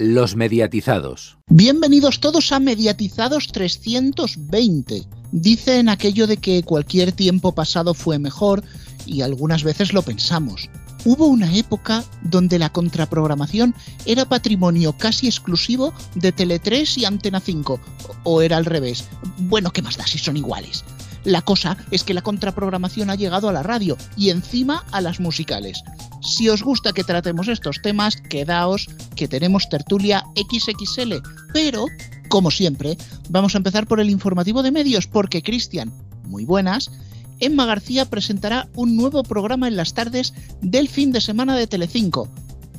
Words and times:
Los 0.00 0.34
mediatizados. 0.34 1.36
Bienvenidos 1.48 2.20
todos 2.20 2.52
a 2.52 2.58
Mediatizados 2.58 3.48
320. 3.48 5.02
Dicen 5.30 5.90
aquello 5.90 6.26
de 6.26 6.38
que 6.38 6.62
cualquier 6.62 7.12
tiempo 7.12 7.54
pasado 7.54 7.92
fue 7.92 8.18
mejor 8.18 8.64
y 9.04 9.20
algunas 9.20 9.62
veces 9.62 9.92
lo 9.92 10.00
pensamos. 10.00 10.70
Hubo 11.04 11.26
una 11.26 11.54
época 11.54 12.02
donde 12.22 12.58
la 12.58 12.72
contraprogramación 12.72 13.74
era 14.06 14.24
patrimonio 14.24 14.94
casi 14.96 15.26
exclusivo 15.26 15.92
de 16.14 16.34
Tele3 16.34 16.96
y 16.96 17.04
Antena 17.04 17.40
5, 17.40 17.78
o 18.24 18.40
era 18.40 18.56
al 18.56 18.64
revés. 18.64 19.06
Bueno, 19.36 19.70
¿qué 19.70 19.82
más 19.82 19.98
da 19.98 20.06
si 20.06 20.16
son 20.16 20.38
iguales? 20.38 20.82
La 21.24 21.42
cosa 21.42 21.76
es 21.90 22.02
que 22.02 22.14
la 22.14 22.22
contraprogramación 22.22 23.10
ha 23.10 23.14
llegado 23.14 23.48
a 23.48 23.52
la 23.52 23.62
radio 23.62 23.96
y 24.16 24.30
encima 24.30 24.84
a 24.90 25.00
las 25.00 25.20
musicales. 25.20 25.82
Si 26.22 26.48
os 26.48 26.62
gusta 26.62 26.92
que 26.92 27.04
tratemos 27.04 27.48
estos 27.48 27.80
temas, 27.82 28.16
quedaos 28.16 28.88
que 29.16 29.28
tenemos 29.28 29.68
tertulia 29.68 30.24
XXL. 30.36 31.14
Pero, 31.52 31.86
como 32.28 32.50
siempre, 32.50 32.96
vamos 33.28 33.54
a 33.54 33.58
empezar 33.58 33.86
por 33.86 34.00
el 34.00 34.10
informativo 34.10 34.62
de 34.62 34.70
medios 34.70 35.06
porque 35.06 35.42
Cristian, 35.42 35.92
muy 36.24 36.44
buenas, 36.44 36.90
Emma 37.40 37.64
García 37.64 38.04
presentará 38.04 38.68
un 38.74 38.96
nuevo 38.96 39.22
programa 39.22 39.66
en 39.66 39.76
las 39.76 39.94
tardes 39.94 40.34
del 40.60 40.88
fin 40.88 41.10
de 41.10 41.20
semana 41.20 41.56
de 41.56 41.66
Telecinco. 41.66 42.28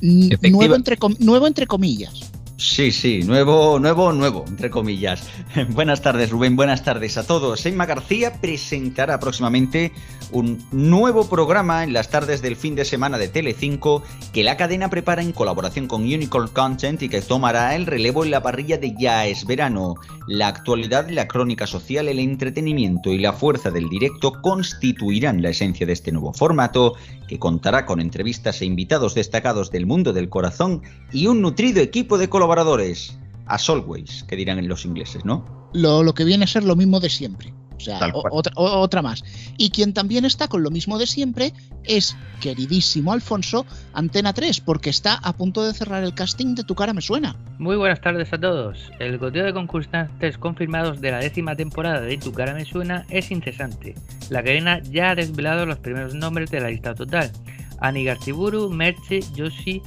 Nuevo 0.00 0.74
entre, 0.74 0.98
nuevo 1.18 1.46
entre 1.46 1.66
comillas. 1.66 2.32
Sí, 2.62 2.92
sí, 2.92 3.24
nuevo, 3.24 3.80
nuevo, 3.80 4.12
nuevo, 4.12 4.44
entre 4.46 4.70
comillas. 4.70 5.28
buenas 5.70 6.00
tardes, 6.00 6.30
Rubén, 6.30 6.54
buenas 6.54 6.84
tardes 6.84 7.18
a 7.18 7.26
todos. 7.26 7.66
Emma 7.66 7.86
García 7.86 8.40
presentará 8.40 9.18
próximamente 9.18 9.90
un 10.30 10.64
nuevo 10.70 11.28
programa 11.28 11.82
en 11.82 11.92
las 11.92 12.08
tardes 12.08 12.40
del 12.40 12.54
fin 12.54 12.76
de 12.76 12.84
semana 12.84 13.18
de 13.18 13.26
Telecinco 13.26 14.04
que 14.32 14.44
la 14.44 14.56
cadena 14.56 14.88
prepara 14.88 15.22
en 15.22 15.32
colaboración 15.32 15.88
con 15.88 16.02
Unicorn 16.02 16.48
Content 16.48 17.02
y 17.02 17.08
que 17.08 17.20
tomará 17.20 17.74
el 17.74 17.84
relevo 17.84 18.24
en 18.24 18.30
la 18.30 18.44
parrilla 18.44 18.78
de 18.78 18.94
Ya 18.96 19.26
es 19.26 19.44
verano. 19.44 19.96
La 20.28 20.46
actualidad, 20.46 21.10
la 21.10 21.26
crónica 21.26 21.66
social, 21.66 22.06
el 22.06 22.20
entretenimiento 22.20 23.12
y 23.12 23.18
la 23.18 23.32
fuerza 23.32 23.72
del 23.72 23.88
directo 23.88 24.40
constituirán 24.40 25.42
la 25.42 25.50
esencia 25.50 25.84
de 25.84 25.94
este 25.94 26.12
nuevo 26.12 26.32
formato 26.32 26.94
que 27.26 27.40
contará 27.40 27.86
con 27.86 28.00
entrevistas 28.00 28.62
e 28.62 28.66
invitados 28.66 29.16
destacados 29.16 29.72
del 29.72 29.84
mundo 29.84 30.12
del 30.12 30.28
corazón 30.28 30.82
y 31.12 31.26
un 31.26 31.42
nutrido 31.42 31.82
equipo 31.82 32.18
de 32.18 32.28
colaboración 32.28 32.51
colaboradores, 32.52 33.18
as 33.46 33.70
always, 33.70 34.24
que 34.24 34.36
dirán 34.36 34.58
en 34.58 34.68
los 34.68 34.84
ingleses, 34.84 35.24
¿no? 35.24 35.70
Lo, 35.72 36.02
lo 36.02 36.12
que 36.12 36.24
viene 36.24 36.44
a 36.44 36.46
ser 36.46 36.64
lo 36.64 36.76
mismo 36.76 37.00
de 37.00 37.08
siempre. 37.08 37.54
O 37.74 37.80
sea, 37.80 37.98
otra, 38.30 38.52
otra, 38.54 39.02
más. 39.02 39.24
Y 39.56 39.70
quien 39.70 39.92
también 39.94 40.24
está 40.24 40.46
con 40.46 40.62
lo 40.62 40.70
mismo 40.70 40.98
de 40.98 41.06
siempre 41.06 41.52
es 41.82 42.14
queridísimo 42.40 43.12
Alfonso 43.12 43.64
Antena 43.94 44.34
3, 44.34 44.60
porque 44.60 44.90
está 44.90 45.14
a 45.14 45.32
punto 45.32 45.64
de 45.64 45.72
cerrar 45.72 46.04
el 46.04 46.14
casting 46.14 46.54
de 46.54 46.62
Tu 46.62 46.74
cara 46.74 46.92
me 46.92 47.00
suena. 47.00 47.34
Muy 47.58 47.76
buenas 47.76 48.00
tardes 48.02 48.32
a 48.32 48.38
todos. 48.38 48.78
El 49.00 49.18
goteo 49.18 49.46
de 49.46 49.54
concursantes 49.54 50.36
confirmados 50.36 51.00
de 51.00 51.10
la 51.10 51.18
décima 51.18 51.56
temporada 51.56 52.02
de 52.02 52.18
Tu 52.18 52.32
cara 52.32 52.54
me 52.54 52.66
suena 52.66 53.06
es 53.08 53.30
incesante. 53.30 53.94
La 54.28 54.44
cadena 54.44 54.80
ya 54.82 55.10
ha 55.10 55.14
desvelado 55.14 55.64
los 55.64 55.78
primeros 55.78 56.14
nombres 56.14 56.50
de 56.50 56.60
la 56.60 56.68
lista 56.68 56.94
total. 56.94 57.32
Ani 57.80 58.04
Garciburu, 58.04 58.70
Merche, 58.70 59.20
Yoshi, 59.34 59.82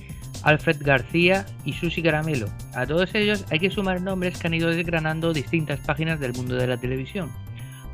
Alfred 0.46 0.78
García 0.80 1.46
y 1.66 1.74
Susi 1.74 2.02
Caramelo. 2.02 2.48
A 2.74 2.86
todos 2.86 3.14
ellos 3.14 3.44
hay 3.52 3.60
que 3.60 3.70
sumar 3.70 4.02
nombres 4.02 4.40
que 4.40 4.48
han 4.48 4.54
ido 4.54 4.70
desgranando 4.70 5.34
distintas 5.34 5.80
páginas 5.82 6.20
del 6.20 6.34
mundo 6.34 6.56
de 6.56 6.68
la 6.68 6.78
televisión. 6.78 7.30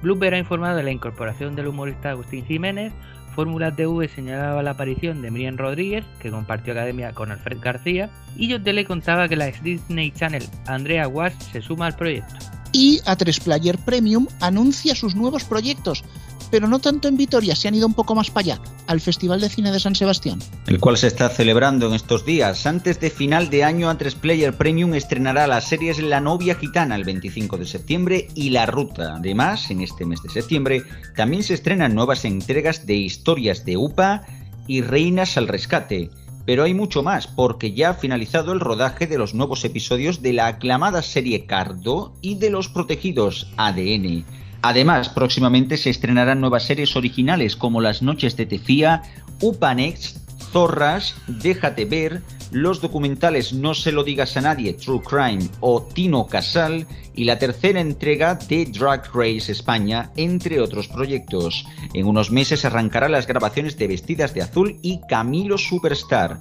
Bloomberg 0.03 0.35
ha 0.35 0.39
informado 0.39 0.77
de 0.77 0.83
la 0.83 0.91
incorporación 0.91 1.55
del 1.55 1.67
humorista 1.67 2.11
Agustín 2.11 2.45
Jiménez, 2.45 2.93
Fórmula 3.35 3.73
TV 3.73 4.09
señalaba 4.09 4.61
la 4.61 4.71
aparición 4.71 5.21
de 5.21 5.31
Miriam 5.31 5.57
Rodríguez, 5.57 6.03
que 6.19 6.31
compartió 6.31 6.73
academia 6.73 7.13
con 7.13 7.31
Alfred 7.31 7.59
García, 7.61 8.09
y 8.35 8.47
yo 8.47 8.57
le 8.57 8.85
contaba 8.85 9.29
que 9.29 9.37
la 9.37 9.47
ex 9.47 9.63
Disney 9.63 10.11
Channel 10.11 10.43
Andrea 10.67 11.07
Wash 11.07 11.33
se 11.51 11.61
suma 11.61 11.87
al 11.87 11.95
proyecto. 11.95 12.35
Y 12.73 12.99
A3 13.01 13.43
Player 13.43 13.77
Premium 13.77 14.27
anuncia 14.39 14.95
sus 14.95 15.15
nuevos 15.15 15.43
proyectos, 15.43 16.03
pero 16.51 16.67
no 16.67 16.79
tanto 16.79 17.07
en 17.07 17.17
Vitoria, 17.17 17.55
se 17.55 17.67
han 17.67 17.75
ido 17.75 17.87
un 17.87 17.93
poco 17.93 18.13
más 18.13 18.29
para 18.29 18.53
allá, 18.53 18.61
al 18.85 19.01
Festival 19.01 19.39
de 19.39 19.49
Cine 19.49 19.71
de 19.71 19.79
San 19.79 19.95
Sebastián. 19.95 20.39
El 20.67 20.79
cual 20.79 20.97
se 20.97 21.07
está 21.07 21.29
celebrando 21.29 21.87
en 21.87 21.93
estos 21.93 22.25
días. 22.25 22.65
Antes 22.65 22.99
de 22.99 23.09
final 23.09 23.49
de 23.49 23.63
año, 23.63 23.89
A3 23.89 24.15
Player 24.15 24.55
Premium 24.55 24.93
estrenará 24.93 25.47
las 25.47 25.69
series 25.69 25.99
La 25.99 26.19
novia 26.19 26.55
gitana 26.55 26.95
el 26.95 27.05
25 27.05 27.57
de 27.57 27.65
septiembre 27.65 28.27
y 28.35 28.49
La 28.49 28.65
ruta. 28.65 29.15
Además, 29.15 29.71
en 29.71 29.81
este 29.81 30.05
mes 30.05 30.21
de 30.21 30.29
septiembre, 30.29 30.83
también 31.15 31.43
se 31.43 31.53
estrenan 31.53 31.95
nuevas 31.95 32.25
entregas 32.25 32.85
de 32.85 32.95
historias 32.95 33.65
de 33.65 33.77
UPA 33.77 34.23
y 34.67 34.81
Reinas 34.81 35.37
al 35.37 35.47
Rescate. 35.47 36.09
Pero 36.45 36.63
hay 36.63 36.73
mucho 36.73 37.03
más, 37.03 37.27
porque 37.27 37.73
ya 37.73 37.91
ha 37.91 37.93
finalizado 37.93 38.51
el 38.51 38.59
rodaje 38.59 39.07
de 39.07 39.17
los 39.17 39.33
nuevos 39.33 39.63
episodios 39.63 40.21
de 40.21 40.33
la 40.33 40.47
aclamada 40.47 41.01
serie 41.01 41.45
Cardo 41.45 42.13
y 42.21 42.35
de 42.35 42.49
Los 42.49 42.67
Protegidos 42.67 43.51
ADN. 43.57 44.25
Además, 44.61 45.09
próximamente 45.09 45.77
se 45.77 45.89
estrenarán 45.89 46.39
nuevas 46.39 46.63
series 46.63 46.95
originales 46.95 47.55
como 47.55 47.81
Las 47.81 48.01
Noches 48.01 48.37
de 48.37 48.45
Tefía, 48.45 49.01
Upanex, 49.41 50.21
Zorras, 50.51 51.15
Déjate 51.27 51.85
ver, 51.85 52.21
los 52.51 52.81
documentales 52.81 53.53
No 53.53 53.73
se 53.73 53.91
lo 53.91 54.03
digas 54.03 54.35
a 54.37 54.41
nadie, 54.41 54.73
True 54.73 55.01
Crime 55.01 55.49
o 55.61 55.81
Tino 55.81 56.27
Casal 56.27 56.85
y 57.15 57.23
la 57.23 57.39
tercera 57.39 57.79
entrega 57.79 58.35
de 58.35 58.65
Drag 58.65 59.09
Race 59.13 59.51
España, 59.51 60.11
entre 60.15 60.59
otros 60.59 60.87
proyectos. 60.87 61.65
En 61.93 62.05
unos 62.05 62.31
meses 62.31 62.65
arrancarán 62.65 63.13
las 63.13 63.27
grabaciones 63.27 63.77
de 63.77 63.87
Vestidas 63.87 64.33
de 64.33 64.41
Azul 64.41 64.77
y 64.81 64.99
Camilo 65.07 65.57
Superstar. 65.57 66.37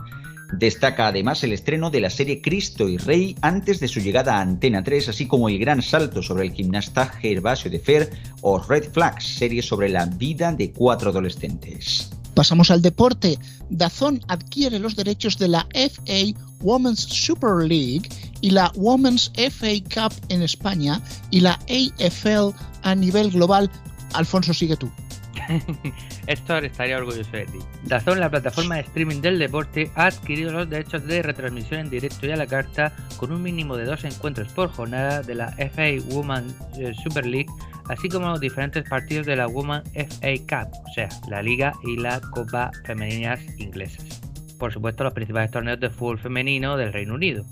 Destaca 0.53 1.09
además 1.09 1.45
el 1.45 1.53
estreno 1.53 1.91
de 1.91 2.01
la 2.01 2.11
serie 2.11 2.43
Cristo 2.43 2.89
y 2.89 2.97
Rey 2.97 3.37
antes 3.41 3.81
de 3.81 3.89
su 3.89 4.01
llegada 4.01 4.37
a 4.37 4.41
Antena 4.41 4.83
3, 4.83 5.11
así 5.11 5.27
como 5.27 5.49
el 5.49 5.59
gran 5.59 5.83
salto 5.83 6.23
sobre 6.23 6.47
el 6.47 6.53
gimnasta 6.53 7.07
Gervasio 7.07 7.71
de 7.71 7.79
Fer 7.79 8.11
o 8.43 8.59
Red 8.59 8.93
Flags, 8.93 9.25
serie 9.25 9.63
sobre 9.63 9.89
la 9.89 10.07
vida 10.07 10.53
de 10.53 10.73
cuatro 10.73 11.11
adolescentes. 11.11 12.11
Pasamos 12.35 12.71
al 12.71 12.83
deporte. 12.83 13.39
Dazón 13.71 14.21
adquiere 14.29 14.79
los 14.79 14.97
derechos 14.97 15.37
de 15.39 15.49
la 15.49 15.67
FA 15.75 16.39
Women's 16.61 17.01
Super 17.01 17.67
League 17.67 18.09
y 18.41 18.51
la 18.51 18.73
Women's 18.77 19.33
FA 19.35 19.73
Cup 19.93 20.15
en 20.29 20.43
España 20.43 21.01
y 21.31 21.41
la 21.41 21.59
AFL 21.69 22.55
a 22.83 22.95
nivel 22.95 23.31
global. 23.31 23.71
Alfonso, 24.15 24.55
sigue 24.55 24.77
tú. 24.77 24.91
Héctor 26.27 26.65
estaría 26.65 26.99
orgulloso 26.99 27.31
de 27.33 27.47
ti. 27.47 27.59
Dazón, 27.85 28.21
la 28.21 28.31
plataforma 28.31 28.77
de 28.77 28.83
streaming 28.83 29.21
del 29.21 29.39
deporte, 29.39 29.91
ha 29.95 30.07
adquirido 30.07 30.53
los 30.53 30.69
derechos 30.69 31.07
de 31.07 31.23
retransmisión 31.23 31.81
en 31.81 31.91
directo 31.91 32.27
y 32.27 32.33
a 32.33 32.37
la 32.37 32.47
carta 32.47 32.93
con 33.17 33.33
un 33.33 33.43
mínimo 33.43 33.77
de 33.77 33.85
dos 33.85 34.05
encuentros 34.05 34.53
por 34.53 34.71
jornada 34.71 35.23
de 35.23 35.35
la 35.35 35.53
FA 35.53 35.91
Women 36.09 36.47
eh, 36.79 36.93
Super 37.03 37.27
League, 37.27 37.51
así 37.89 38.09
como 38.09 38.29
los 38.29 38.41
diferentes 38.41 38.89
partidos 38.89 39.27
de 39.27 39.37
la 39.37 39.47
Women 39.47 39.83
FA 39.95 40.35
Cup, 40.49 40.73
o 40.89 40.93
sea, 40.93 41.09
la 41.29 41.43
Liga 41.43 41.73
y 41.85 41.97
la 41.97 42.21
Copa 42.21 42.71
Femeninas 42.85 43.41
Inglesas. 43.59 44.21
Por 44.59 44.73
supuesto, 44.73 45.05
los 45.05 45.15
principales 45.15 45.51
torneos 45.51 45.81
de 45.81 45.91
fútbol 45.91 46.19
femenino 46.19 46.77
del 46.77 46.93
Reino 46.93 47.15
Unido. 47.15 47.45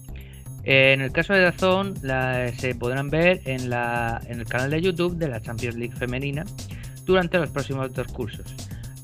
En 0.64 1.00
el 1.00 1.12
caso 1.12 1.32
de 1.32 1.40
Dazón, 1.40 1.94
se 2.58 2.74
podrán 2.74 3.08
ver 3.08 3.40
en 3.46 3.72
el 3.72 4.44
canal 4.44 4.70
de 4.70 4.82
YouTube 4.82 5.16
de 5.16 5.28
la 5.28 5.40
Champions 5.40 5.76
League 5.76 5.96
femenina 5.96 6.44
durante 7.08 7.38
los 7.38 7.48
próximos 7.48 7.92
dos 7.94 8.06
cursos, 8.08 8.54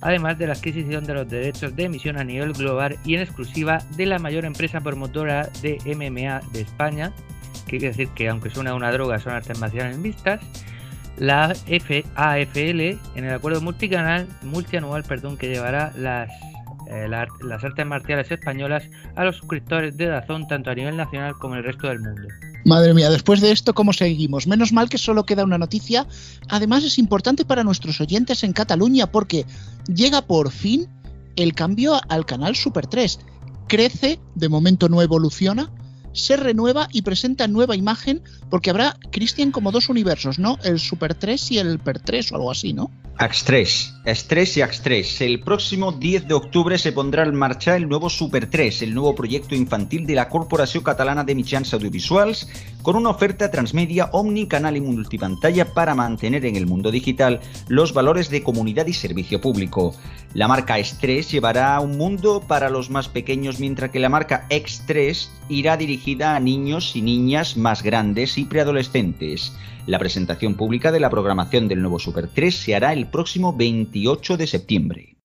además 0.03 0.39
de 0.39 0.47
la 0.47 0.53
adquisición 0.53 1.05
de 1.05 1.15
los 1.15 1.27
derechos 1.27 1.75
de 1.75 1.85
emisión 1.85 2.19
a 2.19 2.23
nivel 2.23 2.53
global 2.53 2.99
y 3.03 3.15
en 3.15 3.23
exclusiva 3.23 3.79
de 3.97 4.05
la 4.05 4.19
mayor 4.19 4.45
empresa 4.45 4.83
promotora 4.83 5.49
de 5.63 5.79
MMA 5.87 6.43
de 6.53 6.61
España, 6.61 7.13
que 7.65 7.79
quiere 7.79 7.89
decir 7.89 8.09
que 8.15 8.29
aunque 8.29 8.51
suena 8.51 8.75
una 8.75 8.93
droga 8.93 9.19
son 9.19 9.33
artes 9.33 9.59
marciales 9.59 10.01
vistas, 10.03 10.43
la 11.17 11.55
AFL 12.15 12.81
en 13.15 13.25
el 13.25 13.33
acuerdo 13.33 13.63
multicanal, 13.63 14.29
multianual 14.43 15.03
perdón, 15.05 15.39
que 15.39 15.49
llevará 15.49 15.91
las, 15.97 16.31
eh, 16.91 17.09
las 17.09 17.65
artes 17.65 17.87
marciales 17.87 18.31
españolas 18.31 18.87
a 19.17 19.25
los 19.25 19.37
suscriptores 19.37 19.97
de 19.97 20.07
Dazón 20.07 20.47
tanto 20.47 20.71
a 20.71 20.75
nivel 20.75 20.99
nacional 20.99 21.35
como 21.41 21.55
en 21.55 21.61
el 21.61 21.65
resto 21.65 21.89
del 21.89 22.01
mundo. 22.01 22.29
Madre 22.65 22.95
mía, 22.95 23.11
después 23.11 23.43
de 23.43 23.53
esto, 23.53 23.75
¿cómo 23.75 23.93
seguimos? 23.93 24.47
Menos 24.47 24.73
mal 24.73 24.89
que 24.89 24.97
solo 24.97 25.27
queda 25.27 25.45
una 25.45 25.59
noticia. 25.59 26.07
Además, 26.49 26.83
es 26.83 26.99
importante 26.99 27.45
para 27.45 27.63
nuestros 27.63 28.01
oyentes 28.01 28.43
en 28.43 28.55
Cataluña 28.55 29.11
porque 29.11 29.45
llega 29.87 30.23
por 30.23 30.51
fin 30.51 30.89
el 31.37 31.53
cambio 31.53 32.01
al 32.09 32.25
canal 32.25 32.57
Super 32.57 32.87
3. 32.87 33.21
Crece, 33.69 34.19
de 34.35 34.49
momento 34.49 34.89
no 34.89 35.03
evoluciona, 35.03 35.71
se 36.15 36.37
renueva 36.37 36.89
y 36.91 37.03
presenta 37.03 37.49
nueva 37.49 37.77
imagen 37.77 38.23
porque 38.49 38.71
habrá, 38.71 38.97
Cristian, 39.11 39.51
como 39.51 39.71
dos 39.71 39.91
universos, 39.91 40.39
¿no? 40.39 40.59
El 40.65 40.79
Super 40.79 41.15
3 41.15 41.53
y 41.53 41.59
el 41.59 41.79
Per 41.79 41.99
3 41.99 42.33
o 42.33 42.37
algo 42.37 42.51
así, 42.51 42.73
¿no? 42.73 42.91
Ax3, 43.19 44.03
Ax3 44.05 44.57
y 44.57 44.61
Ax3. 44.61 45.21
El 45.25 45.41
próximo 45.41 45.93
10 45.93 46.27
de 46.27 46.35
octubre 46.35 46.77
se 46.79 46.91
pondrá 46.91 47.23
en 47.23 47.37
marcha 47.37 47.77
el 47.77 47.89
nuevo 47.89 48.11
Super 48.11 48.51
3, 48.51 48.83
el 48.83 48.93
nuevo 48.93 49.15
proyecto 49.15 49.55
infantil 49.55 50.05
de 50.05 50.17
la 50.17 50.29
Corporación 50.29 50.83
Catalana 50.83 51.23
de 51.23 51.37
Mitjans 51.37 51.73
Audiovisuals, 51.73 52.49
con 52.83 52.97
una 52.97 53.11
oferta 53.11 53.53
transmedia 53.53 54.07
omnicanal 54.13 54.77
y 54.77 54.81
multipantalla 54.81 55.73
para 55.73 55.95
mantener 55.95 56.45
en 56.45 56.57
el 56.57 56.67
mundo 56.67 56.91
digital 56.91 57.41
los 57.69 57.95
valores 57.95 58.31
de 58.31 58.43
comunidad 58.43 58.87
y 58.87 58.93
servicio 58.93 59.41
público. 59.41 59.95
La 60.35 60.49
marca 60.49 60.81
X3 60.81 61.29
llevará 61.31 61.77
a 61.77 61.81
un 61.81 61.97
mundo 61.97 62.43
para 62.49 62.69
los 62.69 62.91
más 62.91 63.09
pequeños, 63.09 63.61
mientras 63.61 63.93
que 63.93 64.01
la 64.01 64.09
marca 64.09 64.49
X3 64.51 65.29
irá 65.49 65.77
dirigida 65.77 66.35
a 66.35 66.41
niños 66.41 66.97
y 66.97 67.03
niñas 67.03 67.57
más 67.57 67.85
grandes 67.85 68.39
y 68.39 68.45
preadolescentes. 68.45 69.53
La 69.87 69.99
presentación 69.99 70.55
pública 70.55 70.93
de 70.93 71.01
la 71.01 71.11
programación 71.11 71.69
del 71.69 71.83
nuevo 71.83 71.99
Super 71.99 72.29
3 72.29 72.55
se 72.55 72.75
hará 72.75 72.95
el 72.95 73.07
próximo 73.07 73.55
28 73.55 74.39
de 74.39 74.47
septiembre. 74.47 75.17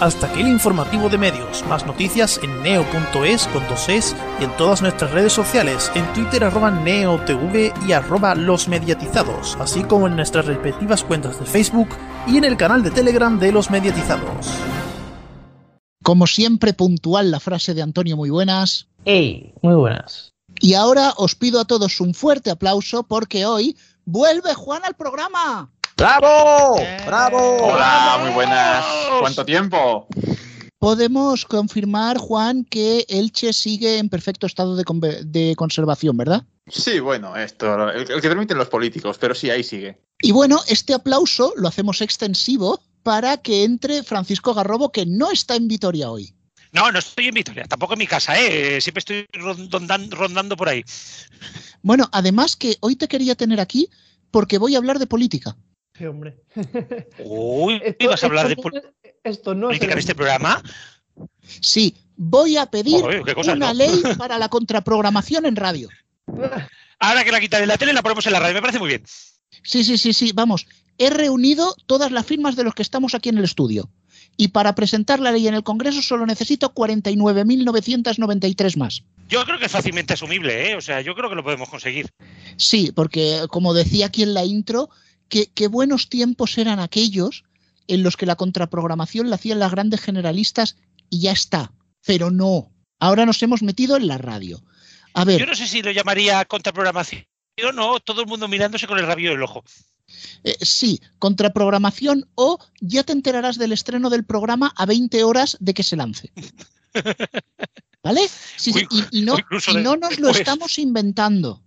Hasta 0.00 0.28
aquí 0.28 0.42
el 0.42 0.48
informativo 0.48 1.08
de 1.08 1.18
medios. 1.18 1.64
Más 1.66 1.84
noticias 1.86 2.38
en 2.42 2.62
neo.es 2.62 3.48
con 3.48 3.66
dos 3.66 3.88
es 3.88 4.14
y 4.40 4.44
en 4.44 4.56
todas 4.56 4.82
nuestras 4.82 5.10
redes 5.12 5.32
sociales, 5.32 5.90
en 5.94 6.04
Twitter 6.12 6.44
arroba 6.44 6.70
neotv 6.70 7.72
y 7.88 7.92
arroba 7.92 8.34
los 8.34 8.68
mediatizados, 8.68 9.56
así 9.58 9.82
como 9.82 10.06
en 10.06 10.14
nuestras 10.14 10.44
respectivas 10.44 11.02
cuentas 11.02 11.40
de 11.40 11.46
Facebook 11.46 11.88
y 12.28 12.36
en 12.36 12.44
el 12.44 12.56
canal 12.56 12.82
de 12.82 12.90
Telegram 12.90 13.40
de 13.40 13.50
los 13.50 13.70
mediatizados. 13.70 14.52
Como 16.04 16.26
siempre, 16.26 16.74
puntual 16.74 17.30
la 17.30 17.40
frase 17.40 17.74
de 17.74 17.82
Antonio, 17.82 18.16
muy 18.16 18.30
buenas. 18.30 18.88
¡Ey! 19.04 19.54
Muy 19.62 19.74
buenas. 19.74 20.37
Y 20.60 20.74
ahora 20.74 21.14
os 21.16 21.34
pido 21.34 21.60
a 21.60 21.64
todos 21.64 22.00
un 22.00 22.14
fuerte 22.14 22.50
aplauso 22.50 23.02
porque 23.02 23.46
hoy 23.46 23.76
vuelve 24.04 24.54
Juan 24.54 24.84
al 24.84 24.94
programa. 24.94 25.70
¡Bravo! 25.96 26.78
Eh. 26.78 27.02
¡Bravo! 27.06 27.56
Hola, 27.60 28.18
muy 28.22 28.30
buenas. 28.32 28.84
¿Cuánto 29.20 29.44
tiempo? 29.44 30.06
Podemos 30.78 31.44
confirmar, 31.44 32.18
Juan, 32.18 32.64
que 32.64 33.04
Elche 33.08 33.52
sigue 33.52 33.98
en 33.98 34.08
perfecto 34.08 34.46
estado 34.46 34.76
de 34.76 35.54
conservación, 35.56 36.16
¿verdad? 36.16 36.44
Sí, 36.68 37.00
bueno, 37.00 37.34
esto, 37.36 37.90
el, 37.90 38.10
el 38.10 38.20
que 38.20 38.28
permiten 38.28 38.58
los 38.58 38.68
políticos, 38.68 39.16
pero 39.18 39.34
sí, 39.34 39.50
ahí 39.50 39.64
sigue. 39.64 40.00
Y 40.20 40.32
bueno, 40.32 40.60
este 40.68 40.94
aplauso 40.94 41.52
lo 41.56 41.68
hacemos 41.68 42.00
extensivo 42.00 42.80
para 43.02 43.38
que 43.38 43.64
entre 43.64 44.02
Francisco 44.02 44.54
Garrobo, 44.54 44.92
que 44.92 45.06
no 45.06 45.30
está 45.30 45.56
en 45.56 45.66
Vitoria 45.66 46.10
hoy. 46.10 46.34
No, 46.72 46.90
no 46.92 46.98
estoy 46.98 47.28
en 47.28 47.34
Vitoria, 47.34 47.64
tampoco 47.64 47.94
en 47.94 47.98
mi 48.00 48.06
casa, 48.06 48.38
¿eh? 48.38 48.80
Siempre 48.80 48.98
estoy 49.00 49.26
rondan- 49.32 50.10
rondando 50.10 50.56
por 50.56 50.68
ahí. 50.68 50.84
Bueno, 51.82 52.08
además 52.12 52.56
que 52.56 52.76
hoy 52.80 52.96
te 52.96 53.08
quería 53.08 53.34
tener 53.34 53.60
aquí 53.60 53.88
porque 54.30 54.58
voy 54.58 54.74
a 54.74 54.78
hablar 54.78 54.98
de 54.98 55.06
política. 55.06 55.56
Sí, 55.96 56.04
hombre. 56.04 56.36
Uy, 57.24 57.80
Esto- 57.84 58.04
¿ibas 58.04 58.22
a 58.22 58.26
hablar 58.26 58.46
de 58.46 58.52
esto 58.52 58.62
pol- 58.62 58.72
no 58.74 58.80
es- 58.80 59.14
Esto 59.24 59.54
no 59.54 59.66
es 59.70 59.78
política 59.78 59.92
en 59.92 59.98
este 59.98 60.14
programa? 60.14 60.62
Sí, 61.60 61.96
voy 62.16 62.56
a 62.56 62.66
pedir 62.66 63.00
cosas, 63.34 63.56
una 63.56 63.68
¿no? 63.68 63.74
ley 63.74 64.02
para 64.18 64.38
la 64.38 64.48
contraprogramación 64.48 65.46
en 65.46 65.56
radio. 65.56 65.88
Ahora 67.00 67.24
que 67.24 67.32
la 67.32 67.40
quitan 67.40 67.60
de 67.60 67.66
la 67.66 67.78
tele, 67.78 67.92
la 67.92 68.02
ponemos 68.02 68.26
en 68.26 68.32
la 68.32 68.40
radio, 68.40 68.54
me 68.54 68.60
parece 68.60 68.78
muy 68.78 68.88
bien. 68.88 69.04
Sí, 69.62 69.82
sí, 69.84 69.96
sí, 69.98 70.12
sí, 70.12 70.32
vamos. 70.34 70.66
He 70.98 71.10
reunido 71.10 71.74
todas 71.86 72.10
las 72.12 72.26
firmas 72.26 72.56
de 72.56 72.64
los 72.64 72.74
que 72.74 72.82
estamos 72.82 73.14
aquí 73.14 73.28
en 73.28 73.38
el 73.38 73.44
estudio. 73.44 73.88
Y 74.40 74.48
para 74.48 74.74
presentar 74.76 75.18
la 75.20 75.32
ley 75.32 75.48
en 75.48 75.54
el 75.54 75.64
Congreso 75.64 76.00
solo 76.00 76.24
necesito 76.24 76.72
49.993 76.72 78.76
más. 78.76 79.02
Yo 79.28 79.44
creo 79.44 79.58
que 79.58 79.66
es 79.66 79.72
fácilmente 79.72 80.14
asumible, 80.14 80.70
¿eh? 80.70 80.76
O 80.76 80.80
sea, 80.80 81.00
yo 81.00 81.14
creo 81.14 81.28
que 81.28 81.34
lo 81.34 81.44
podemos 81.44 81.68
conseguir. 81.68 82.08
Sí, 82.56 82.92
porque 82.94 83.42
como 83.50 83.74
decía 83.74 84.06
aquí 84.06 84.22
en 84.22 84.34
la 84.34 84.44
intro, 84.44 84.88
que- 85.28 85.48
qué 85.52 85.66
buenos 85.68 86.08
tiempos 86.08 86.56
eran 86.56 86.78
aquellos 86.80 87.44
en 87.88 88.02
los 88.02 88.16
que 88.16 88.26
la 88.26 88.36
contraprogramación 88.36 89.28
la 89.28 89.36
hacían 89.36 89.58
las 89.58 89.72
grandes 89.72 90.00
generalistas 90.00 90.76
y 91.10 91.20
ya 91.20 91.32
está. 91.32 91.72
Pero 92.06 92.30
no. 92.30 92.70
Ahora 93.00 93.26
nos 93.26 93.42
hemos 93.42 93.62
metido 93.62 93.96
en 93.96 94.06
la 94.06 94.18
radio. 94.18 94.62
A 95.14 95.24
ver. 95.24 95.40
Yo 95.40 95.46
no 95.46 95.54
sé 95.54 95.66
si 95.66 95.82
lo 95.82 95.90
llamaría 95.90 96.44
contraprogramación 96.44 97.24
o 97.80 97.98
todo 98.00 98.20
el 98.20 98.28
mundo 98.28 98.46
mirándose 98.46 98.86
con 98.86 98.98
el 98.98 99.06
rabio 99.06 99.30
del 99.32 99.42
ojo. 99.42 99.64
Eh, 100.44 100.56
sí, 100.60 101.00
contraprogramación 101.18 102.28
o 102.34 102.58
ya 102.80 103.02
te 103.04 103.12
enterarás 103.12 103.58
del 103.58 103.72
estreno 103.72 104.10
del 104.10 104.24
programa 104.24 104.72
a 104.76 104.86
20 104.86 105.24
horas 105.24 105.56
de 105.60 105.74
que 105.74 105.82
se 105.82 105.96
lance. 105.96 106.32
¿Vale? 108.02 108.22
Sí, 108.56 108.72
sí, 108.72 108.86
y, 108.90 109.18
y 109.18 109.22
no, 109.22 109.38
incluso 109.38 109.72
y 109.72 109.82
no 109.82 109.96
nos 109.96 110.18
lo 110.18 110.30
estamos 110.30 110.78
inventando. 110.78 111.62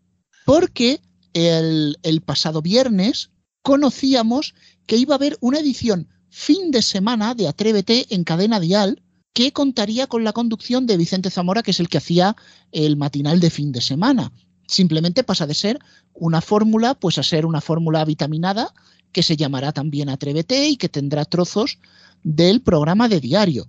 Porque 0.46 1.02
el, 1.34 1.98
el 2.04 2.22
pasado 2.22 2.62
viernes 2.62 3.32
conocíamos 3.62 4.56
que 4.88 4.98
iba 4.98 5.14
a 5.14 5.18
haber 5.18 5.38
una 5.42 5.60
edición 5.60 6.10
fin 6.30 6.72
de 6.72 6.82
semana 6.82 7.36
de 7.36 7.48
Atrévete 7.48 8.08
en 8.10 8.24
cadena 8.24 8.60
dial 8.60 9.04
que 9.34 9.54
contaría 9.54 10.08
con 10.08 10.24
la 10.24 10.34
conducción 10.34 10.86
de 10.86 10.98
Vicente 10.98 11.30
Zamora, 11.30 11.64
que 11.64 11.72
es 11.72 11.80
el 11.80 11.90
que 11.90 11.98
hacía 11.98 12.36
el 12.72 12.98
matinal 12.98 13.40
de 13.40 13.50
fin 13.50 13.72
de 13.72 13.82
semana. 13.82 14.32
Simplemente 14.72 15.26
pasa 15.26 15.46
de 15.46 15.54
ser 15.54 15.80
una 16.14 16.40
fórmula, 16.40 16.94
pues 16.94 17.18
a 17.18 17.24
ser 17.24 17.46
una 17.46 17.60
fórmula 17.60 18.06
vitaminada 18.06 18.74
que 19.12 19.22
se 19.22 19.36
llamará 19.36 19.74
también 19.74 20.08
Atrévete 20.08 20.70
y 20.70 20.78
que 20.78 20.88
tendrá 20.88 21.26
trozos 21.26 21.78
del 22.24 22.62
programa 22.62 23.10
de 23.10 23.20
diario. 23.20 23.68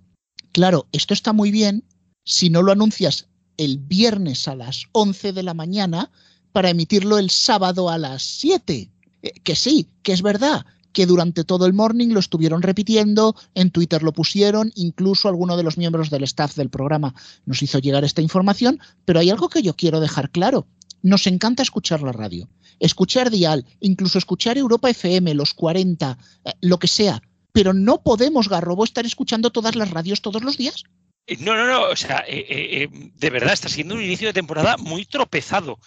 Claro, 0.53 0.87
esto 0.93 1.13
está 1.13 1.33
muy 1.33 1.51
bien 1.51 1.83
si 2.25 2.51
no 2.51 2.63
lo 2.63 2.71
anuncias 2.71 3.27
el 3.57 3.79
viernes 3.79 4.47
a 4.47 4.55
las 4.55 4.85
11 4.93 5.33
de 5.33 5.43
la 5.43 5.55
mañana 5.55 6.13
para 6.53 6.71
emitirlo 6.71 7.19
el 7.19 7.31
sábado 7.31 7.91
a 7.91 7.99
las 7.99 8.23
7. 8.23 8.89
Eh, 9.23 9.33
que 9.43 9.57
sí, 9.57 9.89
que 10.05 10.13
es 10.13 10.23
verdad, 10.23 10.65
que 10.93 11.07
durante 11.07 11.43
todo 11.43 11.67
el 11.67 11.73
morning 11.73 12.09
lo 12.09 12.21
estuvieron 12.21 12.63
repitiendo, 12.63 13.35
en 13.55 13.73
Twitter 13.73 14.05
lo 14.05 14.13
pusieron, 14.13 14.71
incluso 14.77 15.29
alguno 15.29 15.57
de 15.57 15.65
los 15.65 15.79
miembros 15.79 16.11
del 16.11 16.23
staff 16.23 16.55
del 16.55 16.71
programa 16.71 17.15
nos 17.45 17.61
hizo 17.63 17.81
llegar 17.81 18.05
esta 18.05 18.23
información, 18.23 18.79
pero 19.05 19.19
hay 19.19 19.31
algo 19.31 19.49
que 19.49 19.63
yo 19.63 19.75
quiero 19.75 19.99
dejar 19.99 20.31
claro. 20.31 20.67
Nos 21.03 21.27
encanta 21.27 21.63
escuchar 21.63 22.03
la 22.03 22.13
radio, 22.13 22.49
escuchar 22.79 23.31
Dial, 23.31 23.67
incluso 23.81 24.19
escuchar 24.19 24.57
Europa 24.57 24.89
FM, 24.91 25.35
los 25.35 25.53
40, 25.55 26.17
eh, 26.45 26.53
lo 26.61 26.79
que 26.79 26.89
sea, 26.89 27.21
pero 27.53 27.75
no 27.75 28.03
podemos, 28.03 28.49
Garrobo, 28.49 28.85
estar 28.85 29.05
escuchando 29.05 29.51
todas 29.51 29.77
las 29.77 29.91
radios 29.91 30.23
todos 30.23 30.43
los 30.43 30.57
días. 30.57 30.85
Eh, 31.27 31.37
No, 31.41 31.55
no, 31.55 31.67
no, 31.67 31.83
o 31.83 31.97
sea, 31.97 32.25
eh, 32.27 32.47
eh, 32.49 32.83
eh, 32.83 32.89
de 33.15 33.31
verdad 33.31 33.53
está 33.53 33.69
siendo 33.69 33.95
un 33.95 34.03
inicio 34.03 34.29
de 34.29 34.33
temporada 34.33 34.77
muy 34.79 35.05
tropezado. 35.05 35.79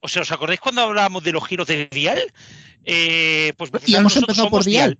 O 0.00 0.08
sea, 0.08 0.22
¿os 0.22 0.32
acordáis 0.32 0.60
cuando 0.60 0.82
hablábamos 0.82 1.24
de 1.24 1.32
los 1.32 1.46
giros 1.46 1.66
de 1.66 1.88
Dial? 1.90 2.20
Eh, 2.84 3.54
pues 3.56 3.70
Y 3.86 3.94
hemos 3.94 4.14
nosotros 4.14 4.36
empezado 4.36 4.50
por 4.50 4.62
somos 4.62 4.66
Dial. 4.66 4.98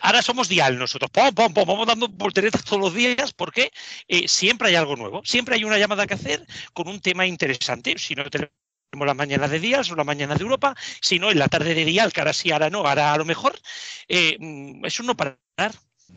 Ahora 0.00 0.20
somos 0.20 0.48
Dial 0.48 0.78
nosotros. 0.78 1.10
Pom, 1.10 1.32
pom, 1.34 1.54
pom, 1.54 1.66
vamos 1.66 1.86
dando 1.86 2.08
volteretas 2.08 2.62
todos 2.62 2.78
los 2.78 2.94
días 2.94 3.32
porque 3.32 3.70
eh, 4.06 4.28
siempre 4.28 4.68
hay 4.68 4.74
algo 4.74 4.96
nuevo. 4.96 5.22
Siempre 5.24 5.54
hay 5.54 5.64
una 5.64 5.78
llamada 5.78 6.06
que 6.06 6.14
hacer 6.14 6.46
con 6.74 6.88
un 6.88 7.00
tema 7.00 7.26
interesante. 7.26 7.96
Si 7.98 8.14
no 8.14 8.28
tenemos 8.28 8.52
las 8.96 9.16
mañanas 9.16 9.50
de 9.50 9.60
Dial, 9.60 9.84
son 9.84 9.96
las 9.96 10.06
mañanas 10.06 10.38
de 10.38 10.44
Europa. 10.44 10.76
Si 11.00 11.18
no, 11.18 11.30
en 11.30 11.38
la 11.38 11.48
tarde 11.48 11.74
de 11.74 11.84
Dial, 11.84 12.12
que 12.12 12.20
ahora 12.20 12.32
sí, 12.32 12.50
ahora 12.50 12.70
no, 12.70 12.86
ahora 12.86 13.12
a 13.12 13.18
lo 13.18 13.24
mejor. 13.24 13.58
Eh, 14.08 14.36
mm, 14.38 14.84
eso 14.84 15.02
no 15.02 15.16
parar. 15.16 15.38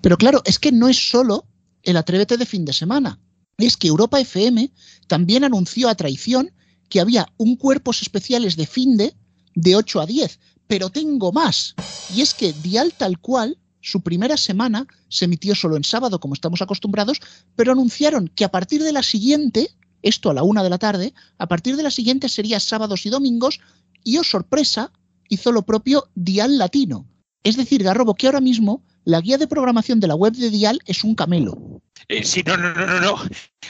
Pero 0.01 0.18
claro, 0.18 0.41
es 0.45 0.59
que 0.59 0.71
no 0.71 0.88
es 0.88 1.09
solo 1.09 1.47
el 1.83 1.97
Atrévete 1.97 2.38
de 2.38 2.45
fin 2.45 2.65
de 2.65 2.74
semana. 2.74 3.19
Es 3.57 3.77
que 3.77 3.88
Europa 3.88 4.19
FM 4.19 4.71
también 5.07 5.44
anunció 5.44 5.89
a 5.89 5.95
traición 5.95 6.51
que 6.89 7.00
había 7.00 7.27
un 7.38 7.56
cuerpos 7.56 8.01
especiales 8.01 8.56
de 8.56 8.68
fin 8.68 8.97
de 8.97 9.13
de 9.56 9.75
8 9.75 10.02
a 10.02 10.06
10. 10.06 10.40
Pero 10.68 10.90
tengo 10.90 11.31
más. 11.31 11.75
Y 12.13 12.21
es 12.21 12.33
que 12.33 12.54
Dial 12.54 12.94
tal 12.94 13.19
cual, 13.19 13.57
su 13.81 14.02
primera 14.02 14.37
semana 14.37 14.85
se 15.09 15.25
emitió 15.25 15.56
solo 15.56 15.78
en 15.78 15.83
sábado, 15.83 16.19
como 16.19 16.33
estamos 16.33 16.61
acostumbrados, 16.61 17.19
pero 17.56 17.71
anunciaron 17.71 18.28
que 18.28 18.45
a 18.45 18.52
partir 18.52 18.83
de 18.83 18.92
la 18.92 19.02
siguiente, 19.02 19.71
esto 20.07 20.30
a 20.30 20.33
la 20.33 20.44
una 20.44 20.64
de 20.64 20.69
la 20.69 20.78
tarde, 20.78 21.14
a 21.37 21.47
partir 21.47 21.76
de 21.76 21.83
la 21.83 21.92
siguiente 21.92 22.30
sería 22.30 22.59
sábados 22.59 23.06
y 23.06 23.09
domingos, 23.09 23.59
y 24.04 24.18
oh 24.18 24.23
sorpresa, 24.23 24.92
hizo 25.30 25.52
lo 25.52 25.64
propio 25.64 26.09
Dial 26.16 26.57
Latino. 26.57 27.07
Es 27.44 27.57
decir, 27.57 27.83
Garrobo, 27.83 28.16
que 28.16 28.28
ahora 28.28 28.42
mismo 28.42 28.83
la 29.04 29.21
guía 29.21 29.37
de 29.37 29.47
programación 29.47 29.99
de 29.99 30.07
la 30.07 30.16
web 30.16 30.33
de 30.33 30.49
Dial 30.49 30.80
es 30.85 31.04
un 31.04 31.16
camelo. 31.16 31.81
Eh, 32.09 32.23
sí, 32.23 32.44
no, 32.45 32.57
no, 32.57 32.73
no, 32.73 32.99
no. 32.99 33.16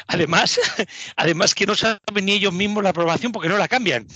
Además, 0.07 0.59
además 1.15 1.53
que 1.53 1.65
no 1.65 1.75
saben 1.75 2.25
ni 2.25 2.33
ellos 2.33 2.53
mismos 2.53 2.83
la 2.83 2.93
programación 2.93 3.31
porque 3.31 3.49
no 3.49 3.57
la 3.57 3.67
cambian. 3.67 4.07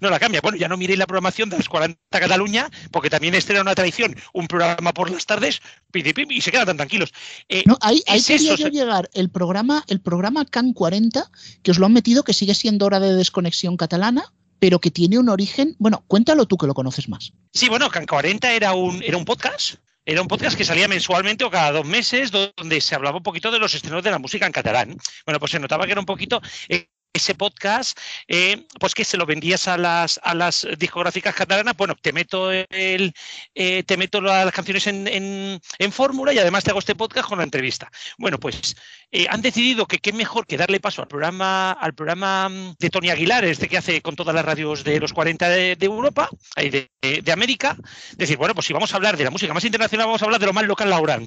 No 0.00 0.10
la 0.10 0.18
cambian. 0.18 0.42
Bueno, 0.42 0.58
ya 0.58 0.68
no 0.68 0.76
miréis 0.76 0.98
la 0.98 1.06
programación 1.06 1.50
de 1.50 1.56
las 1.56 1.68
40 1.68 1.98
Cataluña, 2.10 2.70
porque 2.90 3.10
también 3.10 3.34
este 3.34 3.52
era 3.52 3.62
una 3.62 3.74
tradición, 3.74 4.16
un 4.32 4.46
programa 4.46 4.92
por 4.92 5.10
las 5.10 5.26
tardes, 5.26 5.60
y 5.92 6.40
se 6.40 6.50
quedan 6.50 6.66
tan 6.66 6.76
tranquilos. 6.76 7.12
Eh, 7.48 7.62
No, 7.66 7.78
ahí, 7.80 8.02
ahí 8.06 8.18
es 8.18 8.26
quería 8.26 8.54
yo 8.56 8.68
llegar. 8.68 9.08
El 9.14 9.30
programa, 9.30 9.84
el 9.88 10.00
programa 10.00 10.44
CAN 10.44 10.72
40, 10.72 11.30
que 11.62 11.70
os 11.70 11.78
lo 11.78 11.86
han 11.86 11.92
metido, 11.92 12.24
que 12.24 12.32
sigue 12.32 12.54
siendo 12.54 12.86
hora 12.86 13.00
de 13.00 13.14
desconexión 13.14 13.76
catalana, 13.76 14.32
pero 14.58 14.80
que 14.80 14.90
tiene 14.90 15.18
un 15.18 15.28
origen. 15.28 15.76
Bueno, 15.78 16.04
cuéntalo 16.06 16.46
tú 16.46 16.56
que 16.56 16.66
lo 16.66 16.74
conoces 16.74 17.08
más. 17.08 17.32
Sí, 17.52 17.68
bueno, 17.68 17.90
Can 17.90 18.06
40 18.06 18.52
era 18.52 18.74
un, 18.74 19.02
era 19.02 19.16
un 19.16 19.24
podcast. 19.24 19.76
Era 20.08 20.22
un 20.22 20.28
podcast 20.28 20.56
que 20.56 20.64
salía 20.64 20.86
mensualmente 20.86 21.44
o 21.44 21.50
cada 21.50 21.72
dos 21.72 21.84
meses, 21.84 22.30
donde 22.30 22.80
se 22.80 22.94
hablaba 22.94 23.16
un 23.16 23.24
poquito 23.24 23.50
de 23.50 23.58
los 23.58 23.74
estrenos 23.74 24.04
de 24.04 24.12
la 24.12 24.20
música 24.20 24.46
en 24.46 24.52
catalán. 24.52 24.96
Bueno, 25.24 25.40
pues 25.40 25.50
se 25.50 25.58
notaba 25.58 25.84
que 25.84 25.92
era 25.92 26.00
un 26.00 26.06
poquito. 26.06 26.40
eh, 26.68 26.88
ese 27.16 27.34
podcast, 27.34 27.98
eh, 28.28 28.66
pues 28.78 28.94
que 28.94 29.04
se 29.04 29.16
lo 29.16 29.26
vendías 29.26 29.68
a 29.68 29.76
las, 29.76 30.20
a 30.22 30.34
las 30.34 30.66
discográficas 30.78 31.34
catalanas, 31.34 31.76
bueno, 31.76 31.94
te 32.00 32.12
meto 32.12 32.50
el, 32.52 33.12
eh, 33.54 33.82
te 33.84 33.96
meto 33.96 34.20
las 34.20 34.52
canciones 34.52 34.86
en, 34.86 35.06
en- 35.08 35.60
en 35.78 35.92
fórmula 35.92 36.32
y 36.32 36.38
además 36.38 36.64
te 36.64 36.70
hago 36.70 36.78
este 36.80 36.94
podcast 36.94 37.28
con 37.28 37.38
la 37.38 37.44
entrevista. 37.44 37.90
Bueno, 38.18 38.38
pues 38.38 38.76
eh, 39.10 39.26
han 39.30 39.42
decidido 39.42 39.86
que 39.86 39.98
qué 39.98 40.12
mejor 40.12 40.46
que 40.46 40.56
darle 40.56 40.80
paso 40.80 41.02
al 41.02 41.08
programa, 41.08 41.72
al 41.72 41.94
programa 41.94 42.48
mm, 42.48 42.74
de 42.78 42.90
Tony 42.90 43.10
Aguilar, 43.10 43.44
este 43.44 43.68
que 43.68 43.78
hace 43.78 44.02
con 44.02 44.16
todas 44.16 44.34
las 44.34 44.44
radios 44.44 44.84
de 44.84 45.00
los 45.00 45.12
40 45.12 45.48
de, 45.48 45.76
Europa, 45.80 46.28
de, 46.56 46.88
de- 47.02 47.22
de 47.22 47.32
América. 47.32 47.76
Decir, 48.16 48.36
bueno, 48.36 48.54
pues 48.54 48.66
si 48.66 48.72
vamos 48.72 48.92
a 48.92 48.96
hablar 48.96 49.16
de 49.16 49.24
la 49.24 49.30
música 49.30 49.54
más 49.54 49.64
internacional, 49.64 50.06
vamos 50.06 50.22
a 50.22 50.24
hablar 50.26 50.40
de 50.40 50.46
lo 50.46 50.52
más 50.52 50.64
local 50.64 50.92
ahora. 50.92 51.18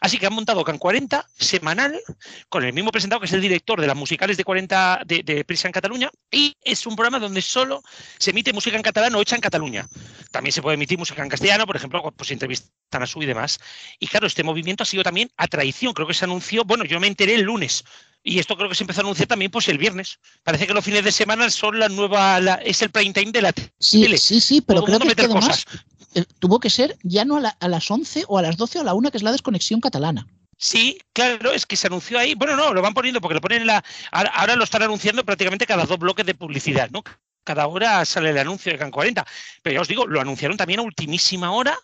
Así 0.00 0.18
que 0.18 0.26
han 0.26 0.32
montado 0.32 0.64
Can 0.64 0.78
40 0.78 1.26
semanal 1.38 2.00
con 2.48 2.64
el 2.64 2.72
mismo 2.72 2.90
presentado 2.90 3.20
que 3.20 3.26
es 3.26 3.32
el 3.32 3.40
director 3.40 3.80
de 3.80 3.86
las 3.86 3.96
musicales 3.96 4.36
de 4.36 4.44
40 4.44 5.02
de, 5.06 5.22
de 5.26 5.44
Prisa 5.44 5.68
en 5.68 5.72
Cataluña 5.72 6.10
y 6.30 6.54
es 6.62 6.86
un 6.86 6.96
programa 6.96 7.18
donde 7.18 7.42
solo 7.42 7.82
se 8.18 8.30
emite 8.30 8.52
música 8.54 8.76
en 8.76 8.82
catalán 8.82 9.14
o 9.14 9.20
hecha 9.20 9.34
en 9.34 9.42
Cataluña. 9.42 9.86
También 10.30 10.52
se 10.52 10.62
puede 10.62 10.76
emitir 10.76 10.96
música 10.98 11.22
en 11.22 11.28
castellano, 11.28 11.66
por 11.66 11.76
ejemplo, 11.76 12.02
pues 12.16 12.30
entrevistan 12.30 13.02
a 13.02 13.06
su 13.06 13.22
y 13.22 13.26
demás. 13.26 13.58
Y 13.98 14.06
claro, 14.06 14.26
este 14.26 14.42
movimiento 14.44 14.82
ha 14.82 14.86
sido 14.86 15.02
también 15.02 15.28
a 15.36 15.46
traición. 15.48 15.92
Creo 15.92 16.06
que 16.06 16.14
se 16.14 16.24
anunció, 16.24 16.64
bueno, 16.64 16.84
yo 16.84 16.98
me 17.00 17.08
enteré 17.08 17.34
el 17.34 17.42
lunes. 17.42 17.84
Y 18.22 18.38
esto 18.38 18.56
creo 18.56 18.68
que 18.68 18.74
se 18.74 18.82
empezó 18.82 19.00
a 19.00 19.04
anunciar 19.04 19.28
también 19.28 19.50
pues 19.50 19.68
el 19.68 19.78
viernes. 19.78 20.18
Parece 20.42 20.66
que 20.66 20.74
los 20.74 20.84
fines 20.84 21.04
de 21.04 21.12
semana 21.12 21.48
son 21.50 21.78
la 21.78 21.88
nueva, 21.88 22.40
la- 22.40 22.54
es 22.56 22.80
el 22.82 22.90
prime 22.90 23.12
time 23.12 23.30
de 23.32 23.42
la 23.42 23.52
Sí, 23.78 24.00
tele. 24.02 24.18
sí, 24.18 24.40
sí, 24.40 24.60
pero 24.60 24.80
Todo 24.80 24.86
creo 24.86 24.98
que, 25.00 25.08
es 25.08 25.14
que 25.14 25.22
meter 25.22 25.36
además 25.36 25.64
cosas. 25.64 25.84
eh, 26.14 26.24
tuvo 26.40 26.58
que 26.58 26.70
ser 26.70 26.96
ya 27.02 27.24
no 27.24 27.36
a, 27.36 27.40
la- 27.40 27.56
a 27.60 27.68
las 27.68 27.88
11 27.90 28.24
o 28.26 28.38
a 28.38 28.42
las 28.42 28.56
12 28.56 28.78
o 28.78 28.80
a 28.80 28.84
la 28.84 28.94
1, 28.94 29.10
que 29.10 29.18
es 29.18 29.22
la 29.22 29.32
desconexión 29.32 29.80
catalana. 29.80 30.26
Sí, 30.56 30.98
claro, 31.12 31.52
es 31.52 31.66
que 31.66 31.76
se 31.76 31.86
anunció 31.86 32.18
ahí. 32.18 32.34
Bueno, 32.34 32.56
no, 32.56 32.72
lo 32.72 32.80
van 32.80 32.94
poniendo 32.94 33.20
porque 33.20 33.34
lo 33.34 33.40
ponen 33.40 33.62
en 33.62 33.66
la. 33.66 33.84
Ahora, 34.10 34.56
lo 34.56 34.64
están 34.64 34.82
anunciando 34.82 35.24
prácticamente 35.24 35.66
cada 35.66 35.84
dos 35.84 35.98
bloques 35.98 36.24
de 36.24 36.34
publicidad, 36.34 36.90
¿no? 36.90 37.04
Cada 37.44 37.66
hora 37.66 38.04
sale 38.04 38.30
el 38.30 38.38
anuncio 38.38 38.72
de 38.72 38.78
Can 38.78 38.90
40. 38.90 39.24
Pero 39.62 39.74
ya 39.74 39.80
os 39.82 39.88
digo, 39.88 40.06
lo 40.06 40.20
anunciaron 40.20 40.56
también 40.56 40.80
a 40.80 40.82
ultimísima 40.82 41.52
hora. 41.52 41.78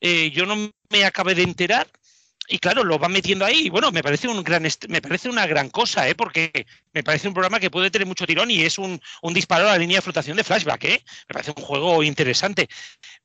eh, 0.00 0.30
yo 0.30 0.44
no 0.44 0.70
me 0.90 1.04
acabé 1.04 1.34
de 1.34 1.42
enterar. 1.42 1.86
Y 2.48 2.58
claro, 2.58 2.84
lo 2.84 2.98
van 2.98 3.12
metiendo 3.12 3.44
ahí. 3.44 3.66
Y 3.66 3.70
bueno, 3.70 3.90
me 3.92 4.02
parece 4.02 4.28
un 4.28 4.42
gran 4.44 4.66
me 4.88 5.02
parece 5.02 5.28
una 5.28 5.46
gran 5.46 5.68
cosa, 5.70 6.08
¿eh? 6.08 6.14
porque 6.14 6.66
me 6.92 7.02
parece 7.02 7.28
un 7.28 7.34
programa 7.34 7.58
que 7.58 7.70
puede 7.70 7.90
tener 7.90 8.06
mucho 8.06 8.26
tirón 8.26 8.50
y 8.50 8.62
es 8.62 8.78
un, 8.78 9.00
un 9.22 9.34
disparo 9.34 9.68
a 9.68 9.72
la 9.72 9.78
línea 9.78 9.98
de 9.98 10.02
flotación 10.02 10.36
de 10.36 10.44
flashback, 10.44 10.84
¿eh? 10.84 11.04
Me 11.28 11.32
parece 11.32 11.52
un 11.56 11.62
juego 11.62 12.02
interesante. 12.02 12.68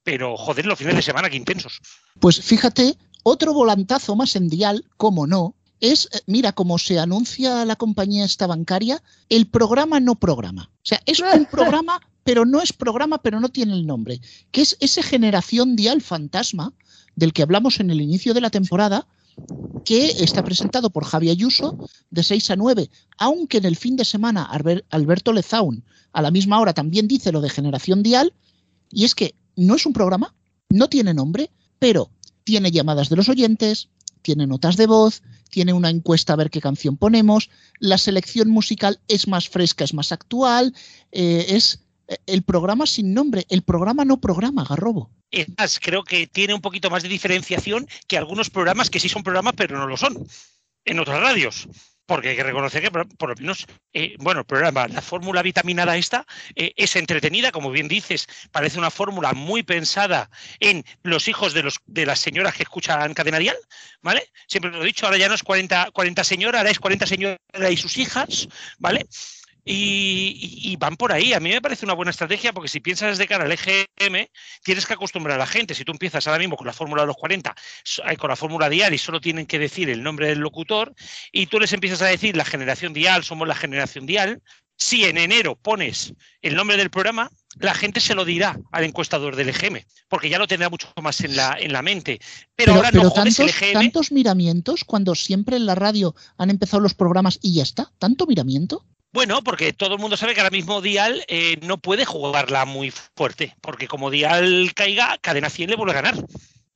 Pero 0.03 0.37
joder, 0.37 0.65
los 0.65 0.77
fines 0.77 0.95
de 0.95 1.01
semana, 1.01 1.29
qué 1.29 1.37
intensos. 1.37 1.79
Pues 2.19 2.41
fíjate, 2.43 2.95
otro 3.23 3.53
volantazo 3.53 4.15
más 4.15 4.35
en 4.35 4.49
Dial, 4.49 4.85
como 4.97 5.27
no, 5.27 5.55
es, 5.79 6.07
eh, 6.13 6.19
mira, 6.27 6.51
como 6.53 6.77
se 6.77 6.99
anuncia 6.99 7.65
la 7.65 7.75
compañía 7.75 8.25
esta 8.25 8.47
bancaria, 8.47 9.01
el 9.29 9.47
programa 9.47 9.99
no 9.99 10.15
programa. 10.15 10.69
O 10.75 10.79
sea, 10.83 11.01
es 11.05 11.19
un 11.19 11.45
programa, 11.51 12.01
pero 12.23 12.45
no 12.45 12.61
es 12.61 12.73
programa, 12.73 13.21
pero 13.21 13.39
no 13.39 13.49
tiene 13.49 13.73
el 13.73 13.87
nombre. 13.87 14.21
Que 14.51 14.61
es 14.61 14.77
ese 14.79 15.01
generación 15.03 15.75
Dial 15.75 16.01
fantasma 16.01 16.73
del 17.15 17.33
que 17.33 17.41
hablamos 17.43 17.79
en 17.79 17.89
el 17.89 17.99
inicio 18.01 18.33
de 18.33 18.41
la 18.41 18.49
temporada, 18.49 19.07
que 19.85 20.07
está 20.23 20.43
presentado 20.43 20.89
por 20.89 21.05
Javi 21.05 21.29
Ayuso 21.29 21.77
de 22.09 22.21
6 22.23 22.51
a 22.51 22.55
9, 22.55 22.89
aunque 23.17 23.57
en 23.57 23.65
el 23.65 23.75
fin 23.75 23.95
de 23.95 24.05
semana 24.05 24.47
Alber- 24.51 24.83
Alberto 24.89 25.33
Lezaun 25.33 25.83
a 26.13 26.21
la 26.21 26.31
misma 26.31 26.59
hora 26.59 26.73
también 26.73 27.07
dice 27.07 27.31
lo 27.31 27.41
de 27.41 27.49
generación 27.49 28.03
Dial, 28.03 28.33
y 28.91 29.05
es 29.05 29.15
que 29.15 29.33
no 29.55 29.75
es 29.75 29.85
un 29.85 29.93
programa, 29.93 30.35
no 30.69 30.89
tiene 30.89 31.13
nombre, 31.13 31.49
pero 31.79 32.09
tiene 32.51 32.71
llamadas 32.71 33.07
de 33.07 33.15
los 33.15 33.29
oyentes, 33.29 33.87
tiene 34.21 34.45
notas 34.45 34.75
de 34.75 34.85
voz, 34.85 35.23
tiene 35.49 35.71
una 35.71 35.89
encuesta 35.89 36.33
a 36.33 36.35
ver 36.35 36.49
qué 36.49 36.59
canción 36.59 36.97
ponemos, 36.97 37.49
la 37.79 37.97
selección 37.97 38.49
musical 38.49 38.99
es 39.07 39.29
más 39.29 39.47
fresca, 39.47 39.85
es 39.85 39.93
más 39.93 40.11
actual, 40.11 40.75
eh, 41.13 41.45
es 41.47 41.79
eh, 42.09 42.17
el 42.25 42.43
programa 42.43 42.85
sin 42.85 43.13
nombre, 43.13 43.45
el 43.47 43.61
programa 43.61 44.03
no 44.03 44.19
programa, 44.19 44.65
Garrobo. 44.65 45.09
Es 45.31 45.47
más, 45.57 45.79
creo 45.79 46.03
que 46.03 46.27
tiene 46.27 46.53
un 46.53 46.59
poquito 46.59 46.89
más 46.89 47.03
de 47.03 47.07
diferenciación 47.07 47.87
que 48.05 48.17
algunos 48.17 48.49
programas 48.49 48.89
que 48.89 48.99
sí 48.99 49.07
son 49.07 49.23
programas, 49.23 49.53
pero 49.55 49.79
no 49.79 49.87
lo 49.87 49.95
son 49.95 50.27
en 50.83 50.99
otras 50.99 51.21
radios. 51.21 51.69
Porque 52.05 52.29
hay 52.29 52.35
que 52.35 52.43
reconocer 52.43 52.81
que, 52.81 52.91
por, 52.91 53.29
lo 53.29 53.35
menos, 53.35 53.65
eh, 53.93 54.15
bueno, 54.19 54.45
programa, 54.45 54.87
la 54.87 55.01
fórmula 55.01 55.41
vitaminada 55.41 55.95
esta 55.97 56.25
eh, 56.55 56.73
es 56.75 56.95
entretenida, 56.95 57.51
como 57.51 57.71
bien 57.71 57.87
dices, 57.87 58.27
parece 58.51 58.79
una 58.79 58.91
fórmula 58.91 59.33
muy 59.33 59.63
pensada 59.63 60.29
en 60.59 60.83
los 61.03 61.27
hijos 61.27 61.53
de, 61.53 61.63
los, 61.63 61.79
de 61.85 62.05
las 62.05 62.19
señoras 62.19 62.55
que 62.55 62.63
escuchan 62.63 63.13
Cadena 63.13 63.39
Dial, 63.39 63.57
¿vale? 64.01 64.29
Siempre 64.47 64.71
lo 64.71 64.81
he 64.81 64.85
dicho, 64.85 65.05
ahora 65.05 65.17
ya 65.17 65.29
no 65.29 65.35
es 65.35 65.43
40, 65.43 65.91
40 65.91 66.23
señoras, 66.23 66.59
ahora 66.59 66.71
es 66.71 66.79
40 66.79 67.07
señoras 67.07 67.39
y 67.71 67.77
sus 67.77 67.97
hijas, 67.97 68.47
¿vale? 68.77 69.05
Y, 69.63 70.75
van 70.79 70.97
por 70.97 71.11
ahí. 71.11 71.33
A 71.33 71.39
mí 71.39 71.49
me 71.49 71.61
parece 71.61 71.85
una 71.85 71.93
buena 71.93 72.11
estrategia 72.11 72.53
porque 72.53 72.69
si 72.69 72.79
piensas 72.79 73.17
de 73.17 73.27
cara 73.27 73.45
al 73.45 73.51
EGM, 73.51 74.27
tienes 74.63 74.85
que 74.85 74.93
acostumbrar 74.93 75.35
a 75.35 75.39
la 75.39 75.47
gente. 75.47 75.75
Si 75.75 75.85
tú 75.85 75.91
empiezas 75.91 76.25
ahora 76.27 76.39
mismo 76.39 76.57
con 76.57 76.65
la 76.67 76.73
fórmula 76.73 77.03
de 77.03 77.07
los 77.07 77.17
40, 77.17 77.55
so- 77.83 78.03
eh, 78.07 78.17
con 78.17 78.29
la 78.29 78.35
fórmula 78.35 78.69
dial 78.69 78.93
y 78.93 78.97
solo 78.97 79.21
tienen 79.21 79.45
que 79.45 79.59
decir 79.59 79.89
el 79.89 80.01
nombre 80.01 80.27
del 80.27 80.39
locutor, 80.39 80.93
y 81.31 81.45
tú 81.45 81.59
les 81.59 81.73
empiezas 81.73 82.01
a 82.01 82.07
decir 82.07 82.35
la 82.35 82.45
generación 82.45 82.93
dial, 82.93 83.23
somos 83.23 83.47
la 83.47 83.55
generación 83.55 84.05
dial, 84.05 84.41
si 84.77 85.05
en 85.05 85.19
enero 85.19 85.55
pones 85.55 86.13
el 86.41 86.55
nombre 86.55 86.75
del 86.75 86.89
programa, 86.89 87.29
la 87.59 87.75
gente 87.75 87.99
se 87.99 88.15
lo 88.15 88.25
dirá 88.25 88.57
al 88.71 88.83
encuestador 88.83 89.35
del 89.35 89.49
EGM, 89.49 89.85
porque 90.09 90.27
ya 90.29 90.39
lo 90.39 90.47
tendrá 90.47 90.69
mucho 90.69 90.91
más 91.03 91.21
en 91.21 91.35
la, 91.35 91.55
en 91.59 91.71
la 91.71 91.83
mente. 91.83 92.19
Pero, 92.55 92.73
ahora 92.73 92.89
no 92.91 93.09
jodes 93.11 93.37
el 93.39 93.45
tantos, 93.45 93.61
EGM. 93.61 93.73
tantos 93.73 94.11
miramientos 94.11 94.83
cuando 94.83 95.13
siempre 95.13 95.55
en 95.57 95.67
la 95.67 95.75
radio 95.75 96.15
han 96.37 96.49
empezado 96.49 96.81
los 96.81 96.95
programas 96.95 97.37
y 97.43 97.53
ya 97.53 97.63
está, 97.63 97.91
tanto 97.99 98.25
miramiento. 98.25 98.85
Bueno, 99.13 99.41
porque 99.43 99.73
todo 99.73 99.95
el 99.95 99.99
mundo 99.99 100.15
sabe 100.15 100.33
que 100.33 100.39
ahora 100.39 100.51
mismo 100.51 100.81
Dial 100.81 101.25
eh, 101.27 101.57
no 101.63 101.77
puede 101.77 102.05
jugarla 102.05 102.63
muy 102.63 102.91
fuerte, 102.91 103.55
porque 103.61 103.87
como 103.87 104.09
Dial 104.09 104.71
caiga, 104.73 105.17
cadena 105.17 105.49
100 105.49 105.69
le 105.69 105.75
vuelve 105.75 105.91
a 105.91 106.01
ganar. 106.01 106.15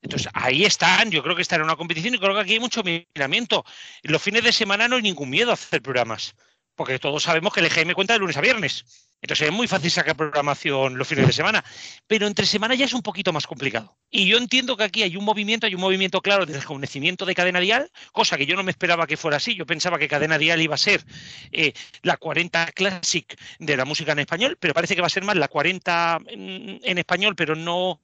Entonces 0.01 0.29
ahí 0.33 0.65
están, 0.65 1.11
yo 1.11 1.23
creo 1.23 1.35
que 1.35 1.41
están 1.41 1.61
en 1.61 1.65
una 1.65 1.77
competición 1.77 2.13
y 2.13 2.19
creo 2.19 2.35
que 2.35 2.41
aquí 2.41 2.53
hay 2.53 2.59
mucho 2.59 2.83
miramiento. 2.83 3.63
Los 4.03 4.21
fines 4.21 4.43
de 4.43 4.51
semana 4.51 4.87
no 4.87 4.97
hay 4.97 5.01
ningún 5.01 5.29
miedo 5.29 5.51
a 5.51 5.53
hacer 5.53 5.81
programas, 5.81 6.35
porque 6.75 6.99
todos 6.99 7.23
sabemos 7.23 7.53
que 7.53 7.61
el 7.61 7.67
EGM 7.67 7.93
cuenta 7.93 8.13
de 8.13 8.19
lunes 8.19 8.37
a 8.37 8.41
viernes. 8.41 9.04
Entonces 9.21 9.47
es 9.47 9.53
muy 9.53 9.67
fácil 9.67 9.89
sacar 9.89 10.15
programación 10.15 10.97
los 10.99 11.07
fines 11.07 11.25
de 11.25 11.33
semana, 11.33 11.63
pero 12.05 12.27
entre 12.27 12.45
semana 12.45 12.75
ya 12.75 12.85
es 12.85 12.93
un 12.93 13.01
poquito 13.01 13.33
más 13.33 13.47
complicado. 13.47 13.97
Y 14.11 14.27
yo 14.27 14.37
entiendo 14.37 14.77
que 14.77 14.83
aquí 14.83 15.01
hay 15.01 15.17
un 15.17 15.25
movimiento, 15.25 15.65
hay 15.65 15.73
un 15.73 15.81
movimiento 15.81 16.21
claro 16.21 16.45
de 16.45 16.53
rejuvenecimiento 16.53 17.25
de 17.25 17.33
cadena 17.33 17.59
dial, 17.59 17.89
cosa 18.11 18.37
que 18.37 18.45
yo 18.45 18.55
no 18.55 18.61
me 18.61 18.69
esperaba 18.69 19.07
que 19.07 19.17
fuera 19.17 19.37
así. 19.37 19.55
Yo 19.55 19.65
pensaba 19.65 19.97
que 19.97 20.07
cadena 20.07 20.37
dial 20.37 20.61
iba 20.61 20.75
a 20.75 20.77
ser 20.77 21.03
eh, 21.51 21.73
la 22.03 22.17
40 22.17 22.67
Classic 22.73 23.35
de 23.57 23.75
la 23.77 23.85
música 23.85 24.11
en 24.11 24.19
español, 24.19 24.57
pero 24.59 24.75
parece 24.75 24.93
que 24.95 25.01
va 25.01 25.07
a 25.07 25.09
ser 25.09 25.23
más 25.23 25.35
la 25.37 25.47
40 25.47 26.19
en, 26.27 26.79
en 26.83 26.97
español, 26.99 27.35
pero 27.35 27.55
no. 27.55 28.01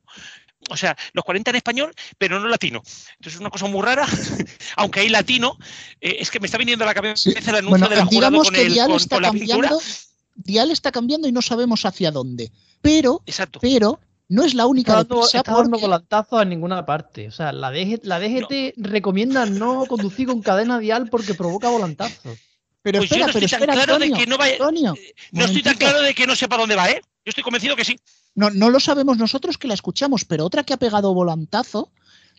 O 0.70 0.78
sea, 0.78 0.96
los 1.14 1.24
40 1.26 1.52
en 1.52 1.56
español, 1.58 1.94
pero 2.18 2.40
no 2.40 2.48
latino. 2.48 2.82
Entonces 3.14 3.34
es 3.36 3.40
una 3.40 3.50
cosa 3.52 3.68
muy 3.68 3.82
rara, 3.84 4.08
aunque 4.78 5.02
hay 5.02 5.10
latino. 5.10 5.58
eh, 6.00 6.18
es 6.20 6.32
que 6.32 6.40
me 6.40 6.48
está 6.48 6.58
viniendo 6.58 6.84
a 6.84 6.88
la 6.88 6.94
cabeza 6.96 7.16
Sí. 7.16 7.34
el 7.38 7.56
anuncio 7.56 7.70
Bueno, 7.70 7.90
de 7.90 7.96
la 7.96 8.06
jurado 8.06 8.44
con, 8.44 8.56
el, 8.56 8.76
con- 8.88 8.96
está 8.98 9.16
con 9.18 9.24
la 9.24 9.32
pintura. 9.32 9.70
Dial 10.44 10.72
está 10.72 10.92
cambiando 10.92 11.28
y 11.28 11.32
no 11.32 11.42
sabemos 11.42 11.86
hacia 11.86 12.12
dónde. 12.12 12.52
Pero, 12.82 13.22
Exacto. 13.26 13.60
pero 13.62 14.00
no 14.30 14.44
es 14.44 14.54
la 14.54 14.66
única 14.66 14.94
Está 15.00 15.04
dando, 15.16 15.26
está 15.26 15.44
dando 15.44 15.70
porque- 15.72 15.82
volantazos 15.86 16.40
a 16.42 16.46
ninguna 16.46 16.86
parte. 16.86 17.28
O 17.28 17.32
sea, 17.32 17.52
la, 17.52 17.72
DG 17.72 18.02
la 18.04 18.20
DGT 18.20 18.74
recomienda 18.78 19.46
no 19.46 19.86
conducir 19.86 20.28
con 20.28 20.42
cadena 20.42 20.80
dial 20.80 21.10
porque 21.10 21.34
provoca 21.34 21.70
volantazos. 21.70 22.38
Pero 22.84 22.98
Pues 23.00 23.10
yo 23.12 23.16
espera, 23.18 23.28
no 23.28 23.34
pero 23.34 23.46
estoy 23.46 23.60
tan 23.60 23.70
espera, 23.70 23.86
claro 23.86 24.00
de 24.00 24.12
que 24.12 24.26
no 24.26 24.38
vaya- 24.40 24.54
Antonio, 24.54 24.96
No 25.32 25.46
estoy 25.46 25.62
tan 25.62 25.76
claro 25.78 26.02
de 26.02 26.14
que 26.16 26.26
no 26.26 26.36
sepa 26.36 26.58
dónde 26.58 26.76
va, 26.76 26.90
¿eh? 26.90 27.02
Yo 27.24 27.30
estoy 27.30 27.44
convencido 27.44 27.76
que 27.76 27.86
sí. 27.86 27.96
No, 28.34 28.50
no 28.50 28.70
lo 28.72 28.80
sabemos 28.80 29.18
nosotros 29.20 29.58
que 29.60 29.68
la 29.68 29.76
escuchamos, 29.76 30.26
pero 30.26 30.46
otra 30.46 30.64
que 30.64 30.74
ha 30.74 30.78
pegado 30.78 31.14
volantazo, 31.14 31.92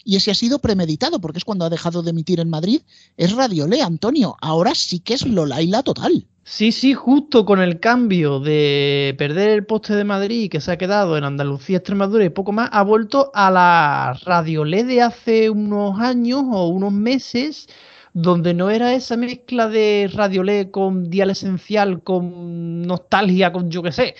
y 0.04 0.16
ese 0.16 0.32
ha 0.32 0.34
sido 0.34 0.58
premeditado, 0.58 1.20
porque 1.20 1.38
es 1.38 1.44
cuando 1.44 1.64
ha 1.64 1.70
dejado 1.70 2.02
de 2.02 2.10
emitir 2.10 2.40
en 2.40 2.50
Madrid, 2.50 2.80
es 3.16 3.32
Radio 3.36 3.68
Le, 3.68 3.82
Antonio. 3.82 4.36
Ahora 4.40 4.74
sí 4.74 4.98
que 4.98 5.14
es 5.14 5.24
Lolaila 5.24 5.84
total. 5.84 6.26
Sí, 6.44 6.72
sí, 6.72 6.92
justo 6.92 7.44
con 7.46 7.60
el 7.60 7.78
cambio 7.78 8.40
de 8.40 9.14
perder 9.16 9.50
el 9.50 9.64
poste 9.64 9.94
de 9.94 10.02
Madrid 10.04 10.50
que 10.50 10.60
se 10.60 10.72
ha 10.72 10.76
quedado 10.78 11.16
en 11.16 11.22
Andalucía, 11.24 11.76
Extremadura 11.78 12.24
y 12.24 12.30
poco 12.30 12.50
más, 12.50 12.68
ha 12.72 12.82
vuelto 12.82 13.30
a 13.32 13.50
la 13.50 14.18
Radio 14.24 14.64
LED 14.64 14.86
de 14.86 15.02
hace 15.02 15.50
unos 15.50 16.00
años 16.00 16.42
o 16.50 16.66
unos 16.66 16.92
meses, 16.92 17.68
donde 18.12 18.54
no 18.54 18.70
era 18.70 18.92
esa 18.92 19.16
mezcla 19.16 19.68
de 19.68 20.10
Radio 20.12 20.42
LED 20.42 20.70
con 20.72 21.08
dial 21.08 21.30
esencial, 21.30 22.02
con 22.02 22.82
nostalgia, 22.82 23.52
con 23.52 23.70
yo 23.70 23.80
qué 23.82 23.92
sé, 23.92 24.16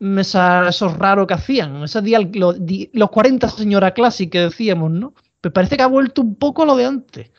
esos 0.00 0.96
raros 0.96 1.26
que 1.26 1.34
hacían, 1.34 1.82
esa 1.84 2.00
dial, 2.00 2.30
lo- 2.32 2.54
di- 2.54 2.88
los 2.94 3.10
40 3.10 3.48
señora 3.50 3.92
Classic 3.92 4.30
que 4.30 4.40
decíamos, 4.40 4.90
¿no? 4.90 5.12
Pues 5.42 5.52
parece 5.52 5.76
que 5.76 5.82
ha 5.82 5.86
vuelto 5.86 6.22
un 6.22 6.34
poco 6.36 6.62
a 6.62 6.66
lo 6.66 6.76
de 6.76 6.86
antes. 6.86 7.30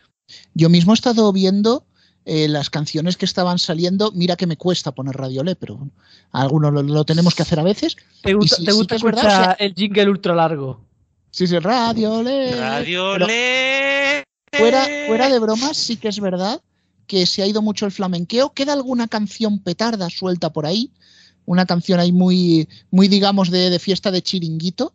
Yo 0.53 0.69
mismo 0.69 0.93
he 0.93 0.95
estado 0.95 1.33
viendo 1.33 1.83
eh, 2.25 2.47
las 2.47 2.69
canciones 2.69 3.17
que 3.17 3.25
estaban 3.25 3.59
saliendo. 3.59 4.11
Mira 4.11 4.35
que 4.35 4.47
me 4.47 4.57
cuesta 4.57 4.91
poner 4.91 5.15
Radio 5.15 5.43
Le, 5.43 5.55
pero 5.55 5.75
bueno, 5.77 5.91
algunos 6.31 6.73
lo, 6.73 6.83
lo 6.83 7.05
tenemos 7.05 7.35
que 7.35 7.41
hacer 7.43 7.59
a 7.59 7.63
veces. 7.63 7.95
¿Te 8.21 8.33
gusta, 8.33 8.57
te 8.63 9.03
verdad, 9.03 9.25
o 9.25 9.29
sea- 9.29 9.51
el 9.59 9.73
jingle 9.73 10.09
ultra 10.09 10.35
largo? 10.35 10.81
Sí, 11.31 11.47
sí, 11.47 11.57
Radio 11.59 12.23
Le. 12.23 12.55
Radio 12.59 13.13
pero 13.13 13.27
Le. 13.27 14.23
fuera, 14.51 14.87
fuera 15.07 15.29
de 15.29 15.39
bromas, 15.39 15.77
sí 15.77 15.95
que 15.97 16.07
es 16.07 16.19
verdad 16.19 16.61
que 17.07 17.25
se 17.25 17.41
ha 17.41 17.47
ido 17.47 17.61
mucho 17.61 17.85
el 17.85 17.91
flamenqueo. 17.91 18.53
Queda 18.53 18.73
alguna 18.73 19.07
canción 19.07 19.59
petarda 19.59 20.09
suelta 20.09 20.51
por 20.51 20.65
ahí, 20.65 20.91
una 21.45 21.65
canción 21.65 21.99
ahí 21.99 22.11
muy, 22.11 22.67
muy 22.91 23.07
digamos, 23.07 23.49
de, 23.49 23.69
de 23.69 23.79
fiesta 23.79 24.11
de 24.11 24.21
chiringuito, 24.21 24.93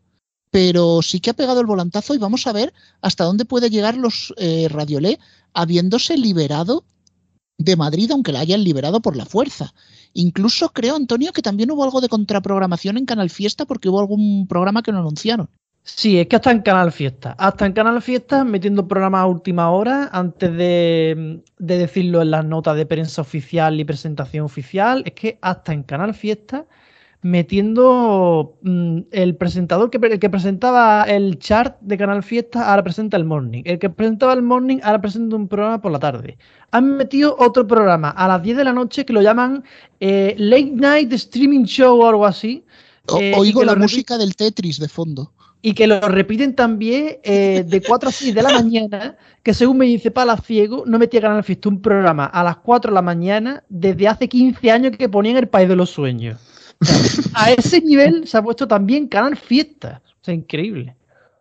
pero 0.51 1.03
sí 1.03 1.19
que 1.19 1.31
ha 1.31 1.35
pegado 1.35 1.61
el 1.61 1.67
volantazo 1.67 2.15
y 2.15 2.19
vamos 2.19 2.47
a 2.47 2.53
ver 2.53 2.73
hasta 3.01 3.25
dónde 3.25 3.45
puede 3.45 3.71
llegar 3.71 3.97
los 3.97 4.33
eh, 4.37 4.69
Radiolé 4.71 5.19
habiéndose 5.53 6.17
liberado 6.17 6.85
de 7.59 7.77
Madrid, 7.77 8.11
aunque 8.11 8.33
la 8.33 8.41
hayan 8.41 8.65
liberado 8.65 9.01
por 9.01 9.17
la 9.17 9.27
fuerza. 9.27 9.75
Incluso 10.13 10.71
creo, 10.71 10.97
Antonio, 10.97 11.33
que 11.33 11.43
también 11.43 11.71
hubo 11.71 11.85
algo 11.85 12.01
de 12.01 12.09
contraprogramación 12.09 12.97
en 12.97 13.07
Canal 13.07 13.31
Fiesta 13.31 13.65
porque 13.65 13.89
hubo 13.89 14.01
algún 14.01 14.47
programa 14.49 14.83
que 14.83 14.93
no 14.93 14.99
anunciaron. 14.99 15.49
Sí, 15.87 16.19
es 16.19 16.29
que 16.29 16.37
hasta 16.37 16.51
en 16.51 16.63
Canal 16.63 16.93
Fiesta. 16.93 17.37
Hasta 17.39 17.67
en 17.67 17.75
Canal 17.75 18.01
Fiesta 18.01 18.43
metiendo 18.43 18.89
programas 18.89 19.21
a 19.21 19.27
última 19.27 19.71
hora 19.71 20.09
antes 20.13 20.51
de, 20.57 21.43
de 21.59 21.79
decirlo 21.79 22.23
en 22.23 22.31
las 22.31 22.45
notas 22.45 22.75
de 22.77 22.87
prensa 22.87 23.21
oficial 23.21 23.79
y 23.79 23.85
presentación 23.85 24.47
oficial. 24.47 25.03
Es 25.05 25.13
que 25.13 25.39
hasta 25.43 25.75
en 25.75 25.83
Canal 25.83 26.15
Fiesta 26.15 26.67
metiendo 27.25 28.59
mm, 28.61 28.99
el 29.11 29.35
presentador 29.37 29.89
que, 29.89 29.97
el 29.97 30.19
que 30.19 30.29
presentaba 30.29 31.05
el 31.05 31.39
chart 31.39 31.79
de 31.81 31.97
Canal 31.97 32.23
Fiesta 32.23 32.71
ahora 32.71 32.85
presenta 32.85 33.17
el 33.17 33.25
morning. 33.25 33.63
El 33.65 33.79
que 33.79 33.89
presentaba 33.89 34.35
el 34.35 34.43
morning 34.43 34.77
ahora 34.83 35.01
presenta 35.01 35.35
un 35.35 35.49
programa 35.49 35.81
por 35.81 35.91
la 35.91 35.99
tarde. 35.99 36.37
Han 36.73 36.99
metido 36.99 37.35
otro 37.39 37.67
programa 37.67 38.11
a 38.11 38.29
las 38.29 38.43
10 38.43 38.59
de 38.59 38.65
la 38.65 38.75
noche 38.75 39.07
que 39.07 39.15
lo 39.15 39.23
llaman 39.23 39.65
eh, 40.01 40.35
Late 40.37 40.73
Night 40.75 41.13
Streaming 41.15 41.65
Show 41.65 41.99
o 41.99 42.07
algo 42.07 42.27
así. 42.27 42.63
Eh, 43.19 43.33
oigo 43.39 43.65
la 43.65 43.75
música 43.75 44.19
del 44.19 44.37
Tetris 44.37 44.79
de 44.79 44.89
fondo. 44.89 45.33
y 45.63 45.73
que 45.73 45.87
lo 45.87 46.01
repiten 46.01 46.55
también 46.55 47.21
eh, 47.23 47.65
de 47.67 47.81
4 47.81 48.11
a 48.11 48.13
6 48.13 48.35
de 48.35 48.43
la 48.43 48.51
mañana, 48.61 49.17
que 49.43 49.55
según 49.55 49.79
me 49.79 49.87
dice 49.87 50.11
Palaciego, 50.11 50.85
no 50.87 50.99
metía 50.99 51.23
Canal 51.23 51.43
Fiesta 51.43 51.71
un 51.71 51.81
programa 51.81 52.27
a 52.27 52.45
las 52.45 52.59
4 52.59 52.91
de 52.91 52.95
la 52.95 53.01
mañana 53.01 53.65
desde 53.71 54.09
hace 54.09 54.29
15 54.29 54.71
años 54.71 54.97
que 54.99 55.09
ponían 55.09 55.39
El 55.39 55.49
País 55.49 55.71
de 55.71 55.77
los 55.77 55.89
Sueños. 55.89 56.39
O 56.81 56.85
sea, 56.85 57.25
a 57.35 57.53
ese 57.53 57.81
nivel 57.81 58.27
se 58.27 58.37
ha 58.37 58.43
puesto 58.43 58.67
también 58.67 59.09
Canal 59.09 59.37
Fiesta. 59.37 60.03
O 60.07 60.25
sea, 60.25 60.35
increíble. 60.35 60.97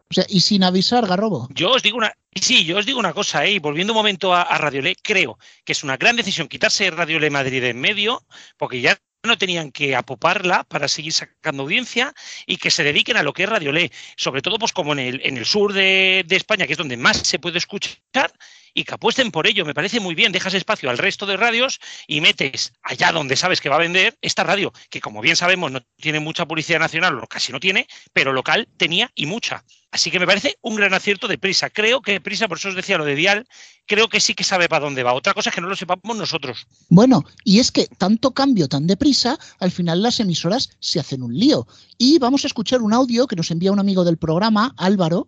O 0.09 0.13
sea, 0.13 0.25
y 0.29 0.41
sin 0.41 0.63
avisar, 0.63 1.07
Garrobo. 1.07 1.47
Yo 1.53 1.71
os 1.71 1.81
digo 1.81 1.97
una, 1.97 2.13
sí, 2.35 2.65
yo 2.65 2.77
os 2.77 2.85
digo 2.85 2.99
una 2.99 3.13
cosa, 3.13 3.45
¿eh? 3.45 3.53
y 3.53 3.59
volviendo 3.59 3.93
un 3.93 3.97
momento 3.97 4.33
a, 4.33 4.43
a 4.43 4.57
Radiolé, 4.57 4.95
creo 5.01 5.39
que 5.65 5.71
es 5.71 5.83
una 5.83 5.97
gran 5.97 6.15
decisión 6.15 6.47
quitarse 6.47 6.91
Radiolé 6.91 7.29
Madrid 7.29 7.61
de 7.61 7.69
en 7.69 7.81
medio, 7.81 8.23
porque 8.57 8.81
ya 8.81 8.97
no 9.23 9.37
tenían 9.37 9.71
que 9.71 9.95
apoparla 9.95 10.65
para 10.65 10.87
seguir 10.87 11.13
sacando 11.13 11.63
audiencia 11.63 12.13
y 12.45 12.57
que 12.57 12.69
se 12.69 12.83
dediquen 12.83 13.17
a 13.17 13.23
lo 13.23 13.33
que 13.33 13.43
es 13.43 13.49
Radiolé, 13.49 13.91
sobre 14.17 14.41
todo 14.41 14.59
pues 14.59 14.73
como 14.73 14.93
en 14.93 14.99
el, 14.99 15.21
en 15.23 15.37
el 15.37 15.45
sur 15.45 15.73
de, 15.73 16.25
de 16.27 16.35
España, 16.35 16.67
que 16.67 16.73
es 16.73 16.77
donde 16.77 16.97
más 16.97 17.17
se 17.17 17.39
puede 17.39 17.57
escuchar, 17.57 18.33
y 18.73 18.83
que 18.83 18.93
apuesten 18.93 19.31
por 19.31 19.47
ello. 19.47 19.65
Me 19.65 19.73
parece 19.73 19.99
muy 19.99 20.15
bien, 20.15 20.31
dejas 20.31 20.53
espacio 20.53 20.89
al 20.89 20.97
resto 20.97 21.25
de 21.25 21.37
radios 21.37 21.79
y 22.07 22.21
metes 22.21 22.73
allá 22.81 23.11
donde 23.11 23.35
sabes 23.35 23.61
que 23.61 23.69
va 23.69 23.75
a 23.75 23.79
vender 23.79 24.17
esta 24.21 24.43
radio, 24.43 24.73
que 24.89 25.01
como 25.01 25.21
bien 25.21 25.35
sabemos 25.35 25.71
no 25.71 25.81
tiene 25.97 26.19
mucha 26.19 26.45
publicidad 26.45 26.79
nacional, 26.79 27.19
o 27.19 27.27
casi 27.27 27.51
no 27.51 27.59
tiene, 27.59 27.87
pero 28.13 28.33
local 28.33 28.67
tenía 28.77 29.11
y 29.15 29.25
mucha. 29.25 29.63
Así 29.91 30.09
que 30.09 30.19
me 30.19 30.25
parece 30.25 30.57
un 30.61 30.75
gran 30.75 30.91
acierto 30.95 31.27
de 31.27 31.37
Prisa. 31.37 31.69
Creo 31.69 32.01
que 32.01 32.19
Prisa, 32.19 32.47
por 32.47 32.57
eso 32.57 32.69
os 32.69 32.75
decía 32.75 32.97
lo 32.97 33.05
de 33.05 33.13
Dial, 33.13 33.47
creo 33.85 34.09
que 34.09 34.19
sí 34.19 34.33
que 34.33 34.43
sabe 34.43 34.67
para 34.67 34.85
dónde 34.85 35.03
va. 35.03 35.13
Otra 35.13 35.35
cosa 35.35 35.51
es 35.51 35.55
que 35.55 35.61
no 35.61 35.67
lo 35.67 35.75
sepamos 35.75 36.17
nosotros. 36.17 36.65
Bueno, 36.89 37.23
y 37.43 37.59
es 37.59 37.71
que 37.71 37.85
tanto 37.85 38.31
cambio 38.33 38.67
tan 38.67 38.87
deprisa, 38.87 39.37
al 39.59 39.69
final 39.69 40.01
las 40.01 40.19
emisoras 40.19 40.71
se 40.79 40.99
hacen 40.99 41.21
un 41.21 41.37
lío. 41.37 41.67
Y 41.99 42.17
vamos 42.17 42.43
a 42.43 42.47
escuchar 42.47 42.81
un 42.81 42.91
audio 42.91 43.27
que 43.27 43.35
nos 43.35 43.51
envía 43.51 43.71
un 43.71 43.79
amigo 43.79 44.03
del 44.03 44.17
programa, 44.17 44.73
Álvaro, 44.77 45.27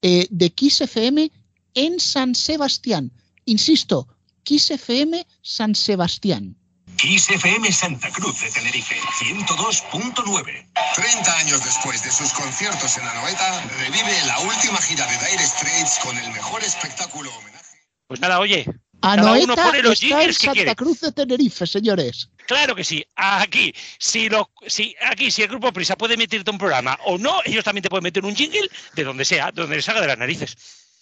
eh, 0.00 0.26
de 0.30 0.50
Kiss 0.50 0.80
FM 0.80 1.30
en 1.78 2.00
San 2.00 2.34
Sebastián. 2.34 3.12
Insisto, 3.44 4.08
Kiss 4.42 4.72
FM 4.72 5.24
San 5.42 5.76
Sebastián. 5.76 6.56
Kiss 6.96 7.30
FM 7.30 7.70
Santa 7.70 8.10
Cruz 8.10 8.40
de 8.40 8.50
Tenerife, 8.50 8.96
102.9. 8.96 10.66
30 10.96 11.38
años 11.38 11.62
después 11.64 12.02
de 12.02 12.10
sus 12.10 12.32
conciertos 12.32 12.96
en 12.96 13.04
Anoeta, 13.04 13.64
revive 13.78 14.26
la 14.26 14.40
última 14.40 14.78
gira 14.78 15.06
de 15.06 15.16
Dire 15.24 15.46
Straits 15.46 16.00
con 16.02 16.18
el 16.18 16.32
mejor 16.32 16.64
espectáculo 16.64 17.30
homenaje. 17.36 17.78
Pues 18.08 18.18
nada, 18.18 18.40
oye, 18.40 18.66
Anoeta 19.00 19.66
pone 19.66 19.82
los 19.82 20.02
está 20.02 20.06
en 20.06 20.10
jingles 20.10 20.38
que 20.38 20.46
Santa. 20.46 20.74
Cruz 20.74 21.00
de 21.00 21.12
Tenerife, 21.12 21.64
señores. 21.64 22.28
claro 22.48 22.74
que 22.74 22.82
sí. 22.82 23.04
Aquí, 23.14 23.72
si 24.00 24.28
lo, 24.28 24.50
si 24.66 24.96
aquí, 25.08 25.30
si 25.30 25.42
el 25.42 25.48
grupo 25.48 25.72
Prisa 25.72 25.96
puede 25.96 26.16
meterte 26.16 26.50
un 26.50 26.58
programa 26.58 26.98
o 27.04 27.18
no, 27.18 27.40
ellos 27.44 27.62
también 27.62 27.84
te 27.84 27.88
pueden 27.88 28.02
meter 28.02 28.24
un 28.24 28.34
jingle 28.34 28.68
de 28.96 29.04
donde 29.04 29.24
sea, 29.24 29.52
de 29.52 29.60
donde 29.62 29.76
les 29.76 29.88
haga 29.88 30.00
de 30.00 30.08
las 30.08 30.18
narices. 30.18 30.56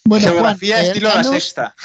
Bueno, 0.05 0.25
Juan, 0.27 0.35
Geografía 0.35 0.81
eh, 0.83 0.87
estilo 0.87 1.09
la 1.09 1.15
danos- 1.15 1.33
sexta. 1.33 1.75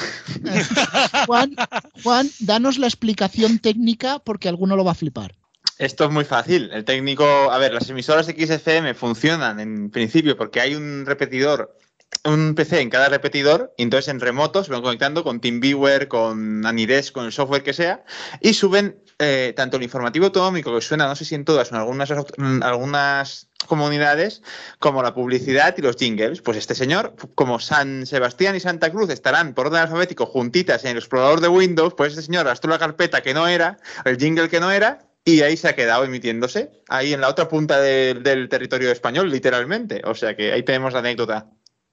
Juan, 1.27 1.55
Juan, 2.03 2.31
danos 2.41 2.79
la 2.79 2.87
explicación 2.87 3.59
técnica 3.59 4.19
porque 4.21 4.49
alguno 4.49 4.77
lo 4.77 4.85
va 4.85 4.93
a 4.93 4.97
flipar. 4.97 5.35
Esto 5.79 6.05
es 6.05 6.11
muy 6.11 6.25
fácil. 6.25 6.71
El 6.73 6.85
técnico, 6.85 7.25
a 7.25 7.59
ver, 7.59 7.73
las 7.73 7.89
emisoras 7.91 8.27
XFM 8.27 8.95
funcionan 8.95 9.59
en 9.59 9.91
principio 9.91 10.37
porque 10.37 10.61
hay 10.61 10.75
un 10.77 11.05
repetidor, 11.07 11.77
un 12.25 12.55
PC 12.55 12.81
en 12.81 12.91
cada 12.91 13.09
repetidor, 13.09 13.75
y 13.77 13.83
entonces 13.83 14.09
en 14.09 14.21
remoto 14.21 14.63
se 14.63 14.71
van 14.71 14.83
conectando 14.83 15.25
con 15.25 15.41
TeamViewer, 15.41 16.07
con 16.07 16.65
Anires, 16.67 17.11
con 17.11 17.25
el 17.25 17.33
software 17.33 17.65
que 17.65 17.73
sea, 17.73 18.05
y 18.41 18.55
suben 18.55 19.03
eh, 19.19 19.55
tanto 19.57 19.79
el 19.79 19.83
informativo 19.83 20.27
autonómico, 20.27 20.73
que 20.75 20.81
suena, 20.83 21.07
no 21.09 21.17
sé 21.17 21.25
si 21.25 21.35
en 21.35 21.45
todas, 21.45 21.71
en 21.73 21.79
algunas, 21.79 22.11
en 22.11 22.63
algunas 22.63 23.49
comunidades, 23.65 24.43
como 24.79 25.03
la 25.03 25.15
publicidad 25.15 25.75
y 25.77 25.83
los 25.83 25.97
jingles. 25.97 26.43
Pues 26.43 26.57
este 26.57 26.75
señor, 26.75 27.15
como 27.35 27.59
San 27.61 28.07
Sebastián 28.07 28.57
y 28.57 28.61
Santa 28.61 28.91
Cruz 28.91 29.11
estarán 29.11 29.55
por 29.55 29.67
orden 29.69 29.81
alfabético 29.81 30.27
juntitas 30.27 30.85
en 30.85 30.93
el 30.93 30.99
explorador 30.99 31.41
de 31.41 31.49
Windows, 31.49 31.95
pues 31.95 32.13
este 32.13 32.23
señor 32.23 32.47
arrastró 32.47 32.71
la 32.71 32.79
carpeta 32.79 33.23
que 33.23 33.35
no 33.35 33.47
era, 33.49 33.79
el 34.05 34.17
jingle 34.17 34.49
que 34.49 34.61
no 34.61 34.71
era, 34.71 35.07
y 35.25 35.43
ahí 35.43 35.57
se 35.57 35.69
ha 35.69 35.75
quedado 35.77 36.05
emitiéndose, 36.05 36.71
ahí 36.89 37.13
en 37.13 37.21
la 37.21 37.29
otra 37.29 37.49
punta 37.49 37.81
de- 37.81 38.15
del 38.15 38.49
territorio 38.49 38.91
español, 38.91 39.31
literalmente. 39.31 40.03
O 40.05 40.15
sea 40.15 40.35
que 40.37 40.53
ahí 40.53 40.63
tenemos 40.65 40.93
la 40.93 40.99
anécdota. 40.99 41.47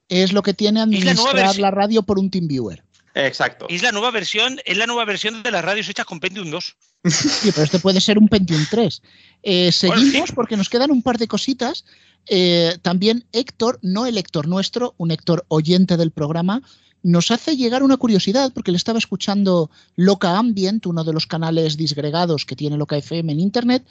Es 0.08 0.34
lo 0.34 0.42
que 0.42 0.56
tiene 0.56 0.80
la 0.80 0.84
administrar 0.86 1.36
versión. 1.36 1.62
la 1.62 1.70
radio 1.72 2.02
por 2.02 2.18
un 2.18 2.32
TeamViewer. 2.32 2.84
Exacto. 3.15 3.65
Es 3.69 3.82
la 3.82 3.91
nueva 3.91 4.12
versión, 4.12 4.60
es 4.65 4.78
la 4.78 4.88
nueva 4.88 5.06
versión 5.06 5.43
de 5.43 5.52
las 5.52 5.63
radios 5.63 5.89
hechas 5.89 6.06
con 6.06 6.19
Pentium 6.19 6.50
2. 6.50 6.76
Sí, 7.06 7.52
pero 7.52 7.63
este 7.63 7.80
puede 7.80 8.02
ser 8.02 8.17
un 8.17 8.28
Pentium 8.28 8.65
3. 8.69 9.02
Eh, 9.43 9.72
seguimos 9.72 10.12
Bueno, 10.12 10.28
sí. 10.28 10.34
porque 10.34 10.58
nos 10.58 10.69
quedan 10.69 10.91
un 10.91 11.02
par 11.02 11.17
de 11.17 11.28
cositas. 11.28 11.86
Eh, 12.28 12.78
también 12.82 13.26
Héctor, 13.32 13.80
no 13.82 14.06
el 14.06 14.17
Héctor 14.17 14.48
nuestro, 14.48 14.93
un 14.98 15.12
Héctor 15.12 15.45
oyente 15.48 15.98
del 15.98 16.12
programa, 16.12 16.62
nos 17.02 17.32
hace 17.32 17.56
llegar 17.56 17.84
una 17.84 17.98
curiosidad 17.98 18.52
porque 18.54 18.72
le 18.72 18.78
estaba 18.78 19.00
escuchando 19.00 19.72
Loca 19.95 20.38
Ambient, 20.38 20.86
uno 20.86 21.04
de 21.04 21.13
los 21.13 21.26
canales 21.26 21.78
disgregados 21.78 22.45
que 22.45 22.56
tiene 22.56 22.78
Loca 22.78 22.98
FM 22.98 23.32
en 23.32 23.39
Internet, 23.39 23.86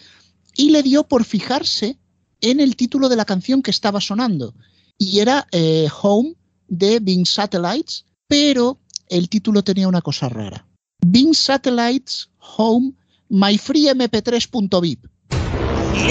y 0.54 0.70
le 0.70 0.82
dio 0.82 1.04
por 1.04 1.24
fijarse 1.24 1.96
en 2.40 2.60
el 2.60 2.76
título 2.76 3.08
de 3.08 3.16
la 3.16 3.24
canción 3.24 3.62
que 3.62 3.70
estaba 3.70 4.00
sonando. 4.00 4.54
Y 4.98 5.20
era 5.20 5.46
eh, 5.52 5.88
Home 6.02 6.34
de 6.68 7.00
Bing 7.00 7.26
Satellites, 7.26 8.04
pero 8.26 8.78
el 9.10 9.28
título 9.28 9.62
tenía 9.62 9.88
una 9.88 10.00
cosa 10.02 10.28
rara. 10.28 10.64
Bing 11.00 11.34
Satellites 11.34 12.28
Home 12.38 12.92
My 13.28 13.58
Free 13.58 13.86
MP3.vip. 13.88 15.04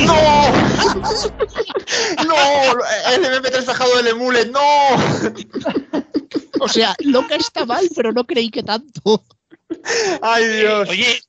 ¡No! 0.06 0.14
¡No! 2.26 2.36
El 3.14 3.24
MP3 3.24 3.66
bajado 3.66 3.96
del 3.98 4.08
emule, 4.08 4.46
¡no! 4.48 4.60
O 6.60 6.68
sea, 6.68 6.96
lo 7.04 7.28
que 7.28 7.36
está 7.36 7.68
mal, 7.68 7.88
pero 7.96 8.12
no 8.12 8.26
creí 8.26 8.50
que 8.50 8.64
tanto. 8.64 9.24
¡Ay, 10.24 10.44
Eh, 10.44 10.60
Dios! 10.62 10.90
oye, 10.90 11.22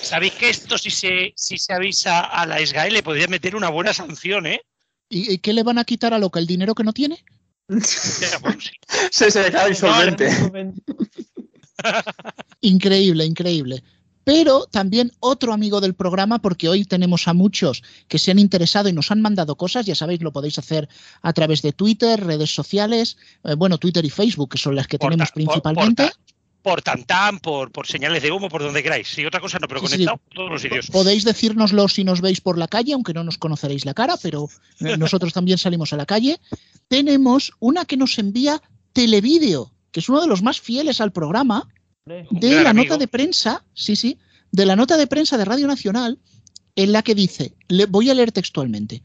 ¿sabéis 0.00 0.32
que 0.34 0.50
esto 0.50 0.78
si 0.78 0.90
se, 0.90 1.32
si 1.36 1.58
se 1.58 1.72
avisa 1.72 2.20
a 2.20 2.46
la 2.46 2.64
SGAE 2.64 2.92
le 2.92 3.02
podría 3.02 3.26
meter 3.26 3.56
una 3.56 3.68
buena 3.68 3.92
sanción, 3.92 4.46
eh? 4.46 4.60
¿Y, 5.08 5.32
y 5.32 5.38
qué 5.38 5.52
le 5.52 5.64
van 5.64 5.78
a 5.78 5.84
quitar 5.84 6.14
a 6.14 6.20
Loca? 6.20 6.38
¿El 6.38 6.46
dinero 6.46 6.72
que 6.76 6.84
no 6.84 6.92
tiene? 6.92 7.24
Sí. 7.68 8.24
Se, 9.10 9.30
se 9.30 9.40
declara 9.40 9.68
insolvente. 9.68 10.28
Increíble, 12.60 13.24
increíble. 13.24 13.82
Pero 14.24 14.66
también 14.66 15.10
otro 15.18 15.52
amigo 15.52 15.80
del 15.80 15.94
programa, 15.94 16.38
porque 16.40 16.68
hoy 16.68 16.84
tenemos 16.84 17.26
a 17.26 17.32
muchos 17.34 17.82
que 18.06 18.18
se 18.20 18.30
han 18.30 18.38
interesado 18.38 18.88
y 18.88 18.92
nos 18.92 19.10
han 19.10 19.20
mandado 19.20 19.56
cosas, 19.56 19.84
ya 19.84 19.96
sabéis, 19.96 20.20
lo 20.22 20.32
podéis 20.32 20.58
hacer 20.58 20.88
a 21.22 21.32
través 21.32 21.60
de 21.62 21.72
Twitter, 21.72 22.24
redes 22.24 22.54
sociales, 22.54 23.16
eh, 23.42 23.54
bueno, 23.54 23.78
Twitter 23.78 24.04
y 24.04 24.10
Facebook, 24.10 24.50
que 24.50 24.58
son 24.58 24.76
las 24.76 24.86
que 24.86 24.98
Por 24.98 25.10
tenemos 25.10 25.30
ta- 25.30 25.34
principalmente. 25.34 26.04
Por, 26.04 26.12
ta- 26.12 26.18
por 26.62 26.82
tantán, 26.82 27.40
por, 27.40 27.72
por 27.72 27.88
señales 27.88 28.22
de 28.22 28.30
humo, 28.30 28.48
por 28.48 28.62
donde 28.62 28.80
queráis. 28.84 29.08
Sí, 29.08 29.26
otra 29.26 29.40
cosa 29.40 29.58
no, 29.58 29.66
pero 29.66 29.80
Sí, 29.80 29.86
sí. 29.88 29.92
conectado 29.94 30.18
por 30.18 30.34
todos 30.36 30.50
los 30.52 30.62
sitios. 30.62 30.86
Podéis 30.86 31.24
decírnoslo 31.24 31.88
si 31.88 32.04
nos 32.04 32.20
veis 32.20 32.40
por 32.40 32.56
la 32.56 32.68
calle, 32.68 32.92
aunque 32.92 33.12
no 33.14 33.24
nos 33.24 33.38
conoceréis 33.38 33.84
la 33.84 33.94
cara, 33.94 34.16
pero 34.22 34.48
eh, 34.78 34.96
nosotros 34.96 35.32
también 35.32 35.58
salimos 35.58 35.92
a 35.92 35.96
la 35.96 36.06
calle. 36.06 36.38
Tenemos 36.92 37.52
una 37.58 37.86
que 37.86 37.96
nos 37.96 38.18
envía 38.18 38.60
Televideo, 38.92 39.72
que 39.92 40.00
es 40.00 40.10
uno 40.10 40.20
de 40.20 40.26
los 40.26 40.42
más 40.42 40.60
fieles 40.60 41.00
al 41.00 41.10
programa, 41.10 41.66
de 42.04 42.62
la 42.62 42.74
nota 42.74 42.98
de 42.98 43.08
prensa, 43.08 43.64
sí, 43.72 43.96
sí, 43.96 44.18
de 44.50 44.66
la 44.66 44.76
nota 44.76 44.98
de 44.98 45.06
prensa 45.06 45.38
de 45.38 45.46
Radio 45.46 45.66
Nacional, 45.66 46.18
en 46.76 46.92
la 46.92 47.02
que 47.02 47.14
dice, 47.14 47.54
le 47.68 47.86
voy 47.86 48.10
a 48.10 48.14
leer 48.14 48.30
textualmente, 48.30 49.02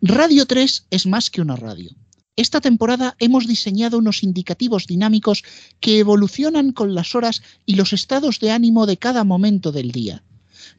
Radio 0.00 0.44
3 0.44 0.88
es 0.90 1.06
más 1.06 1.30
que 1.30 1.40
una 1.40 1.54
radio. 1.54 1.92
esta 2.34 2.60
temporada 2.60 3.14
hemos 3.20 3.46
diseñado 3.46 3.98
unos 3.98 4.24
indicativos 4.24 4.88
dinámicos 4.88 5.44
que 5.78 6.00
evolucionan 6.00 6.72
con 6.72 6.96
las 6.96 7.14
horas 7.14 7.42
y 7.64 7.76
los 7.76 7.92
estados 7.92 8.40
de 8.40 8.50
ánimo 8.50 8.86
de 8.86 8.96
cada 8.96 9.22
momento 9.22 9.70
del 9.70 9.92
día. 9.92 10.24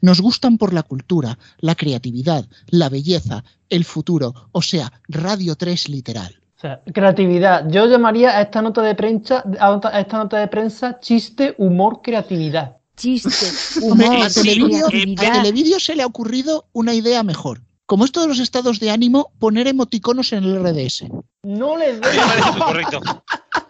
Nos 0.00 0.20
gustan 0.20 0.58
por 0.58 0.72
la 0.72 0.82
cultura, 0.82 1.38
la 1.58 1.74
creatividad, 1.74 2.46
la 2.68 2.88
belleza, 2.88 3.44
el 3.68 3.84
futuro, 3.84 4.34
o 4.52 4.62
sea, 4.62 4.92
Radio 5.08 5.56
3 5.56 5.88
literal. 5.88 6.40
O 6.56 6.60
sea, 6.60 6.80
creatividad. 6.92 7.68
Yo 7.68 7.86
llamaría 7.86 8.30
a 8.30 8.42
esta 8.42 8.62
nota 8.62 8.82
de 8.82 8.94
prensa, 8.94 9.44
a 9.60 10.00
esta 10.00 10.18
nota 10.18 10.38
de 10.38 10.48
prensa 10.48 10.98
chiste, 11.00 11.54
humor, 11.58 12.00
creatividad. 12.02 12.78
Chiste, 12.96 13.46
humor, 13.82 14.22
a 14.22 14.30
Televideo, 14.30 14.86
a. 14.86 15.32
Televideo 15.42 15.78
se 15.78 15.94
le 15.94 16.02
ha 16.02 16.06
ocurrido 16.06 16.66
una 16.72 16.94
idea 16.94 17.22
mejor. 17.22 17.60
Como 17.84 18.04
esto 18.04 18.20
de 18.22 18.28
los 18.28 18.40
estados 18.40 18.80
de 18.80 18.90
ánimo, 18.90 19.32
poner 19.38 19.68
emoticonos 19.68 20.32
en 20.32 20.44
el 20.44 20.58
RDS. 20.58 21.04
No 21.42 21.76
le 21.76 21.90
A 21.90 21.92
mí 21.92 22.00
me 22.00 22.00
parece 22.00 22.50
muy 22.50 22.60
doy. 22.60 22.68
correcto. 22.68 23.00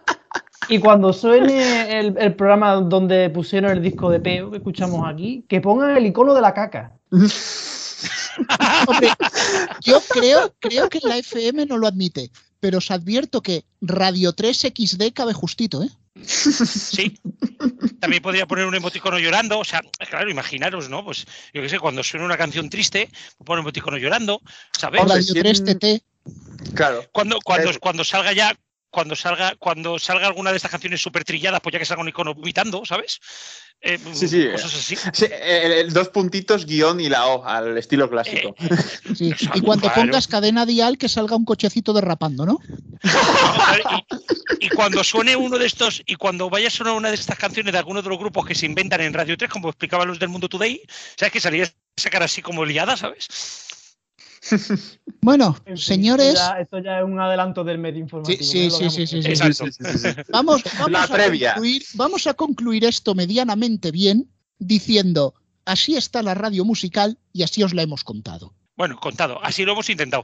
Y 0.69 0.79
cuando 0.79 1.13
suene 1.13 1.99
el, 1.99 2.15
el 2.17 2.35
programa 2.35 2.75
donde 2.75 3.29
pusieron 3.29 3.71
el 3.71 3.81
disco 3.81 4.09
de 4.09 4.19
peo 4.19 4.51
que 4.51 4.57
escuchamos 4.57 5.07
aquí, 5.07 5.45
que 5.47 5.61
pongan 5.61 5.95
el 5.95 6.05
icono 6.05 6.33
de 6.33 6.41
la 6.41 6.53
caca. 6.53 6.93
Hombre, 8.87 9.09
yo 9.81 10.01
creo, 10.09 10.53
creo 10.59 10.89
que 10.89 10.99
la 11.03 11.17
FM 11.17 11.65
no 11.65 11.77
lo 11.77 11.87
admite, 11.87 12.31
pero 12.59 12.77
os 12.79 12.91
advierto 12.91 13.41
que 13.41 13.63
Radio 13.81 14.33
3 14.33 14.73
XD 14.75 15.13
cabe 15.13 15.33
justito, 15.33 15.83
¿eh? 15.83 15.89
Sí. 16.23 17.19
También 17.99 18.21
podría 18.21 18.45
poner 18.45 18.65
un 18.65 18.75
emoticono 18.75 19.19
llorando. 19.19 19.59
O 19.59 19.63
sea, 19.63 19.81
claro, 20.09 20.29
imaginaros, 20.29 20.89
¿no? 20.89 21.03
Pues 21.05 21.25
yo 21.53 21.61
qué 21.61 21.69
sé, 21.69 21.79
cuando 21.79 22.03
suena 22.03 22.25
una 22.25 22.37
canción 22.37 22.69
triste, 22.69 23.09
pone 23.45 23.61
un 23.61 23.65
emoticono 23.65 23.97
llorando, 23.97 24.41
¿sabes? 24.77 25.01
Hombre, 25.01 25.15
Radio 25.15 25.33
sí, 25.33 25.39
3 25.39 25.61
mm, 25.61 25.65
TT. 25.65 26.73
Claro. 26.73 27.03
Cuando, 27.11 27.39
cuando, 27.43 27.71
cuando 27.79 28.03
salga 28.03 28.33
ya, 28.33 28.55
cuando 28.89 29.15
salga, 29.15 29.55
cuando 29.57 29.99
salga 29.99 30.27
alguna 30.27 30.51
de 30.51 30.57
estas 30.57 30.71
canciones 30.71 31.01
súper 31.01 31.23
trilladas, 31.23 31.59
pues 31.61 31.73
ya 31.73 31.79
que 31.79 31.85
salga 31.85 32.01
un 32.03 32.09
icono 32.09 32.33
vomitando, 32.33 32.83
¿sabes? 32.85 33.19
Eh, 33.81 33.99
Sí, 34.13 34.27
sí. 34.27 34.47
Cosas 34.51 34.73
así. 34.73 34.95
Sí, 35.13 35.25
el- 35.39 35.71
el 35.71 35.93
dos 35.93 36.09
puntitos, 36.09 36.65
guion 36.65 36.99
y 36.99 37.09
la 37.09 37.27
O, 37.27 37.45
al 37.45 37.77
estilo 37.77 38.09
clásico. 38.09 38.55
Eh, 38.59 38.69
Sí. 39.15 39.29
Exacto, 39.29 39.57
Y 39.59 39.61
cuando 39.61 39.87
claro. 39.87 40.01
pongas 40.01 40.27
cadena 40.27 40.65
dial, 40.65 40.97
que 40.97 41.07
salga 41.09 41.35
un 41.35 41.45
cochecito 41.45 41.93
derrapando, 41.93 42.45
¿no? 42.45 42.59
y, 44.59 44.65
y 44.65 44.69
cuando 44.69 45.03
suene 45.03 45.35
uno 45.35 45.57
de 45.59 45.67
estos, 45.67 46.01
y 46.05 46.15
cuando 46.15 46.49
vaya 46.49 46.67
a 46.67 46.71
sonar 46.71 46.93
una 46.93 47.09
de 47.09 47.15
estas 47.15 47.37
canciones 47.37 47.71
de 47.73 47.77
alguno 47.79 48.01
de 48.01 48.09
los 48.09 48.17
grupos 48.17 48.45
que 48.45 48.55
se 48.55 48.65
inventan 48.65 49.01
en 49.01 49.13
Radio 49.13 49.37
3, 49.37 49.49
como 49.51 49.69
explicaban 49.69 50.07
los 50.07 50.19
del 50.19 50.29
Mundo 50.29 50.49
Today, 50.49 50.81
¿sabes? 51.15 51.31
Que 51.33 51.39
salía 51.39 51.71
esa 51.95 52.09
cara 52.09 52.25
así 52.25 52.41
como 52.41 52.65
liada, 52.65 52.97
¿sabes? 52.97 53.27
Bueno, 55.21 55.55
En 55.65 55.75
fin, 55.75 55.77
señores, 55.77 56.27
Esto 56.35 56.39
ya, 56.53 56.59
esto 56.61 56.79
ya 56.79 56.99
es 56.99 57.03
un 57.05 57.19
adelanto 57.19 57.63
del 57.63 57.77
medio 57.79 57.99
informativo. 57.99 58.43
sí, 58.43 58.69
sí, 58.69 58.89
sí, 58.89 59.07
sí, 59.07 59.17
hecho. 59.17 59.21
sí, 59.23 59.27
Exacto. 59.29 59.65
Sí, 59.65 59.71
sí, 59.71 59.97
sí, 59.97 60.09
sí. 60.09 60.21
vamos, 60.31 60.61
vamos, 60.79 60.91
La 60.91 61.03
a 61.03 61.07
previa. 61.07 61.53
concluir, 61.55 61.83
vamos 61.95 62.27
a 62.27 62.33
concluir 62.33 62.85
esto 62.85 63.13
medianamente 63.15 63.91
bien 63.91 64.29
diciendo, 64.59 65.33
así 65.65 65.95
está 65.95 66.21
la 66.23 66.33
radio 66.33 66.63
musical 66.65 67.17
y 67.33 67.43
así 67.43 67.61
os 67.63 67.73
la 67.73 67.81
hemos 67.81 68.03
contado. 68.03 68.53
Bueno, 68.77 68.97
contado, 68.99 69.43
así 69.43 69.65
lo 69.65 69.73
hemos 69.73 69.89
intentado. 69.89 70.23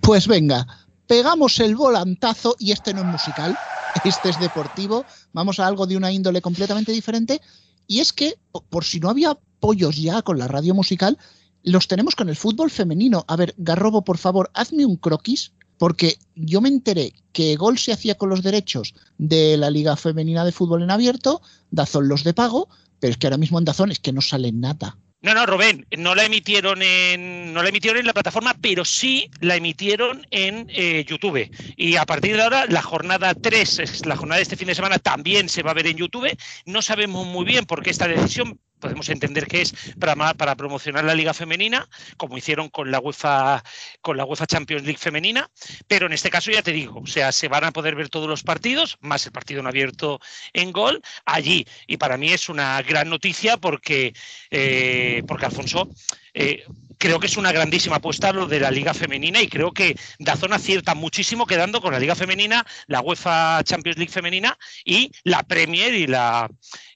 Pues 0.00 0.26
venga, 0.26 0.66
pegamos 1.06 1.58
el 1.60 1.76
volantazo 1.76 2.56
y 2.58 2.72
este 2.72 2.92
no 2.92 3.00
es 3.00 3.06
musical, 3.06 3.56
este 4.04 4.28
es 4.30 4.38
deportivo, 4.38 5.06
vamos 5.32 5.58
a 5.60 5.66
algo 5.66 5.86
de 5.86 5.96
una 5.96 6.12
índole 6.12 6.40
completamente 6.42 6.92
diferente 6.92 7.40
y 7.86 8.00
es 8.00 8.12
que, 8.12 8.34
po- 8.50 8.62
por 8.68 8.84
si 8.84 9.00
no 9.00 9.08
había 9.10 9.38
pollos 9.60 9.96
ya 9.96 10.22
con 10.22 10.38
la 10.38 10.48
radio 10.48 10.74
musical, 10.74 11.16
los 11.62 11.88
tenemos 11.88 12.14
con 12.14 12.28
el 12.28 12.36
fútbol 12.36 12.70
femenino. 12.70 13.24
A 13.28 13.36
ver, 13.36 13.54
Garrobo, 13.58 14.04
por 14.04 14.18
favor, 14.18 14.50
hazme 14.54 14.86
un 14.86 14.96
croquis 14.96 15.52
porque 15.78 16.16
yo 16.36 16.60
me 16.60 16.68
enteré 16.68 17.12
que 17.32 17.56
Gol 17.56 17.78
se 17.78 17.92
hacía 17.92 18.14
con 18.14 18.28
los 18.28 18.42
derechos 18.42 18.94
de 19.18 19.56
la 19.56 19.70
Liga 19.70 19.96
Femenina 19.96 20.44
de 20.44 20.52
Fútbol 20.52 20.82
en 20.82 20.90
abierto, 20.90 21.42
Dazón 21.70 22.08
los 22.08 22.22
de 22.22 22.34
pago, 22.34 22.68
pero 23.00 23.10
es 23.10 23.16
que 23.16 23.26
ahora 23.26 23.38
mismo 23.38 23.58
en 23.58 23.64
Dazón 23.64 23.90
es 23.90 23.98
que 23.98 24.12
no 24.12 24.20
sale 24.20 24.52
nada. 24.52 24.96
No, 25.22 25.34
no, 25.34 25.46
Rubén, 25.46 25.86
no 25.96 26.16
la 26.16 26.24
emitieron 26.24 26.82
en, 26.82 27.52
no 27.52 27.62
la 27.62 27.68
emitieron 27.68 28.00
en 28.00 28.06
la 28.06 28.12
plataforma, 28.12 28.56
pero 28.60 28.84
sí 28.84 29.30
la 29.40 29.54
emitieron 29.54 30.26
en 30.32 30.66
eh, 30.68 31.04
YouTube. 31.08 31.48
Y 31.76 31.94
a 31.94 32.04
partir 32.04 32.34
de 32.34 32.42
ahora, 32.42 32.66
la 32.66 32.82
jornada 32.82 33.32
3, 33.32 33.78
es 33.78 34.04
la 34.04 34.16
jornada 34.16 34.38
de 34.38 34.42
este 34.42 34.56
fin 34.56 34.66
de 34.66 34.74
semana, 34.74 34.98
también 34.98 35.48
se 35.48 35.62
va 35.62 35.70
a 35.70 35.74
ver 35.74 35.86
en 35.86 35.96
YouTube. 35.96 36.36
No 36.66 36.82
sabemos 36.82 37.24
muy 37.24 37.44
bien 37.44 37.66
por 37.66 37.84
qué 37.84 37.90
esta 37.90 38.08
decisión. 38.08 38.58
Podemos 38.82 39.08
entender 39.08 39.46
que 39.46 39.62
es 39.62 39.72
para, 39.98 40.34
para 40.34 40.56
promocionar 40.56 41.04
la 41.04 41.14
liga 41.14 41.32
femenina, 41.32 41.88
como 42.16 42.36
hicieron 42.36 42.68
con 42.68 42.90
la 42.90 42.98
UEFA, 42.98 43.62
con 44.00 44.16
la 44.16 44.24
UEFA 44.24 44.46
Champions 44.46 44.82
League 44.82 44.98
femenina. 44.98 45.48
Pero 45.86 46.06
en 46.06 46.12
este 46.12 46.30
caso 46.30 46.50
ya 46.50 46.62
te 46.62 46.72
digo, 46.72 47.00
o 47.00 47.06
sea, 47.06 47.30
se 47.30 47.46
van 47.46 47.62
a 47.62 47.70
poder 47.70 47.94
ver 47.94 48.08
todos 48.08 48.28
los 48.28 48.42
partidos, 48.42 48.98
más 49.00 49.24
el 49.24 49.32
partido 49.32 49.60
en 49.60 49.68
abierto 49.68 50.20
en 50.52 50.72
gol, 50.72 51.00
allí. 51.24 51.64
Y 51.86 51.96
para 51.96 52.16
mí 52.16 52.32
es 52.32 52.48
una 52.48 52.82
gran 52.82 53.08
noticia 53.08 53.56
porque 53.56 54.12
eh, 54.50 55.22
porque 55.28 55.46
Alfonso 55.46 55.88
eh, 56.34 56.64
creo 56.98 57.20
que 57.20 57.26
es 57.26 57.36
una 57.36 57.52
grandísima 57.52 57.96
apuesta 57.96 58.32
lo 58.32 58.46
de 58.46 58.60
la 58.60 58.70
Liga 58.70 58.94
Femenina 58.94 59.42
y 59.42 59.48
creo 59.48 59.72
que 59.72 59.96
Dazón 60.18 60.52
acierta 60.52 60.94
muchísimo 60.94 61.46
quedando 61.46 61.80
con 61.80 61.92
la 61.92 61.98
Liga 61.98 62.14
Femenina, 62.14 62.64
la 62.86 63.00
UEFA 63.00 63.62
Champions 63.64 63.98
League 63.98 64.12
Femenina 64.12 64.56
y 64.84 65.10
la 65.24 65.42
Premier 65.42 65.94
y 65.94 66.06
la 66.06 66.48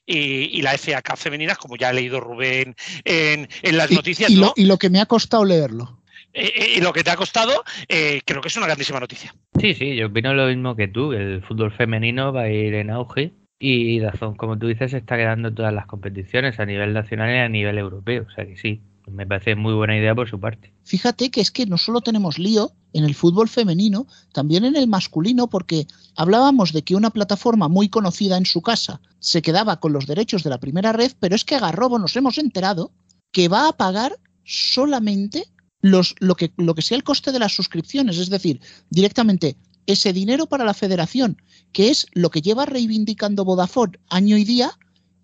y, 0.07 0.57
y 0.57 0.61
la 0.63 0.73
FA 0.73 1.01
Cup 1.03 1.17
femeninas, 1.17 1.59
como 1.59 1.75
ya 1.75 1.89
ha 1.89 1.93
leído 1.93 2.19
Rubén 2.19 2.75
en, 3.03 3.47
en 3.61 3.77
las 3.77 3.91
Y- 3.91 3.95
noticias, 3.95 4.31
y, 4.31 4.35
¿no? 4.35 4.41
lo, 4.47 4.53
y 4.55 4.65
lo 4.65 4.77
que 4.77 4.89
me 4.89 4.99
ha 4.99 5.05
costado 5.05 5.45
leerlo. 5.45 6.01
Eh, 6.33 6.51
eh, 6.55 6.73
y 6.77 6.81
lo 6.81 6.93
que 6.93 7.03
te 7.03 7.11
ha 7.11 7.15
costado, 7.15 7.63
eh, 7.87 8.21
creo 8.25 8.41
que 8.41 8.47
es 8.47 8.57
una 8.57 8.65
grandísima 8.67 8.99
noticia. 8.99 9.33
Sí, 9.59 9.73
sí, 9.73 9.95
yo 9.95 10.07
opino 10.07 10.33
lo 10.33 10.47
mismo 10.47 10.75
que 10.75 10.87
tú, 10.87 11.11
que 11.11 11.17
el 11.17 11.43
fútbol 11.43 11.71
femenino 11.71 12.31
va 12.33 12.43
a 12.43 12.49
ir 12.49 12.73
en 12.75 12.89
auge 12.89 13.33
y 13.59 13.99
Dazón, 13.99 14.35
como 14.35 14.57
tú 14.57 14.67
dices, 14.67 14.91
se 14.91 14.97
está 14.97 15.17
quedando 15.17 15.47
en 15.49 15.55
todas 15.55 15.73
las 15.73 15.87
competiciones 15.87 16.59
a 16.59 16.65
nivel 16.65 16.93
nacional 16.93 17.31
y 17.33 17.39
a 17.39 17.49
nivel 17.49 17.77
europeo. 17.79 18.25
O 18.27 18.31
sea 18.31 18.45
que 18.45 18.55
sí, 18.55 18.81
me 19.11 19.25
parece 19.25 19.55
muy 19.55 19.73
buena 19.73 19.97
idea 19.97 20.13
por 20.13 20.29
su 20.29 20.39
parte. 20.39 20.73
Fíjate 20.83 21.31
que 21.31 21.41
es 21.41 21.51
que 21.51 21.65
no 21.65 21.77
solo 21.77 22.01
tenemos 22.01 22.37
lío 22.37 22.73
en 22.93 23.03
el 23.03 23.15
fútbol 23.15 23.47
femenino, 23.47 24.07
también 24.33 24.65
en 24.65 24.75
el 24.75 24.87
masculino, 24.87 25.47
porque 25.47 25.87
hablábamos 26.15 26.73
de 26.73 26.83
que 26.83 26.95
una 26.95 27.09
plataforma 27.09 27.67
muy 27.67 27.89
conocida 27.89 28.37
en 28.37 28.45
su 28.45 28.61
casa 28.61 29.01
se 29.19 29.41
quedaba 29.41 29.79
con 29.79 29.93
los 29.93 30.07
derechos 30.07 30.43
de 30.43 30.49
la 30.49 30.59
primera 30.59 30.91
red, 30.91 31.11
pero 31.19 31.35
es 31.35 31.45
que 31.45 31.55
a 31.55 31.59
Garrobo 31.59 31.99
nos 31.99 32.15
hemos 32.15 32.37
enterado 32.37 32.91
que 33.31 33.47
va 33.47 33.69
a 33.69 33.77
pagar 33.77 34.17
solamente 34.43 35.45
los, 35.81 36.15
lo, 36.19 36.35
que, 36.35 36.51
lo 36.57 36.75
que 36.75 36.81
sea 36.81 36.97
el 36.97 37.03
coste 37.03 37.31
de 37.31 37.39
las 37.39 37.55
suscripciones, 37.55 38.17
es 38.17 38.29
decir, 38.29 38.61
directamente 38.89 39.57
ese 39.85 40.11
dinero 40.11 40.47
para 40.47 40.65
la 40.65 40.73
federación, 40.73 41.41
que 41.71 41.89
es 41.89 42.07
lo 42.13 42.29
que 42.29 42.41
lleva 42.41 42.65
reivindicando 42.65 43.45
Vodafone 43.45 43.99
año 44.09 44.37
y 44.37 44.43
día, 44.43 44.71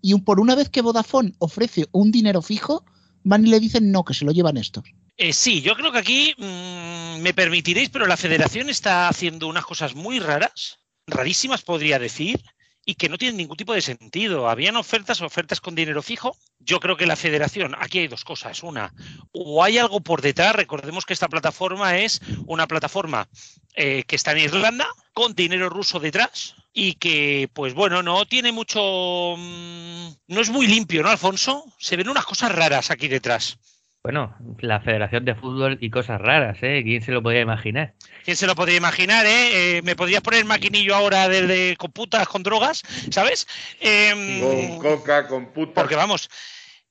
y 0.00 0.18
por 0.20 0.40
una 0.40 0.54
vez 0.54 0.68
que 0.68 0.82
Vodafone 0.82 1.34
ofrece 1.38 1.86
un 1.92 2.10
dinero 2.10 2.40
fijo, 2.42 2.84
van 3.24 3.46
y 3.46 3.50
le 3.50 3.60
dicen 3.60 3.90
no, 3.90 4.04
que 4.04 4.14
se 4.14 4.24
lo 4.24 4.32
llevan 4.32 4.56
estos. 4.56 4.84
Eh, 5.16 5.32
sí, 5.32 5.60
yo 5.62 5.74
creo 5.74 5.92
que 5.92 5.98
aquí 5.98 6.34
mm, 6.38 7.20
me 7.20 7.34
permitiréis, 7.34 7.90
pero 7.90 8.06
la 8.06 8.16
federación 8.16 8.68
está 8.68 9.08
haciendo 9.08 9.48
unas 9.48 9.64
cosas 9.64 9.94
muy 9.94 10.20
raras, 10.20 10.78
rarísimas 11.06 11.62
podría 11.62 11.98
decir, 11.98 12.40
y 12.86 12.96
que 12.96 13.08
no 13.08 13.18
tienen 13.18 13.36
ningún 13.36 13.56
tipo 13.56 13.72
de 13.72 13.80
sentido. 13.80 14.48
Habían 14.48 14.76
ofertas, 14.76 15.20
ofertas 15.22 15.60
con 15.60 15.74
dinero 15.74 16.02
fijo. 16.02 16.36
Yo 16.58 16.80
creo 16.80 16.96
que 16.96 17.06
la 17.06 17.16
federación, 17.16 17.74
aquí 17.78 18.00
hay 18.00 18.08
dos 18.08 18.24
cosas. 18.24 18.62
Una, 18.62 18.92
o 19.32 19.62
hay 19.62 19.78
algo 19.78 20.00
por 20.00 20.20
detrás, 20.20 20.54
recordemos 20.54 21.06
que 21.06 21.14
esta 21.14 21.28
plataforma 21.28 21.98
es 21.98 22.20
una 22.46 22.66
plataforma 22.66 23.28
eh, 23.74 24.04
que 24.06 24.16
está 24.16 24.32
en 24.32 24.38
Irlanda, 24.38 24.86
con 25.12 25.34
dinero 25.34 25.70
ruso 25.70 25.98
detrás, 25.98 26.56
y 26.76 26.94
que, 26.94 27.48
pues 27.54 27.72
bueno, 27.72 28.02
no 28.02 28.26
tiene 28.26 28.50
mucho... 28.52 29.36
mm, 29.38 30.08
no 30.26 30.40
es 30.40 30.50
muy 30.50 30.66
limpio, 30.66 31.02
¿no, 31.02 31.08
Alfonso? 31.08 31.64
Se 31.78 31.96
ven 31.96 32.08
unas 32.08 32.26
cosas 32.26 32.52
raras 32.52 32.90
aquí 32.90 33.06
detrás. 33.08 33.56
Bueno, 34.02 34.36
la 34.58 34.80
Federación 34.80 35.24
de 35.24 35.34
Fútbol 35.34 35.78
y 35.80 35.88
cosas 35.88 36.20
raras, 36.20 36.58
¿eh? 36.62 36.82
¿Quién 36.84 37.00
se 37.00 37.10
lo 37.12 37.22
podía 37.22 37.40
imaginar? 37.40 37.94
¿Quién 38.24 38.36
se 38.36 38.46
lo 38.46 38.54
podría 38.54 38.76
imaginar, 38.76 39.24
eh? 39.24 39.78
Eh, 39.78 39.82
me 39.82 39.96
podrías 39.96 40.20
poner 40.20 40.40
el 40.40 40.46
maquinillo 40.46 40.94
ahora 40.94 41.26
de, 41.28 41.46
de- 41.46 41.76
con 41.78 41.90
putas, 41.92 42.28
con 42.28 42.42
drogas, 42.42 42.82
¿sabes? 43.10 43.46
Em, 43.80 44.76
coca, 44.78 45.26
con 45.26 45.52
puta. 45.54 45.72
porque 45.74 45.94
vamos, 45.94 46.28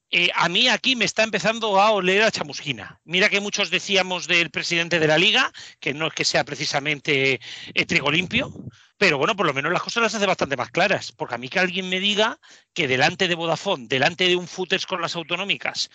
eh, 0.09 0.29
a 0.33 0.49
mí 0.49 0.67
aquí 0.69 0.95
me 0.95 1.05
está 1.05 1.21
empezando 1.23 1.79
a 1.79 1.91
oler 1.91 2.23
a 2.23 2.31
chamusquina. 2.31 2.99
Mira 3.03 3.29
que 3.29 3.41
muchos 3.41 3.69
decíamos 3.69 4.25
del 4.27 4.49
presidente 4.49 4.99
de 4.99 5.07
la 5.07 5.17
liga, 5.19 5.51
que 5.79 5.93
no 5.93 6.07
es 6.07 6.13
que 6.13 6.25
sea 6.25 6.43
precisamente 6.43 7.39
eh, 7.75 7.85
trigo 7.85 8.09
limpio, 8.09 8.51
pero 9.03 9.17
bueno, 9.17 9.35
por 9.35 9.45
lo 9.45 9.53
menos 9.53 9.73
las 9.73 9.81
cosas 9.83 10.01
las 10.01 10.15
hace 10.15 10.25
bastante 10.25 10.55
más 10.55 10.71
claras. 10.71 11.11
Porque 11.11 11.35
a 11.35 11.37
mí 11.37 11.49
que 11.49 11.59
alguien 11.59 11.89
me 11.89 11.99
diga 11.99 12.39
que 12.73 12.87
delante 12.87 13.27
de 13.27 13.35
Vodafone, 13.35 13.87
delante 13.89 14.29
de 14.29 14.37
un 14.37 14.47
footers 14.47 14.85
con 14.85 15.01
las 15.01 15.17
autonómicas, 15.17 15.89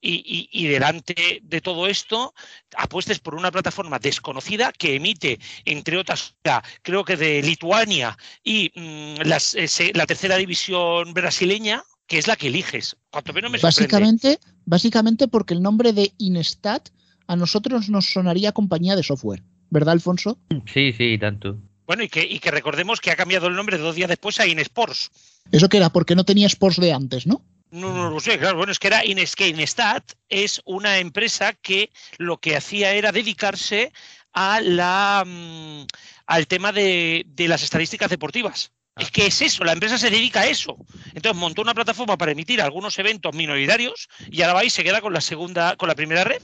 y, 0.00 0.14
y- 0.24 0.48
y 0.50 0.66
delante 0.68 1.40
de 1.42 1.60
todo 1.60 1.86
esto 1.86 2.32
apuestes 2.74 3.18
por 3.18 3.34
una 3.34 3.50
plataforma 3.50 3.98
desconocida 3.98 4.72
que 4.72 4.94
emite, 4.94 5.38
entre 5.66 5.98
otras, 5.98 6.36
creo 6.80 7.04
que 7.04 7.18
de 7.18 7.42
Lituania 7.42 8.16
y 8.42 8.72
mm, 8.74 9.28
las, 9.28 9.54
la 9.92 10.06
tercera 10.06 10.36
división 10.36 11.12
brasileña, 11.12 11.84
que 12.06 12.16
es 12.16 12.26
la 12.26 12.36
que 12.36 12.46
eliges. 12.46 12.96
Cuanto 13.10 13.34
menos 13.34 13.50
me 13.50 13.58
sorprende. 13.58 13.92
Básicamente, 13.92 14.38
básicamente 14.64 15.28
porque 15.28 15.52
el 15.52 15.60
nombre 15.60 15.92
de 15.92 16.14
Instat 16.16 16.88
a 17.26 17.36
nosotros 17.36 17.90
nos 17.90 18.06
sonaría 18.10 18.52
compañía 18.52 18.96
de 18.96 19.02
software. 19.02 19.42
¿verdad, 19.68 19.92
Alfonso? 19.92 20.38
Sí, 20.72 20.92
sí, 20.92 21.18
tanto. 21.18 21.58
Bueno, 21.86 22.02
y 22.02 22.08
que, 22.08 22.22
y 22.22 22.38
que 22.38 22.50
recordemos 22.50 23.00
que 23.00 23.10
ha 23.10 23.16
cambiado 23.16 23.46
el 23.46 23.54
nombre 23.54 23.78
dos 23.78 23.94
días 23.94 24.08
después 24.08 24.40
a 24.40 24.46
InSports. 24.46 25.10
Eso 25.52 25.68
que 25.68 25.76
era 25.76 25.90
porque 25.90 26.14
no 26.14 26.24
tenía 26.24 26.46
Sports 26.46 26.80
de 26.80 26.92
antes, 26.92 27.26
¿no? 27.26 27.42
No, 27.70 27.92
no 27.92 28.08
lo 28.08 28.20
sé, 28.20 28.38
claro. 28.38 28.56
Bueno, 28.56 28.70
es 28.70 28.78
que 28.78 28.86
era 28.86 29.04
Ines, 29.04 29.34
que 29.34 29.48
Inestat 29.48 30.12
es 30.28 30.62
una 30.64 30.98
empresa 30.98 31.54
que 31.54 31.90
lo 32.18 32.38
que 32.38 32.56
hacía 32.56 32.92
era 32.92 33.10
dedicarse 33.10 33.92
a 34.32 34.60
la, 34.60 35.24
mm, 35.26 35.86
al 36.26 36.46
tema 36.46 36.70
de, 36.70 37.24
de 37.26 37.48
las 37.48 37.64
estadísticas 37.64 38.10
deportivas. 38.10 38.70
Es 38.96 39.10
que 39.10 39.26
es 39.26 39.42
eso, 39.42 39.64
la 39.64 39.72
empresa 39.72 39.98
se 39.98 40.08
dedica 40.08 40.42
a 40.42 40.46
eso. 40.46 40.76
Entonces 41.14 41.34
montó 41.34 41.62
una 41.62 41.74
plataforma 41.74 42.16
para 42.16 42.30
emitir 42.30 42.62
algunos 42.62 42.96
eventos 43.00 43.34
minoritarios 43.34 44.08
y 44.30 44.42
ahora 44.42 44.54
va 44.54 44.64
y 44.64 44.70
se 44.70 44.84
queda 44.84 45.00
con 45.00 45.12
la 45.12 45.20
segunda, 45.20 45.74
con 45.74 45.88
la 45.88 45.96
primera 45.96 46.22
red. 46.22 46.42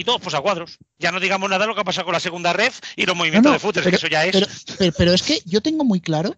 Y 0.00 0.04
todos 0.04 0.20
pues 0.22 0.34
a 0.34 0.40
cuadros. 0.40 0.78
Ya 0.98 1.12
no 1.12 1.20
digamos 1.20 1.50
nada 1.50 1.64
de 1.64 1.68
lo 1.68 1.74
que 1.74 1.82
ha 1.82 1.84
pasado 1.84 2.06
con 2.06 2.14
la 2.14 2.20
segunda 2.20 2.54
red 2.54 2.72
y 2.96 3.04
los 3.04 3.14
movimientos 3.14 3.52
No, 3.52 3.58
no, 3.62 3.72
de 3.72 3.80
pero- 3.82 3.90
que 3.90 3.96
eso 3.96 4.06
ya 4.06 4.24
es. 4.24 4.32
Pero, 4.32 4.46
pero- 4.78 4.92
pero 4.96 5.12
es 5.12 5.22
que 5.22 5.42
yo 5.44 5.60
tengo 5.60 5.84
muy 5.84 6.00
claro 6.00 6.34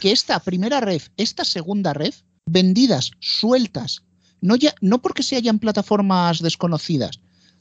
que 0.00 0.10
esta 0.10 0.40
primera 0.40 0.80
ref, 0.80 1.10
esta 1.16 1.44
segunda 1.44 1.92
ref, 1.92 2.22
vendidas 2.44 3.12
sueltas, 3.20 4.02
no, 4.40 4.56
ya, 4.56 4.74
no 4.80 5.00
porque 5.00 5.22
se 5.22 5.36
hayan 5.36 5.60
plataformas 5.60 6.40
desconocidas, 6.42 7.20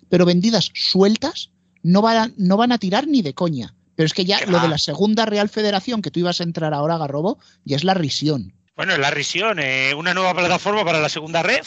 pero 0.10 0.26
vendidas 0.26 0.72
sueltas, 0.74 1.52
no 1.84 2.02
van, 2.02 2.34
no 2.38 2.58
van 2.58 2.72
a 2.72 2.80
tirar 2.80 3.08
ni 3.08 3.22
de 3.22 3.36
coña. 3.36 3.76
Pero 3.96 4.08
es 4.08 4.14
que 4.14 4.26
ya 4.26 4.40
¿Qué 4.40 4.48
lo 4.48 4.58
va? 4.58 4.64
de 4.64 4.70
la 4.70 4.80
segunda 4.80 5.28
Real 5.28 5.50
Federación, 5.50 6.02
que 6.02 6.10
tú 6.10 6.20
ibas 6.20 6.40
a 6.42 6.44
entrar 6.46 6.74
ahora, 6.74 6.98
Garrobo, 6.98 7.38
ya 7.64 7.76
es 7.76 7.84
la 7.84 7.94
risión. 7.94 8.54
Bueno, 8.76 8.98
la 8.98 9.12
Risión, 9.12 9.60
eh, 9.60 9.94
una 9.96 10.16
nueva 10.16 10.34
plataforma 10.34 10.84
para 10.84 11.00
la 11.00 11.08
segunda 11.10 11.44
red, 11.44 11.62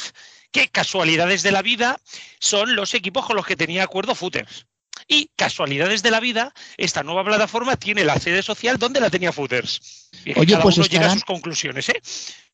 que 0.53 0.69
casualidades 0.69 1.43
de 1.43 1.53
la 1.53 1.63
vida 1.63 1.99
son 2.41 2.75
los 2.77 2.95
equipos 2.95 3.27
con 3.27 3.37
los 3.37 3.47
que 3.47 3.57
tenía 3.57 3.83
acuerdo 3.85 4.15
Footers. 4.15 4.67
Y 5.09 5.31
casualidades 5.37 6.03
de 6.03 6.11
la 6.11 6.21
vida, 6.21 6.53
esta 6.79 7.03
nueva 7.03 7.23
plataforma 7.23 7.77
tiene 7.77 8.03
la 8.05 8.19
sede 8.19 8.43
social 8.43 8.79
donde 8.79 8.99
la 9.01 9.11
tenía 9.11 9.31
Footers. 9.33 10.09
Y 10.25 10.39
Oye, 10.39 10.53
cada 10.53 10.63
pues 10.63 10.79
uno 10.79 10.87
llega 10.87 11.01
a 11.05 11.09
estarán- 11.09 11.15
sus 11.15 11.25
conclusiones, 11.25 11.89
¿eh? 11.91 12.01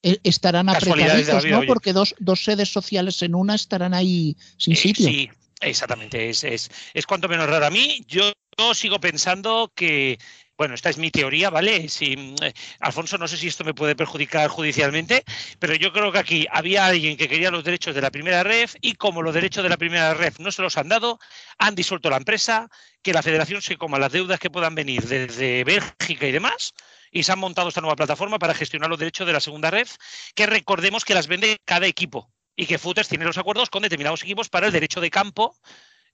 E- 0.03 0.19
Estarán 0.25 0.67
Casualidades 0.67 1.27
de 1.27 1.33
la 1.35 1.39
apretaditos, 1.39 1.45
vida, 1.45 1.55
¿no? 1.55 1.59
oye. 1.61 1.69
Porque 1.69 1.93
dos, 1.93 2.15
dos 2.19 2.43
sedes 2.43 2.69
sociales 2.69 3.23
en 3.23 3.35
una 3.37 3.55
estarán 3.55 3.95
ahí 3.95 4.37
sin 4.59 4.73
Eh, 4.73 4.77
sitio. 4.77 5.07
Sí, 5.07 5.31
exactamente. 5.61 6.31
Es, 6.31 6.43
es, 6.43 6.69
es 6.93 7.07
cuanto 7.07 7.29
menos 7.29 7.49
raro. 7.49 7.65
A 7.67 7.71
mí, 7.71 8.05
yo 8.09 8.33
sigo 8.75 8.99
pensando 9.01 9.73
que, 9.75 10.19
bueno, 10.63 10.77
esta 10.77 10.91
es 10.91 10.97
mi 10.97 11.11
teoría, 11.11 11.51
¿vale? 11.51 11.89
Si, 11.89 12.13
eh, 12.41 12.53
Alfonso, 12.79 13.19
no 13.19 13.27
sé 13.27 13.37
si 13.37 13.49
esto 13.49 13.65
me 13.65 13.75
puede 13.75 13.97
perjudicar 13.97 14.49
judicialmente, 14.49 15.25
pero 15.59 15.75
yo 15.75 15.93
creo 15.93 16.13
que 16.13 16.21
aquí 16.21 16.47
había 16.53 16.87
alguien 16.87 17.17
que 17.17 17.29
quería 17.29 17.51
los 17.51 17.65
derechos 17.65 17.97
de 17.97 18.01
la 18.01 18.13
primera 18.13 18.45
ref 18.45 18.77
y 18.81 18.95
como 18.95 19.23
los 19.23 19.35
derechos 19.35 19.65
de 19.65 19.69
la 19.69 19.77
primera 19.77 20.15
ref 20.15 20.39
no 20.39 20.53
se 20.53 20.63
los 20.63 20.79
han 20.79 20.89
dado, 20.89 21.19
han 21.59 21.75
disuelto 21.75 22.11
la 22.11 22.17
empresa, 22.17 22.69
que 23.03 23.13
la 23.13 23.25
federación 23.25 23.61
se 23.61 23.77
coma 23.77 23.99
las 23.99 24.13
deudas 24.13 24.39
que 24.39 24.51
puedan 24.51 24.77
venir 24.77 25.03
desde 25.03 25.65
Bélgica 25.65 26.29
y 26.29 26.31
demás. 26.31 26.75
Y 27.11 27.25
se 27.25 27.33
han 27.33 27.41
montado 27.41 27.69
esta 27.69 27.81
nueva 27.81 27.97
plataforma 27.97 28.39
para 28.39 28.55
gestionar 28.55 28.89
los 28.89 29.01
derechos 29.01 29.27
de 29.27 29.33
la 29.33 29.41
segunda 29.41 29.69
ref, 29.69 29.97
que 30.37 30.47
recordemos 30.47 31.05
que 31.05 31.15
las 31.15 31.27
vende 31.27 31.59
cada 31.65 31.89
equipo 31.89 32.33
y 32.55 32.67
que 32.67 32.79
Footers 32.79 33.09
tiene 33.09 33.25
los 33.25 33.37
acuerdos 33.37 33.69
con 33.69 33.83
determinados 33.83 34.23
equipos 34.23 34.49
para 34.49 34.69
el 34.69 34.73
derecho 34.73 35.01
de 35.01 35.11
campo, 35.11 35.57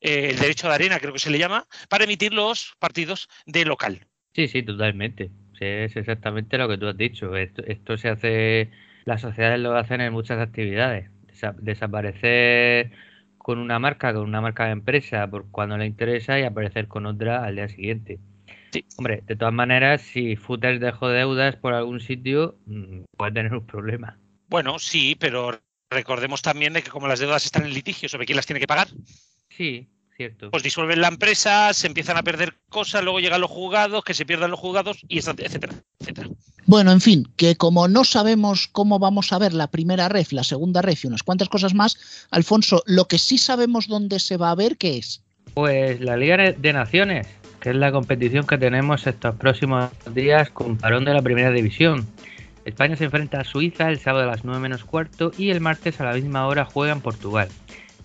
eh, 0.01 0.31
el 0.31 0.39
derecho 0.39 0.69
de 0.69 0.75
arena 0.75 1.01
creo 1.01 1.13
que 1.13 1.19
se 1.19 1.29
le 1.29 1.39
llama, 1.39 1.69
para 1.91 2.05
emitir 2.05 2.33
los 2.33 2.77
partidos 2.79 3.29
de 3.45 3.67
local. 3.67 4.09
Sí, 4.39 4.47
sí, 4.47 4.63
totalmente. 4.63 5.33
Sí, 5.59 5.65
es 5.65 5.97
exactamente 5.97 6.59
lo 6.59 6.69
que 6.69 6.79
tú 6.79 6.87
has 6.87 6.97
dicho. 6.97 7.35
Esto, 7.35 7.65
esto 7.67 7.97
se 7.97 8.09
hace, 8.09 8.71
las 9.05 9.21
sociedades 9.21 9.59
lo 9.59 9.77
hacen 9.77 10.01
en 10.01 10.13
muchas 10.13 10.39
actividades. 10.39 11.11
Desa- 11.27 11.57
desaparecer 11.57 12.93
con 13.37 13.59
una 13.59 13.81
marca, 13.81 14.15
con 14.15 14.23
una 14.23 14.41
marca 14.41 14.67
de 14.67 14.71
empresa 14.71 15.29
por 15.29 15.51
cuando 15.51 15.77
le 15.77 15.87
interesa 15.87 16.39
y 16.39 16.45
aparecer 16.45 16.87
con 16.87 17.07
otra 17.07 17.43
al 17.45 17.57
día 17.57 17.69
siguiente. 17.69 18.21
Sí. 18.71 18.85
Hombre, 18.97 19.25
de 19.27 19.35
todas 19.35 19.53
maneras, 19.53 20.03
si 20.03 20.37
Footers 20.37 20.79
dejó 20.79 21.09
deudas 21.09 21.57
por 21.57 21.75
algún 21.75 21.99
sitio, 21.99 22.59
mm, 22.67 23.01
puede 23.17 23.33
tener 23.33 23.53
un 23.53 23.67
problema. 23.67 24.19
Bueno, 24.49 24.79
sí, 24.79 25.17
pero 25.19 25.61
recordemos 25.91 26.43
también 26.43 26.75
de 26.75 26.85
que 26.85 26.91
como 26.91 27.09
las 27.09 27.19
deudas 27.19 27.45
están 27.45 27.65
en 27.65 27.75
litigio 27.75 28.09
sobre 28.09 28.25
quién 28.27 28.37
las 28.37 28.47
tiene 28.47 28.61
que 28.61 28.69
pagar, 28.69 28.87
Sí, 29.51 29.89
cierto. 30.19 30.51
pues 30.51 30.63
disuelven 30.63 31.01
la 31.01 31.09
empresa, 31.09 31.73
se 31.73 31.87
empiezan 31.87 32.17
a 32.17 32.23
perder 32.23 32.55
cosas, 32.69 33.03
luego 33.03 33.21
llegan 33.21 33.41
los 33.41 33.51
juzgados, 33.51 34.03
que 34.05 34.15
se 34.15 34.27
pierdan 34.27 34.51
los 34.51 34.59
juzgados, 34.59 34.99
y 35.09 35.19
etcétera, 35.19 35.49
etcétera. 36.01 36.29
Bueno, 36.67 36.91
en 36.93 37.01
fin, 37.01 37.27
que 37.37 37.55
como 37.57 37.89
no 37.89 38.05
sabemos 38.05 38.67
cómo 38.67 38.99
vamos 38.99 39.33
a 39.33 39.39
ver 39.39 39.55
la 39.55 39.69
primera 39.69 40.09
ref, 40.09 40.33
la 40.33 40.45
segunda 40.45 40.83
ref 40.83 41.05
y 41.05 41.07
unas 41.07 41.23
cuantas 41.23 41.49
cosas 41.49 41.73
más, 41.73 42.27
Alfonso, 42.31 42.83
lo 42.87 43.07
que 43.07 43.19
sí 43.19 43.39
sabemos 43.39 43.87
dónde 43.87 44.19
se 44.19 44.37
va 44.37 44.51
a 44.51 44.57
ver, 44.57 44.77
¿qué 44.77 44.99
es? 44.99 45.23
Pues 45.55 46.01
la 46.01 46.17
Liga 46.17 46.37
de 46.37 46.73
Naciones, 46.73 47.27
que 47.61 47.71
es 47.71 47.77
la 47.77 47.93
competición 47.93 48.47
que 48.47 48.59
tenemos 48.59 49.07
estos 49.07 49.37
próximos 49.37 49.91
días 50.13 50.51
con 50.51 50.77
parón 50.77 51.05
de 51.05 51.15
la 51.15 51.23
primera 51.23 51.53
división. 51.53 52.07
España 52.65 52.97
se 52.97 53.05
enfrenta 53.05 53.41
a 53.41 53.45
Suiza 53.45 53.89
el 53.89 53.99
sábado 53.99 54.25
a 54.25 54.33
las 54.33 54.45
9 54.45 54.61
menos 54.61 54.85
cuarto 54.85 55.33
y 55.39 55.51
el 55.51 55.61
martes 55.61 56.01
a 56.01 56.05
la 56.05 56.13
misma 56.13 56.47
hora 56.47 56.67
juega 56.67 56.93
en 56.93 57.01
Portugal. 57.01 57.49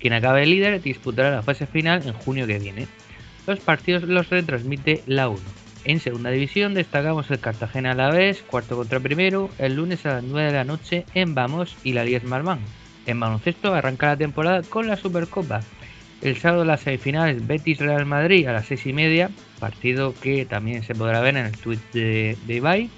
Quien 0.04 0.12
acabe 0.12 0.46
líder 0.46 0.82
disputará 0.82 1.32
la 1.32 1.44
fase 1.44 1.66
final 1.66 2.06
en 2.06 2.12
junio 2.12 2.46
que 2.46 2.60
viene. 2.60 2.90
Los 3.48 3.62
partidos 3.62 4.04
los 4.04 4.30
retransmite 4.30 5.02
la 5.08 5.30
1. 5.30 5.40
En 5.86 6.02
segunda 6.02 6.30
división 6.30 6.74
destacamos 6.74 7.32
el 7.32 7.40
Cartagena 7.40 7.92
a 7.92 7.96
la 7.96 8.10
vez, 8.10 8.44
cuarto 8.46 8.76
contra 8.76 9.00
primero, 9.00 9.50
el 9.60 9.76
lunes 9.76 10.06
a 10.06 10.16
las 10.16 10.24
9 10.26 10.48
de 10.48 10.58
la 10.58 10.66
noche 10.66 11.06
en 11.14 11.34
Vamos 11.34 11.78
y 11.86 11.94
la 11.94 12.04
10 12.04 12.26
Marmán. 12.26 12.60
En 13.06 13.18
baloncesto 13.18 13.74
arranca 13.74 14.08
la 14.08 14.18
temporada 14.18 14.62
con 14.64 14.88
la 14.88 14.98
Supercopa. 14.98 15.62
El 16.22 16.36
sábado 16.36 16.66
las 16.66 16.82
semifinales 16.82 17.48
Betis 17.48 17.80
Real 17.80 18.06
Madrid 18.06 18.46
a 18.48 18.52
las 18.52 18.66
6 18.66 18.88
y 18.88 18.92
media, 18.92 19.30
partido 19.58 20.14
que 20.22 20.46
también 20.46 20.84
se 20.84 20.96
podrá 20.96 21.22
ver 21.22 21.38
en 21.38 21.46
el 21.46 21.58
tweet 21.58 21.80
de, 21.94 22.38
de 22.46 22.56
Ibai. 22.56 22.90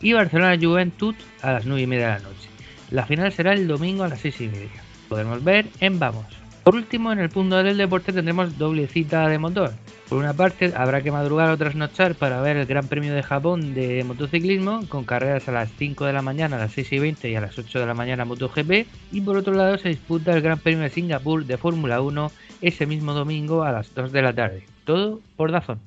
Y 0.00 0.14
Barcelona 0.14 0.58
Juventud 0.60 1.14
a 1.42 1.52
las 1.52 1.64
9 1.64 1.80
y 1.80 1.86
media 1.86 2.06
de 2.06 2.12
la 2.14 2.28
noche. 2.28 2.48
La 2.90 3.06
final 3.06 3.32
será 3.32 3.52
el 3.52 3.68
domingo 3.68 4.02
a 4.02 4.08
las 4.08 4.18
6 4.18 4.40
y 4.40 4.48
media. 4.48 4.83
Podemos 5.14 5.44
ver 5.44 5.68
en 5.78 6.00
Vamos. 6.00 6.26
Por 6.64 6.74
último, 6.74 7.12
en 7.12 7.20
el 7.20 7.28
punto 7.28 7.62
del 7.62 7.76
deporte 7.76 8.12
tendremos 8.12 8.58
doble 8.58 8.88
cita 8.88 9.28
de 9.28 9.38
motor. 9.38 9.72
Por 10.08 10.18
una 10.18 10.34
parte, 10.34 10.72
habrá 10.76 11.02
que 11.02 11.12
madrugar 11.12 11.50
o 11.50 11.56
trasnochar 11.56 12.16
para 12.16 12.40
ver 12.40 12.56
el 12.56 12.66
Gran 12.66 12.88
Premio 12.88 13.14
de 13.14 13.22
Japón 13.22 13.74
de 13.74 14.02
motociclismo, 14.02 14.84
con 14.88 15.04
carreras 15.04 15.48
a 15.48 15.52
las 15.52 15.70
5 15.78 16.04
de 16.04 16.12
la 16.14 16.20
mañana, 16.20 16.56
a 16.56 16.58
las 16.58 16.72
6 16.72 16.92
y 16.94 16.98
20 16.98 17.30
y 17.30 17.36
a 17.36 17.42
las 17.42 17.56
8 17.56 17.78
de 17.78 17.86
la 17.86 17.94
mañana 17.94 18.24
MotoGP. 18.24 18.88
Y 19.12 19.20
por 19.20 19.36
otro 19.36 19.54
lado, 19.54 19.78
se 19.78 19.90
disputa 19.90 20.32
el 20.32 20.42
Gran 20.42 20.58
Premio 20.58 20.82
de 20.82 20.90
Singapur 20.90 21.46
de 21.46 21.58
Fórmula 21.58 22.00
1 22.00 22.32
ese 22.60 22.86
mismo 22.86 23.14
domingo 23.14 23.62
a 23.62 23.70
las 23.70 23.94
2 23.94 24.10
de 24.10 24.22
la 24.22 24.34
tarde. 24.34 24.66
Todo 24.84 25.20
por 25.36 25.52
Dazón. 25.52 25.78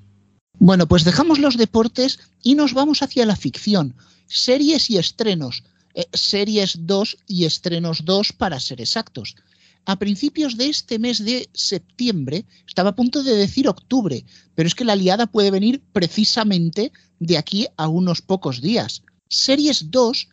Bueno, 0.58 0.88
pues 0.88 1.04
dejamos 1.04 1.40
los 1.40 1.58
deportes 1.58 2.32
y 2.44 2.56
nos 2.56 2.74
vamos 2.74 3.04
hacia 3.04 3.26
la 3.26 3.36
ficción. 3.36 3.94
Series 4.28 4.90
y 4.90 4.98
estrenos. 4.98 5.66
Eh, 5.98 6.06
series 6.14 6.78
2 6.86 7.18
y 7.28 7.46
estrenos 7.46 8.06
2 8.06 8.34
para 8.34 8.60
ser 8.60 8.80
exactos. 8.82 9.36
A 9.86 9.98
principios 9.98 10.56
de 10.56 10.70
este 10.70 11.00
mes 11.00 11.26
de 11.26 11.50
septiembre, 11.54 12.46
estaba 12.68 12.92
a 12.92 12.96
punto 12.96 13.24
de 13.24 13.36
decir 13.36 13.68
octubre, 13.68 14.24
pero 14.54 14.68
es 14.68 14.76
que 14.76 14.86
la 14.86 14.96
liada 14.96 15.26
puede 15.26 15.50
venir 15.50 15.82
precisamente 15.94 16.92
de 17.20 17.38
aquí 17.40 17.66
a 17.78 17.88
unos 17.88 18.22
pocos 18.22 18.62
días. 18.62 19.02
Series 19.28 19.90
2 19.90 20.30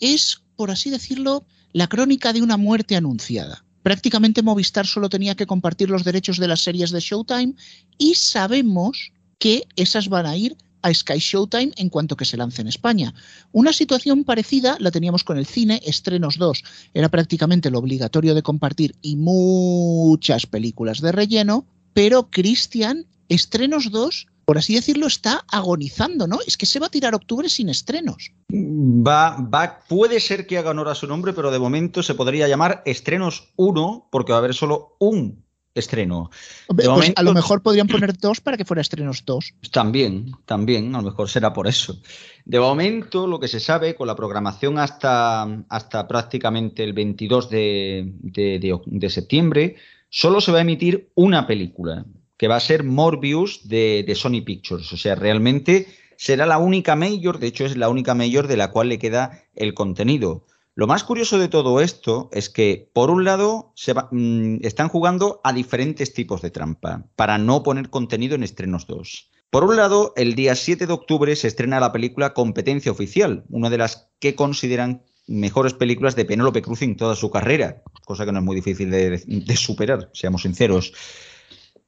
es, 0.00 0.42
por 0.54 0.70
así 0.70 0.90
decirlo, 0.90 1.46
la 1.72 1.86
crónica 1.86 2.34
de 2.34 2.42
una 2.42 2.58
muerte 2.58 2.94
anunciada. 2.94 3.64
Prácticamente 3.82 4.42
Movistar 4.42 4.86
solo 4.86 5.08
tenía 5.08 5.34
que 5.34 5.46
compartir 5.46 5.88
los 5.88 6.04
derechos 6.04 6.36
de 6.36 6.48
las 6.48 6.60
series 6.60 6.90
de 6.90 7.00
Showtime 7.00 7.54
y 7.96 8.16
sabemos 8.16 9.12
que 9.38 9.66
esas 9.76 10.10
van 10.10 10.26
a 10.26 10.36
ir 10.36 10.58
a 10.86 10.94
Sky 10.94 11.18
Showtime 11.18 11.72
en 11.76 11.88
cuanto 11.88 12.16
que 12.16 12.24
se 12.24 12.36
lance 12.36 12.62
en 12.62 12.68
España. 12.68 13.12
Una 13.52 13.72
situación 13.72 14.22
parecida 14.22 14.76
la 14.78 14.92
teníamos 14.92 15.24
con 15.24 15.36
el 15.36 15.46
cine 15.46 15.80
Estrenos 15.84 16.38
2. 16.38 16.62
Era 16.94 17.08
prácticamente 17.08 17.70
lo 17.70 17.80
obligatorio 17.80 18.34
de 18.34 18.42
compartir 18.42 18.94
y 19.02 19.16
muchas 19.16 20.46
películas 20.46 21.00
de 21.00 21.10
relleno, 21.10 21.66
pero 21.92 22.30
Cristian, 22.30 23.06
Estrenos 23.28 23.90
2, 23.90 24.28
por 24.44 24.58
así 24.58 24.76
decirlo, 24.76 25.08
está 25.08 25.44
agonizando, 25.50 26.28
¿no? 26.28 26.38
Es 26.46 26.56
que 26.56 26.66
se 26.66 26.78
va 26.78 26.86
a 26.86 26.90
tirar 26.90 27.16
octubre 27.16 27.48
sin 27.48 27.68
estrenos. 27.68 28.32
Va, 28.52 29.38
va, 29.40 29.80
puede 29.88 30.20
ser 30.20 30.46
que 30.46 30.56
haga 30.56 30.70
honor 30.70 30.88
a 30.88 30.94
su 30.94 31.08
nombre, 31.08 31.32
pero 31.32 31.50
de 31.50 31.58
momento 31.58 32.04
se 32.04 32.14
podría 32.14 32.46
llamar 32.46 32.82
Estrenos 32.86 33.52
1, 33.56 34.08
porque 34.12 34.30
va 34.30 34.38
a 34.38 34.38
haber 34.38 34.54
solo 34.54 34.96
un 35.00 35.45
estreno. 35.80 36.30
Pues 36.68 36.88
momento- 36.88 37.20
a 37.20 37.22
lo 37.22 37.32
mejor 37.34 37.62
podrían 37.62 37.86
poner 37.86 38.16
dos 38.16 38.40
para 38.40 38.56
que 38.56 38.64
fuera 38.64 38.80
Estrenos 38.80 39.24
2. 39.24 39.54
También, 39.72 40.32
también, 40.44 40.94
a 40.94 40.98
lo 40.98 41.04
mejor 41.10 41.28
será 41.28 41.52
por 41.52 41.66
eso. 41.66 42.00
De 42.44 42.60
momento, 42.60 43.26
lo 43.26 43.38
que 43.40 43.48
se 43.48 43.60
sabe 43.60 43.94
con 43.94 44.06
la 44.06 44.14
programación 44.16 44.78
hasta, 44.78 45.42
hasta 45.68 46.06
prácticamente 46.08 46.84
el 46.84 46.92
22 46.92 47.50
de, 47.50 48.12
de- 48.20 48.58
de- 48.58 48.80
de 48.86 49.10
septiembre, 49.10 49.76
solo 50.08 50.40
se 50.40 50.52
va 50.52 50.58
a 50.58 50.62
emitir 50.62 51.10
una 51.14 51.46
película, 51.46 52.04
que 52.36 52.48
va 52.48 52.56
a 52.56 52.60
ser 52.60 52.84
Morbius 52.84 53.68
de, 53.68 54.04
de 54.06 54.14
Sony 54.14 54.42
Pictures. 54.44 54.92
O 54.92 54.96
sea, 54.96 55.14
realmente 55.14 55.86
será 56.16 56.46
la 56.46 56.58
única 56.58 56.94
mayor, 56.96 57.38
de 57.38 57.48
hecho 57.48 57.64
es 57.66 57.76
la 57.76 57.88
única 57.88 58.14
mayor 58.14 58.46
de 58.46 58.56
la 58.56 58.70
cual 58.70 58.88
le 58.88 58.98
queda 58.98 59.42
el 59.54 59.74
contenido. 59.74 60.46
Lo 60.78 60.86
más 60.86 61.04
curioso 61.04 61.38
de 61.38 61.48
todo 61.48 61.80
esto 61.80 62.28
es 62.32 62.50
que, 62.50 62.90
por 62.92 63.10
un 63.10 63.24
lado, 63.24 63.72
mm, 64.10 64.58
están 64.60 64.88
jugando 64.88 65.40
a 65.42 65.54
diferentes 65.54 66.12
tipos 66.12 66.42
de 66.42 66.50
trampa 66.50 67.06
para 67.16 67.38
no 67.38 67.62
poner 67.62 67.88
contenido 67.88 68.34
en 68.34 68.42
estrenos 68.42 68.86
2. 68.86 69.30
Por 69.48 69.64
un 69.64 69.76
lado, 69.76 70.12
el 70.16 70.34
día 70.34 70.54
7 70.54 70.86
de 70.86 70.92
octubre 70.92 71.34
se 71.34 71.48
estrena 71.48 71.80
la 71.80 71.92
película 71.92 72.34
Competencia 72.34 72.92
Oficial, 72.92 73.44
una 73.48 73.70
de 73.70 73.78
las 73.78 74.10
que 74.20 74.34
consideran 74.34 75.02
mejores 75.26 75.72
películas 75.72 76.14
de 76.14 76.26
Penélope 76.26 76.60
Cruz 76.60 76.82
en 76.82 76.96
toda 76.96 77.16
su 77.16 77.30
carrera, 77.30 77.82
cosa 78.04 78.26
que 78.26 78.32
no 78.32 78.40
es 78.40 78.44
muy 78.44 78.56
difícil 78.56 78.90
de, 78.90 79.22
de 79.26 79.56
superar, 79.56 80.10
seamos 80.12 80.42
sinceros. 80.42 80.92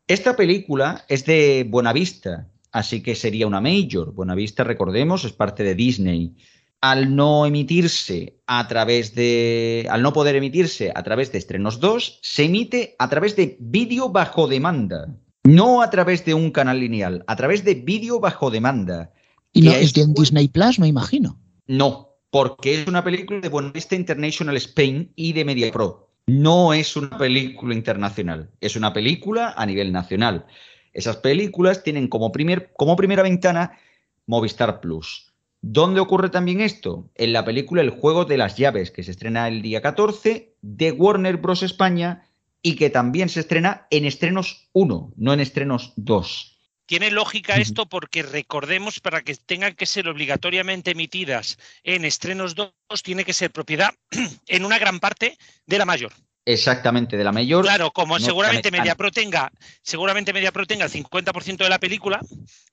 Esta 0.06 0.34
película 0.34 1.04
es 1.08 1.26
de 1.26 1.66
Buenavista, 1.68 2.48
así 2.72 3.02
que 3.02 3.14
sería 3.14 3.46
una 3.46 3.60
major. 3.60 4.14
Buenavista, 4.14 4.64
recordemos, 4.64 5.26
es 5.26 5.32
parte 5.32 5.62
de 5.62 5.74
Disney. 5.74 6.36
Al 6.80 7.16
no 7.16 7.44
emitirse 7.44 8.40
a 8.46 8.68
través 8.68 9.14
de. 9.14 9.86
Al 9.90 10.02
no 10.02 10.12
poder 10.12 10.36
emitirse 10.36 10.92
a 10.94 11.02
través 11.02 11.32
de 11.32 11.38
estrenos 11.38 11.80
2, 11.80 12.20
se 12.22 12.44
emite 12.44 12.94
a 12.98 13.08
través 13.08 13.34
de 13.34 13.56
vídeo 13.60 14.10
bajo 14.10 14.46
demanda. 14.46 15.08
No 15.44 15.82
a 15.82 15.90
través 15.90 16.24
de 16.24 16.34
un 16.34 16.50
canal 16.50 16.78
lineal, 16.78 17.24
a 17.26 17.34
través 17.34 17.64
de 17.64 17.74
vídeo 17.74 18.20
bajo 18.20 18.50
demanda. 18.50 19.12
Y 19.52 19.62
no 19.62 19.72
es 19.72 19.94
de 19.94 20.02
en 20.02 20.14
Disney 20.14 20.48
Plus, 20.48 20.78
me 20.78 20.86
imagino. 20.86 21.40
No, 21.66 22.16
porque 22.30 22.82
es 22.82 22.86
una 22.86 23.02
película 23.02 23.40
de 23.40 23.48
Buenavista 23.48 23.94
International 23.94 24.56
Spain 24.56 25.12
y 25.16 25.32
de 25.32 25.44
MediaPro. 25.44 26.10
No 26.26 26.74
es 26.74 26.94
una 26.96 27.16
película 27.16 27.74
internacional, 27.74 28.50
es 28.60 28.76
una 28.76 28.92
película 28.92 29.54
a 29.56 29.64
nivel 29.64 29.92
nacional. 29.92 30.46
Esas 30.92 31.16
películas 31.16 31.82
tienen 31.82 32.08
como, 32.08 32.30
primer, 32.32 32.72
como 32.76 32.96
primera 32.96 33.22
ventana 33.22 33.78
Movistar 34.26 34.80
Plus. 34.80 35.27
¿Dónde 35.60 36.00
ocurre 36.00 36.30
también 36.30 36.60
esto? 36.60 37.10
En 37.14 37.32
la 37.32 37.44
película 37.44 37.82
El 37.82 37.90
juego 37.90 38.24
de 38.24 38.36
las 38.36 38.56
llaves, 38.56 38.90
que 38.90 39.02
se 39.02 39.10
estrena 39.10 39.48
el 39.48 39.60
día 39.60 39.82
14 39.82 40.54
de 40.62 40.92
Warner 40.92 41.36
Bros. 41.38 41.62
España 41.62 42.28
y 42.62 42.76
que 42.76 42.90
también 42.90 43.28
se 43.28 43.40
estrena 43.40 43.86
en 43.90 44.04
estrenos 44.04 44.68
1, 44.72 45.12
no 45.16 45.32
en 45.32 45.40
estrenos 45.40 45.92
2. 45.96 46.58
Tiene 46.86 47.10
lógica 47.10 47.56
esto 47.56 47.86
porque 47.86 48.22
recordemos, 48.22 49.00
para 49.00 49.20
que 49.22 49.34
tengan 49.34 49.74
que 49.74 49.84
ser 49.84 50.08
obligatoriamente 50.08 50.92
emitidas 50.92 51.58
en 51.82 52.04
estrenos 52.04 52.54
2, 52.54 52.72
tiene 53.02 53.24
que 53.24 53.34
ser 53.34 53.50
propiedad 53.50 53.90
en 54.46 54.64
una 54.64 54.78
gran 54.78 54.98
parte 54.98 55.36
de 55.66 55.78
la 55.78 55.84
mayor. 55.84 56.12
Exactamente, 56.50 57.18
de 57.18 57.24
la 57.24 57.30
mayor. 57.30 57.62
Claro, 57.62 57.90
como 57.90 58.18
no 58.18 58.24
seguramente 58.24 58.70
MediaPro 58.70 59.10
tenga, 59.10 59.52
seguramente 59.82 60.32
MediaPro 60.32 60.64
tenga 60.64 60.86
el 60.86 60.90
50% 60.90 61.58
de 61.58 61.68
la 61.68 61.78
película, 61.78 62.20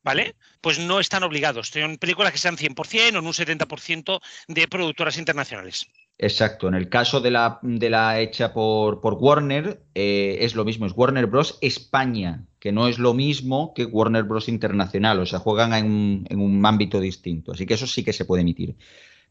¿vale? 0.02 0.36
Pues 0.62 0.80
no 0.80 1.02
están 1.02 1.24
obligados. 1.24 1.68
Son 1.68 1.98
películas 1.98 2.32
que 2.32 2.38
sean 2.38 2.56
100% 2.56 3.16
o 3.16 3.20
en 3.20 3.26
un 3.28 3.34
70% 3.34 4.22
de 4.48 4.68
productoras 4.70 5.18
internacionales. 5.18 5.88
Exacto, 6.18 6.70
en 6.70 6.76
el 6.76 6.88
caso 6.88 7.20
de 7.20 7.32
la, 7.32 7.60
de 7.62 7.90
la 7.90 8.22
hecha 8.22 8.54
por, 8.54 9.02
por 9.02 9.16
Warner, 9.16 9.82
eh, 9.94 10.38
es 10.40 10.56
lo 10.56 10.64
mismo, 10.64 10.86
es 10.86 10.94
Warner 10.96 11.26
Bros. 11.26 11.58
España, 11.60 12.46
que 12.60 12.72
no 12.72 12.88
es 12.88 12.98
lo 12.98 13.14
mismo 13.14 13.74
que 13.74 13.84
Warner 13.84 14.24
Bros. 14.24 14.48
Internacional, 14.48 15.20
o 15.20 15.26
sea, 15.26 15.40
juegan 15.40 15.74
en 15.74 15.86
un, 15.86 16.28
en 16.30 16.40
un 16.40 16.66
ámbito 16.66 17.02
distinto, 17.02 17.52
así 17.52 17.66
que 17.66 17.74
eso 17.74 17.88
sí 17.88 18.06
que 18.06 18.14
se 18.14 18.24
puede 18.24 18.44
emitir. 18.44 18.78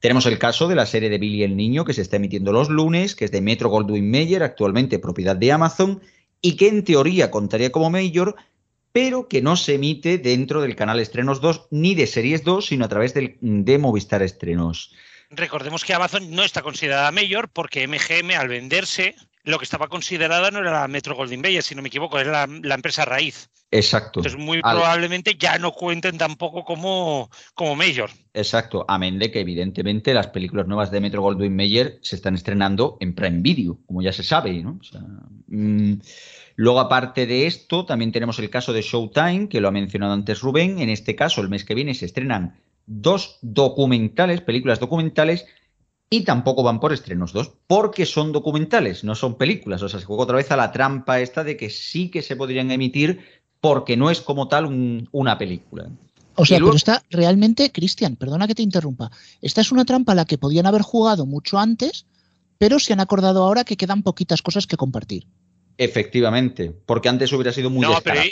Tenemos 0.05 0.27
el 0.27 0.39
caso 0.39 0.69
de 0.69 0.75
la 0.75 0.85
serie 0.85 1.09
de 1.09 1.17
Billy 1.17 1.45
el 1.45 1.57
Niño, 1.57 1.87
que 1.87 1.95
se 1.95 2.03
está 2.03 2.17
emitiendo 2.17 2.53
los 2.53 2.69
lunes, 2.69 3.15
que 3.15 3.25
es 3.25 3.31
de 3.31 3.41
Metro 3.41 3.71
Goldwyn 3.71 4.11
Mayer, 4.11 4.43
actualmente 4.43 4.99
propiedad 4.99 5.35
de 5.35 5.51
Amazon, 5.51 6.03
y 6.43 6.57
que 6.57 6.69
en 6.69 6.85
teoría 6.85 7.31
contaría 7.31 7.73
como 7.73 7.89
Major, 7.89 8.37
pero 8.93 9.29
que 9.29 9.41
no 9.41 9.57
se 9.57 9.77
emite 9.77 10.19
dentro 10.19 10.61
del 10.61 10.77
canal 10.77 11.01
Estrenos 11.01 11.41
2 11.41 11.69
ni 11.71 11.95
de 11.95 12.07
Series 12.07 12.45
2, 12.45 12.67
sino 12.67 12.85
a 12.85 12.89
través 12.89 13.15
de 13.15 13.79
Movistar 13.79 14.23
Estrenos. 14.23 14.93
Recordemos 15.31 15.87
que 15.87 15.95
Amazon 15.95 16.31
no 16.33 16.45
está 16.45 16.61
considerada 16.61 17.11
mayor 17.11 17.49
porque 17.49 17.89
MGM 17.89 18.33
al 18.39 18.49
venderse 18.49 19.17
lo 19.45 19.59
que 19.59 19.65
estaba 19.65 19.89
considerada 19.89 20.51
no 20.51 20.59
era 20.61 20.73
la 20.73 20.89
Metro 20.89 21.15
Goldwyn 21.15 21.41
Mayer, 21.41 21.63
si 21.63 21.75
no 21.75 21.83
me 21.83 21.89
equivoco, 21.89 22.19
era 22.19 22.47
la, 22.47 22.59
la 22.63 22.75
empresa 22.75 23.05
raíz. 23.05 23.51
Exacto. 23.71 24.21
Entonces 24.21 24.39
muy 24.41 24.61
Al- 24.63 24.77
probablemente 24.77 25.35
ya 25.39 25.59
no 25.59 25.73
cuenten 25.73 26.17
tampoco 26.17 26.65
como, 26.65 27.29
como 27.55 27.75
mayor. 27.75 28.11
Exacto, 28.33 28.85
amén 28.89 29.19
de 29.19 29.31
que 29.31 29.41
evidentemente 29.41 30.15
las 30.15 30.29
películas 30.29 30.67
nuevas 30.67 30.91
de 30.91 31.01
Metro 31.01 31.23
Goldwyn 31.23 31.55
Mayer 31.55 31.99
se 32.03 32.17
están 32.17 32.35
estrenando 32.37 32.97
en 33.01 33.15
Prime 33.15 33.41
Video, 33.43 33.79
como 33.87 34.01
ya 34.03 34.13
se 34.13 34.23
sabe, 34.23 34.63
¿no? 34.63 34.79
O 34.81 34.85
sea, 34.85 35.01
mm, 35.49 35.95
luego, 36.57 36.81
aparte 36.81 37.27
de 37.27 37.47
esto, 37.47 37.85
también 37.85 38.13
tenemos 38.13 38.39
el 38.39 38.49
caso 38.51 38.73
de 38.73 38.83
Showtime, 38.83 39.49
que 39.49 39.61
lo 39.61 39.69
ha 39.69 39.73
mencionado 39.73 40.13
antes 40.13 40.41
Rubén. 40.41 40.79
En 40.79 40.89
este 40.89 41.17
caso, 41.17 41.41
el 41.41 41.49
mes 41.49 41.65
que 41.65 41.75
viene 41.75 41.95
se 41.95 42.07
estrenan 42.07 42.57
dos 42.87 43.39
documentales, 43.43 44.41
películas 44.41 44.79
documentales, 44.79 45.47
y 46.11 46.23
tampoco 46.23 46.63
van 46.63 46.81
por 46.81 46.93
estrenos 46.93 47.33
dos, 47.33 47.51
porque 47.67 48.07
son 48.07 48.31
documentales, 48.33 49.03
no 49.05 49.15
son 49.15 49.37
películas. 49.37 49.83
O 49.83 49.89
sea, 49.89 49.99
se 50.01 50.07
juega 50.07 50.23
otra 50.25 50.37
vez 50.37 50.51
a 50.51 50.57
la 50.57 50.71
trampa 50.71 51.21
esta 51.21 51.43
de 51.45 51.57
que 51.57 51.71
sí 51.71 52.11
que 52.11 52.23
se 52.23 52.37
podrían 52.37 52.71
emitir 52.71 53.21
porque 53.61 53.97
no 53.97 54.11
es 54.11 54.21
como 54.21 54.47
tal 54.49 54.67
un- 54.67 55.09
una 55.13 55.39
película. 55.39 55.89
O 56.37 56.45
sea, 56.45 56.59
luego- 56.59 56.73
pero 56.73 56.77
esta 56.77 57.03
realmente, 57.11 57.73
Cristian, 57.73 58.17
perdona 58.17 58.47
que 58.47 58.55
te 58.55 58.63
interrumpa. 58.63 59.11
Esta 59.41 59.61
es 59.61 59.73
una 59.73 59.85
trampa 59.85 60.13
a 60.13 60.15
la 60.17 60.25
que 60.25 60.39
podían 60.39 60.67
haber 60.67 60.83
jugado 60.83 61.27
mucho 61.27 61.59
antes, 61.59 62.07
pero 62.59 62.79
se 62.79 62.93
han 62.93 63.01
acordado 63.01 63.43
ahora 63.43 63.65
que 63.65 63.77
quedan 63.77 64.03
poquitas 64.03 64.43
cosas 64.43 64.67
que 64.67 64.77
compartir. 64.77 65.27
Efectivamente, 65.79 66.71
porque 66.87 67.09
antes 67.09 67.33
hubiera 67.33 67.53
sido 67.53 67.71
muy 67.71 67.83
no, 67.83 67.89
pero 68.03 68.17
descarado. 68.17 68.27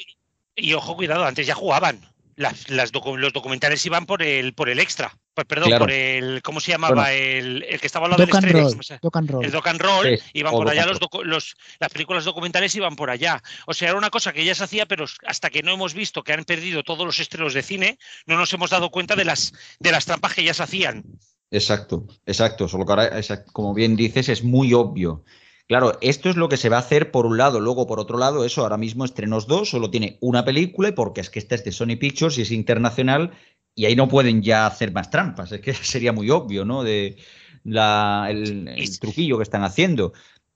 y, 0.56 0.68
y 0.70 0.74
ojo, 0.74 0.94
cuidado, 0.96 1.24
antes 1.24 1.46
ya 1.46 1.54
jugaban. 1.54 2.00
Las, 2.36 2.70
las 2.70 2.92
docu- 2.92 3.16
los 3.18 3.32
documentales 3.32 3.84
iban 3.84 4.06
por 4.06 4.22
el, 4.22 4.54
por 4.54 4.68
el 4.70 4.78
extra. 4.78 5.16
Pues, 5.34 5.46
perdón, 5.46 5.68
Claro. 5.68 5.84
por 5.84 5.92
el. 5.92 6.40
¿Cómo 6.42 6.60
se 6.60 6.72
llamaba? 6.72 6.94
Bueno. 6.94 7.08
el, 7.10 7.62
el 7.68 7.80
que 7.80 7.86
estaba 7.86 8.06
al 8.06 8.10
lado 8.12 8.20
del 8.24 8.34
estreno. 8.34 8.58
roll, 8.60 8.70
¿cómo 8.72 8.82
se- 8.82 8.98
doc 9.02 9.16
and 9.16 9.30
roll. 9.30 9.44
El 9.44 9.50
doc 9.50 9.66
and 9.66 9.80
roll, 9.80 10.06
Sí, 10.18 10.24
iban 10.34 10.52
por 10.52 10.68
allá 10.68 10.86
los, 10.86 11.00
docu- 11.00 11.22
los- 11.24 11.54
las 11.80 11.90
películas 11.90 12.24
documentales 12.24 12.74
iban 12.74 12.96
por 12.96 13.10
allá. 13.10 13.42
O 13.66 13.74
sea, 13.74 13.88
era 13.90 13.98
una 13.98 14.10
cosa 14.10 14.32
que 14.32 14.44
ya 14.44 14.54
se 14.54 14.64
hacía, 14.64 14.86
pero 14.86 15.04
hasta 15.26 15.50
que 15.50 15.62
no 15.62 15.72
hemos 15.72 15.94
visto 15.94 16.22
que 16.22 16.32
han 16.32 16.44
perdido 16.44 16.82
todos 16.82 17.04
los 17.06 17.18
estrenos 17.20 17.54
de 17.54 17.62
cine, 17.62 17.98
no 18.26 18.36
nos 18.36 18.52
hemos 18.52 18.70
dado 18.70 18.90
cuenta 18.90 19.14
de 19.16 19.24
las, 19.24 19.52
de 19.78 19.92
las 19.92 20.04
trampas 20.06 20.34
que 20.34 20.44
ya 20.44 20.54
se 20.54 20.62
hacían. 20.62 21.04
Exacto, 21.50 22.06
exacto. 22.24 22.66
Solo 22.68 22.86
que 22.86 22.92
ahora, 22.92 23.10
como 23.52 23.74
bien 23.74 23.94
dices, 23.96 24.28
es 24.30 24.42
muy 24.42 24.72
obvio. 24.72 25.24
Claro, 25.68 25.96
esto 26.02 26.28
es 26.28 26.36
lo 26.36 26.48
que 26.48 26.56
se 26.56 26.68
va 26.68 26.76
a 26.76 26.80
hacer 26.80 27.10
por 27.10 27.24
un 27.24 27.38
lado, 27.38 27.58
luego 27.60 27.86
por 27.86 27.98
otro 27.98 28.18
lado, 28.18 28.44
eso 28.44 28.62
ahora 28.62 28.76
mismo 28.76 29.04
estrenos 29.04 29.46
dos, 29.46 29.70
solo 29.70 29.90
tiene 29.90 30.18
una 30.20 30.44
película, 30.44 30.90
y 30.90 30.92
porque 30.92 31.20
es 31.22 31.30
que 31.30 31.38
esta 31.38 31.54
es 31.54 31.64
de 31.64 31.72
Sony 31.72 31.96
Pictures 31.98 32.36
y 32.38 32.42
es 32.42 32.50
internacional, 32.50 33.30
y 33.74 33.86
ahí 33.86 33.96
no 33.96 34.08
pueden 34.08 34.42
ya 34.42 34.66
hacer 34.66 34.92
más 34.92 35.10
trampas. 35.10 35.50
Es 35.52 35.60
que 35.60 35.72
sería 35.74 36.12
muy 36.12 36.28
obvio, 36.30 36.64
¿no? 36.64 36.82
De 36.82 37.16
la, 37.64 38.26
el, 38.30 38.68
el 38.68 38.98
truquillo 39.00 39.38
que 39.38 39.44
están 39.44 39.64
haciendo. 39.64 40.12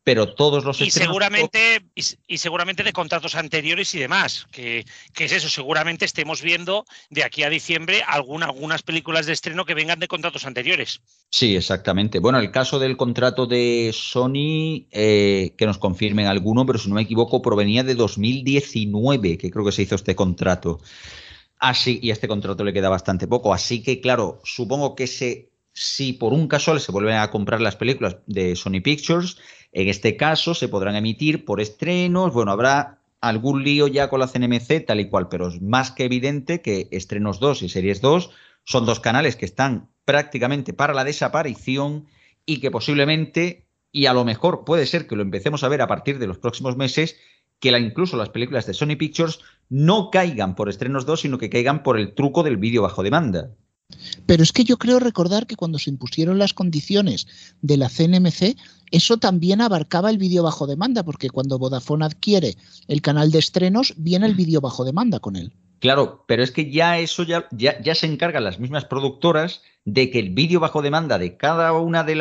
Pero 0.06 0.32
todos 0.34 0.64
los 0.64 0.80
Y 0.80 0.92
seguramente, 0.92 1.84
y 2.28 2.38
seguramente 2.38 2.84
de 2.84 2.92
contratos 2.92 3.34
anteriores 3.34 3.92
y 3.92 3.98
demás, 3.98 4.46
que, 4.52 4.84
que 5.12 5.24
es 5.24 5.32
eso, 5.32 5.48
seguramente 5.48 6.04
estemos 6.04 6.42
viendo 6.42 6.84
de 7.10 7.24
aquí 7.24 7.42
a 7.42 7.50
diciembre 7.50 8.04
alguna- 8.06 8.46
algunas 8.46 8.84
películas 8.84 9.26
de 9.26 9.32
estreno 9.32 9.64
que 9.64 9.74
vengan 9.74 9.98
de 9.98 10.06
contratos 10.06 10.46
anteriores. 10.46 11.00
Sí, 11.28 11.56
exactamente. 11.56 12.20
Bueno, 12.20 12.38
el 12.38 12.52
caso 12.52 12.78
del 12.78 12.96
contrato 12.96 13.46
de 13.46 13.90
Sony, 13.92 14.86
eh, 14.92 15.54
que 15.58 15.66
nos 15.66 15.78
confirmen 15.78 16.26
alguno, 16.26 16.64
pero 16.64 16.78
si 16.78 16.88
no 16.88 16.94
me 16.94 17.02
equivoco, 17.02 17.42
provenía 17.42 17.82
de 17.82 17.96
2019, 17.96 19.38
que 19.38 19.50
creo 19.50 19.64
que 19.64 19.72
se 19.72 19.82
hizo 19.82 19.96
este 19.96 20.14
contrato. 20.14 20.78
Así, 21.58 21.98
y 22.00 22.10
a 22.10 22.12
este 22.12 22.28
contrato 22.28 22.62
le 22.62 22.72
queda 22.72 22.90
bastante 22.90 23.26
poco. 23.26 23.52
Así 23.52 23.82
que, 23.82 24.00
claro, 24.00 24.40
supongo 24.44 24.94
que 24.94 25.08
se, 25.08 25.50
si 25.72 26.12
por 26.12 26.32
un 26.32 26.46
casual 26.46 26.80
se 26.80 26.92
vuelven 26.92 27.16
a 27.16 27.30
comprar 27.32 27.60
las 27.60 27.74
películas 27.74 28.18
de 28.26 28.54
Sony 28.54 28.80
Pictures, 28.84 29.36
en 29.72 29.88
este 29.88 30.16
caso 30.16 30.54
se 30.54 30.68
podrán 30.68 30.96
emitir 30.96 31.44
por 31.44 31.60
estrenos. 31.60 32.32
Bueno, 32.32 32.52
habrá 32.52 33.00
algún 33.20 33.64
lío 33.64 33.88
ya 33.88 34.08
con 34.08 34.20
la 34.20 34.28
CNMC, 34.28 34.86
tal 34.86 35.00
y 35.00 35.08
cual, 35.08 35.28
pero 35.28 35.48
es 35.48 35.60
más 35.60 35.90
que 35.90 36.04
evidente 36.04 36.62
que 36.62 36.88
estrenos 36.90 37.40
2 37.40 37.62
y 37.62 37.68
series 37.68 38.00
2 38.00 38.30
son 38.64 38.84
dos 38.84 39.00
canales 39.00 39.36
que 39.36 39.44
están 39.44 39.88
prácticamente 40.04 40.72
para 40.72 40.94
la 40.94 41.04
desaparición 41.04 42.06
y 42.44 42.60
que 42.60 42.70
posiblemente, 42.70 43.66
y 43.92 44.06
a 44.06 44.12
lo 44.12 44.24
mejor 44.24 44.64
puede 44.64 44.86
ser 44.86 45.06
que 45.06 45.16
lo 45.16 45.22
empecemos 45.22 45.62
a 45.62 45.68
ver 45.68 45.82
a 45.82 45.86
partir 45.86 46.18
de 46.18 46.26
los 46.26 46.38
próximos 46.38 46.76
meses, 46.76 47.16
que 47.60 47.70
la, 47.70 47.78
incluso 47.78 48.16
las 48.16 48.28
películas 48.28 48.66
de 48.66 48.74
Sony 48.74 48.96
Pictures 48.98 49.40
no 49.68 50.10
caigan 50.10 50.54
por 50.54 50.68
estrenos 50.68 51.06
2, 51.06 51.20
sino 51.20 51.38
que 51.38 51.50
caigan 51.50 51.82
por 51.82 51.98
el 51.98 52.14
truco 52.14 52.42
del 52.42 52.56
vídeo 52.56 52.82
bajo 52.82 53.02
demanda. 53.02 53.50
Pero 54.26 54.42
es 54.42 54.52
que 54.52 54.64
yo 54.64 54.76
creo 54.76 54.98
recordar 54.98 55.46
que 55.46 55.56
cuando 55.56 55.78
se 55.78 55.90
impusieron 55.90 56.38
las 56.38 56.52
condiciones 56.52 57.26
de 57.62 57.76
la 57.76 57.88
CNMC, 57.88 58.56
eso 58.90 59.16
también 59.16 59.60
abarcaba 59.60 60.10
el 60.10 60.18
vídeo 60.18 60.42
bajo 60.42 60.66
demanda, 60.66 61.02
porque 61.04 61.30
cuando 61.30 61.58
Vodafone 61.58 62.04
adquiere 62.04 62.56
el 62.88 63.02
canal 63.02 63.30
de 63.30 63.38
estrenos, 63.38 63.94
viene 63.96 64.26
el 64.26 64.34
vídeo 64.34 64.60
bajo 64.60 64.84
demanda 64.84 65.20
con 65.20 65.36
él. 65.36 65.52
Claro, 65.78 66.24
pero 66.26 66.42
es 66.42 66.50
que 66.50 66.70
ya 66.70 66.98
eso 66.98 67.22
ya, 67.22 67.46
ya, 67.50 67.94
se 67.94 68.06
encargan 68.06 68.44
las 68.44 68.58
mismas 68.58 68.86
productoras 68.86 69.60
de 69.84 70.10
que 70.10 70.18
el 70.18 70.30
vídeo 70.30 70.58
bajo 70.58 70.80
demanda 70.80 71.18
de 71.18 71.36
cada 71.36 71.72
una 71.74 72.02
de, 72.02 72.14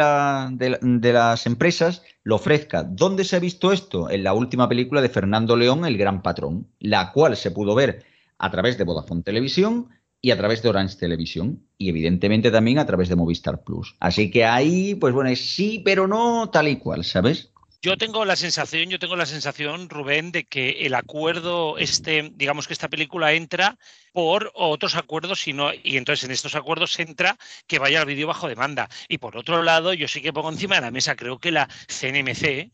de 0.52 0.78
de 0.82 1.14
las 1.14 1.46
empresas 1.46 2.04
lo 2.24 2.36
ofrezca. 2.36 2.84
¿Dónde 2.84 3.24
se 3.24 3.38
ha 3.38 3.40
visto 3.40 3.72
esto? 3.72 4.10
En 4.10 4.24
la 4.24 4.34
última 4.34 4.68
película 4.68 5.02
de 5.02 5.10
Fernando 5.10 5.56
León, 5.56 5.86
El 5.86 5.98
Gran 5.98 6.22
Patrón, 6.22 6.68
la 6.80 7.14
cual 7.14 7.38
se 7.38 7.52
pudo 7.52 7.76
ver 7.76 8.04
a 8.38 8.52
través 8.52 8.78
de 8.78 8.84
Vodafone 8.84 9.24
Televisión 9.24 9.88
y 10.26 10.32
a 10.32 10.38
través 10.38 10.64
de 10.64 10.70
Orange 10.70 10.98
Televisión 10.98 11.68
y 11.78 11.90
evidentemente 11.90 12.50
también 12.50 12.80
a 12.80 12.86
través 12.88 13.10
de 13.10 13.16
Movistar 13.16 13.64
Plus. 13.64 13.96
Así 14.00 14.32
que 14.32 14.44
ahí, 14.44 14.96
pues 14.96 15.14
bueno, 15.14 15.30
sí, 15.36 15.84
pero 15.86 16.08
no 16.08 16.50
tal 16.50 16.68
y 16.68 16.78
cual, 16.78 17.06
¿sabes? 17.06 17.52
Yo 17.84 17.96
tengo 17.96 18.26
la 18.26 18.36
sensación, 18.36 18.90
yo 18.90 18.98
tengo 18.98 19.16
la 19.16 19.28
sensación, 19.28 19.88
Rubén, 19.88 20.32
de 20.32 20.46
que 20.46 20.88
el 20.88 20.96
acuerdo, 20.96 21.78
este, 21.78 22.32
digamos 22.34 22.66
que 22.66 22.74
esta 22.74 22.88
película 22.88 23.34
entra 23.34 23.78
por 24.14 24.52
otros 24.56 24.96
acuerdos 24.96 25.48
y, 25.48 25.54
no, 25.54 25.70
y 25.72 25.98
entonces 25.98 26.24
en 26.24 26.32
estos 26.32 26.56
acuerdos 26.56 26.98
entra 26.98 27.38
que 27.68 27.78
vaya 27.78 28.02
al 28.02 28.08
vídeo 28.08 28.26
bajo 28.26 28.48
demanda. 28.48 28.90
Y 29.08 29.20
por 29.20 29.38
otro 29.38 29.62
lado, 29.62 29.94
yo 29.94 30.08
sí 30.08 30.24
que 30.24 30.34
pongo 30.34 30.50
encima 30.50 30.74
de 30.74 30.82
la 30.82 30.90
mesa, 30.90 31.16
creo 31.16 31.38
que 31.38 31.52
la 31.52 31.70
CNMC, 31.88 32.72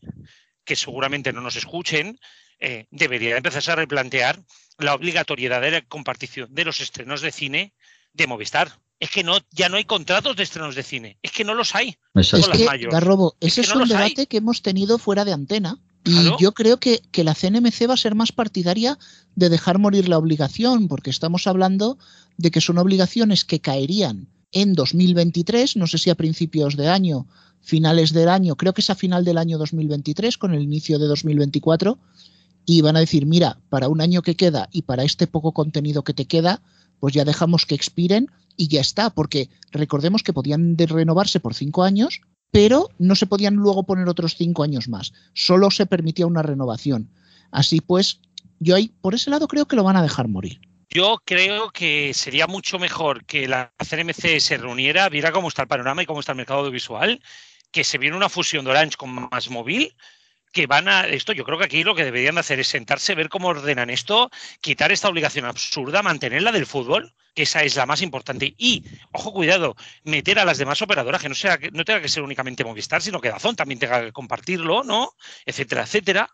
que 0.64 0.74
seguramente 0.74 1.34
no 1.34 1.42
nos 1.42 1.56
escuchen, 1.56 2.18
eh, 2.64 2.86
debería 2.92 3.36
empezarse 3.36 3.72
a 3.72 3.76
replantear 3.76 4.40
la 4.78 4.94
obligatoriedad 4.94 5.60
de 5.60 5.72
la 5.72 5.82
compartición 5.82 6.54
de 6.54 6.64
los 6.64 6.80
estrenos 6.80 7.20
de 7.20 7.32
cine 7.32 7.74
de 8.12 8.28
Movistar 8.28 8.72
es 9.00 9.10
que 9.10 9.24
no, 9.24 9.38
ya 9.50 9.68
no 9.68 9.78
hay 9.78 9.84
contratos 9.84 10.36
de 10.36 10.44
estrenos 10.44 10.76
de 10.76 10.84
cine. 10.84 11.18
Es 11.22 11.32
que 11.32 11.42
no 11.42 11.54
los 11.54 11.74
hay. 11.74 11.96
Es 12.14 12.30
que, 12.30 12.88
Garrobo, 12.88 13.34
ese 13.40 13.62
es, 13.62 13.74
un 13.74 13.88
debate 13.88 14.28
que 14.28 14.36
hemos 14.36 14.62
tenido 14.62 14.96
fuera 14.96 15.24
de 15.24 15.32
antena. 15.32 15.76
Y 16.04 16.30
yo 16.38 16.52
creo 16.52 16.78
que, 16.78 17.02
que, 17.10 17.24
la 17.24 17.34
CNMC 17.34 17.88
va 17.88 17.94
a 17.94 17.96
ser 17.96 18.14
más 18.14 18.30
partidaria 18.30 18.96
de 19.34 19.48
dejar 19.48 19.80
morir 19.80 20.08
la 20.08 20.18
obligación, 20.18 20.86
porque 20.86 21.10
estamos 21.10 21.48
hablando 21.48 21.98
de 22.36 22.52
que 22.52 22.60
son 22.60 22.78
obligaciones 22.78 23.44
que 23.44 23.60
caerían 23.60 24.28
en 24.52 24.74
2023, 24.74 25.76
no 25.76 25.88
sé 25.88 25.98
si 25.98 26.10
a 26.10 26.14
principios 26.14 26.76
de 26.76 26.88
año, 26.88 27.26
finales 27.60 28.12
del 28.12 28.28
año, 28.28 28.54
creo 28.54 28.72
que 28.72 28.82
es 28.82 28.90
a 28.90 28.94
final 28.94 29.24
del 29.24 29.38
año 29.38 29.58
2023, 29.58 30.38
con 30.38 30.54
el 30.54 30.62
inicio 30.62 31.00
de 31.00 31.06
2024, 31.06 31.98
y 32.64 32.80
van 32.80 32.96
a 32.96 33.00
decir, 33.00 33.26
mira, 33.26 33.58
para 33.68 33.88
un 33.88 34.00
año 34.00 34.22
que 34.22 34.36
queda 34.36 34.68
y 34.72 34.82
para 34.82 35.04
este 35.04 35.26
poco 35.26 35.52
contenido 35.52 36.04
que 36.04 36.14
te 36.14 36.26
queda, 36.26 36.62
pues 37.00 37.14
ya 37.14 37.24
dejamos 37.24 37.66
que 37.66 37.74
expiren 37.74 38.28
y 38.56 38.68
ya 38.68 38.80
está, 38.80 39.10
porque 39.10 39.48
recordemos 39.70 40.22
que 40.22 40.32
podían 40.32 40.76
renovarse 40.78 41.40
por 41.40 41.54
cinco 41.54 41.82
años, 41.82 42.20
pero 42.50 42.88
no 42.98 43.14
se 43.14 43.26
podían 43.26 43.54
luego 43.54 43.84
poner 43.84 44.08
otros 44.08 44.36
cinco 44.36 44.62
años 44.62 44.88
más, 44.88 45.12
solo 45.34 45.70
se 45.70 45.86
permitía 45.86 46.26
una 46.26 46.42
renovación. 46.42 47.10
Así 47.50 47.80
pues, 47.80 48.20
yo 48.60 48.76
ahí, 48.76 48.92
por 49.00 49.14
ese 49.14 49.30
lado, 49.30 49.48
creo 49.48 49.66
que 49.66 49.76
lo 49.76 49.84
van 49.84 49.96
a 49.96 50.02
dejar 50.02 50.28
morir. 50.28 50.60
Yo 50.90 51.22
creo 51.24 51.70
que 51.70 52.12
sería 52.12 52.46
mucho 52.46 52.78
mejor 52.78 53.24
que 53.24 53.48
la 53.48 53.72
CNMC 53.78 54.40
se 54.40 54.58
reuniera, 54.58 55.08
viera 55.08 55.32
cómo 55.32 55.48
está 55.48 55.62
el 55.62 55.68
panorama 55.68 56.02
y 56.02 56.06
cómo 56.06 56.20
está 56.20 56.32
el 56.32 56.36
mercado 56.36 56.60
audiovisual, 56.60 57.20
que 57.70 57.82
se 57.82 57.96
viera 57.96 58.14
una 58.14 58.28
fusión 58.28 58.64
de 58.64 58.72
Orange 58.72 58.96
con 58.98 59.28
más 59.30 59.48
móvil 59.48 59.94
que 60.52 60.66
van 60.66 60.88
a 60.88 61.06
esto, 61.06 61.32
yo 61.32 61.44
creo 61.44 61.58
que 61.58 61.64
aquí 61.64 61.82
lo 61.82 61.94
que 61.94 62.04
deberían 62.04 62.38
hacer 62.38 62.60
es 62.60 62.68
sentarse, 62.68 63.14
ver 63.14 63.28
cómo 63.28 63.48
ordenan 63.48 63.90
esto, 63.90 64.30
quitar 64.60 64.92
esta 64.92 65.08
obligación 65.08 65.46
absurda, 65.46 66.02
mantenerla 66.02 66.52
del 66.52 66.66
fútbol, 66.66 67.14
que 67.34 67.42
esa 67.44 67.62
es 67.64 67.76
la 67.76 67.86
más 67.86 68.02
importante, 68.02 68.54
y, 68.58 68.84
ojo, 69.12 69.32
cuidado, 69.32 69.74
meter 70.04 70.38
a 70.38 70.44
las 70.44 70.58
demás 70.58 70.82
operadoras, 70.82 71.22
que 71.22 71.30
no, 71.30 71.34
sea, 71.34 71.58
no 71.72 71.84
tenga 71.84 72.02
que 72.02 72.08
ser 72.08 72.22
únicamente 72.22 72.64
Movistar, 72.64 73.00
sino 73.00 73.20
que 73.20 73.30
Dazón 73.30 73.56
también 73.56 73.80
tenga 73.80 74.02
que 74.02 74.12
compartirlo, 74.12 74.84
¿no? 74.84 75.14
Etcétera, 75.46 75.82
etcétera, 75.82 76.28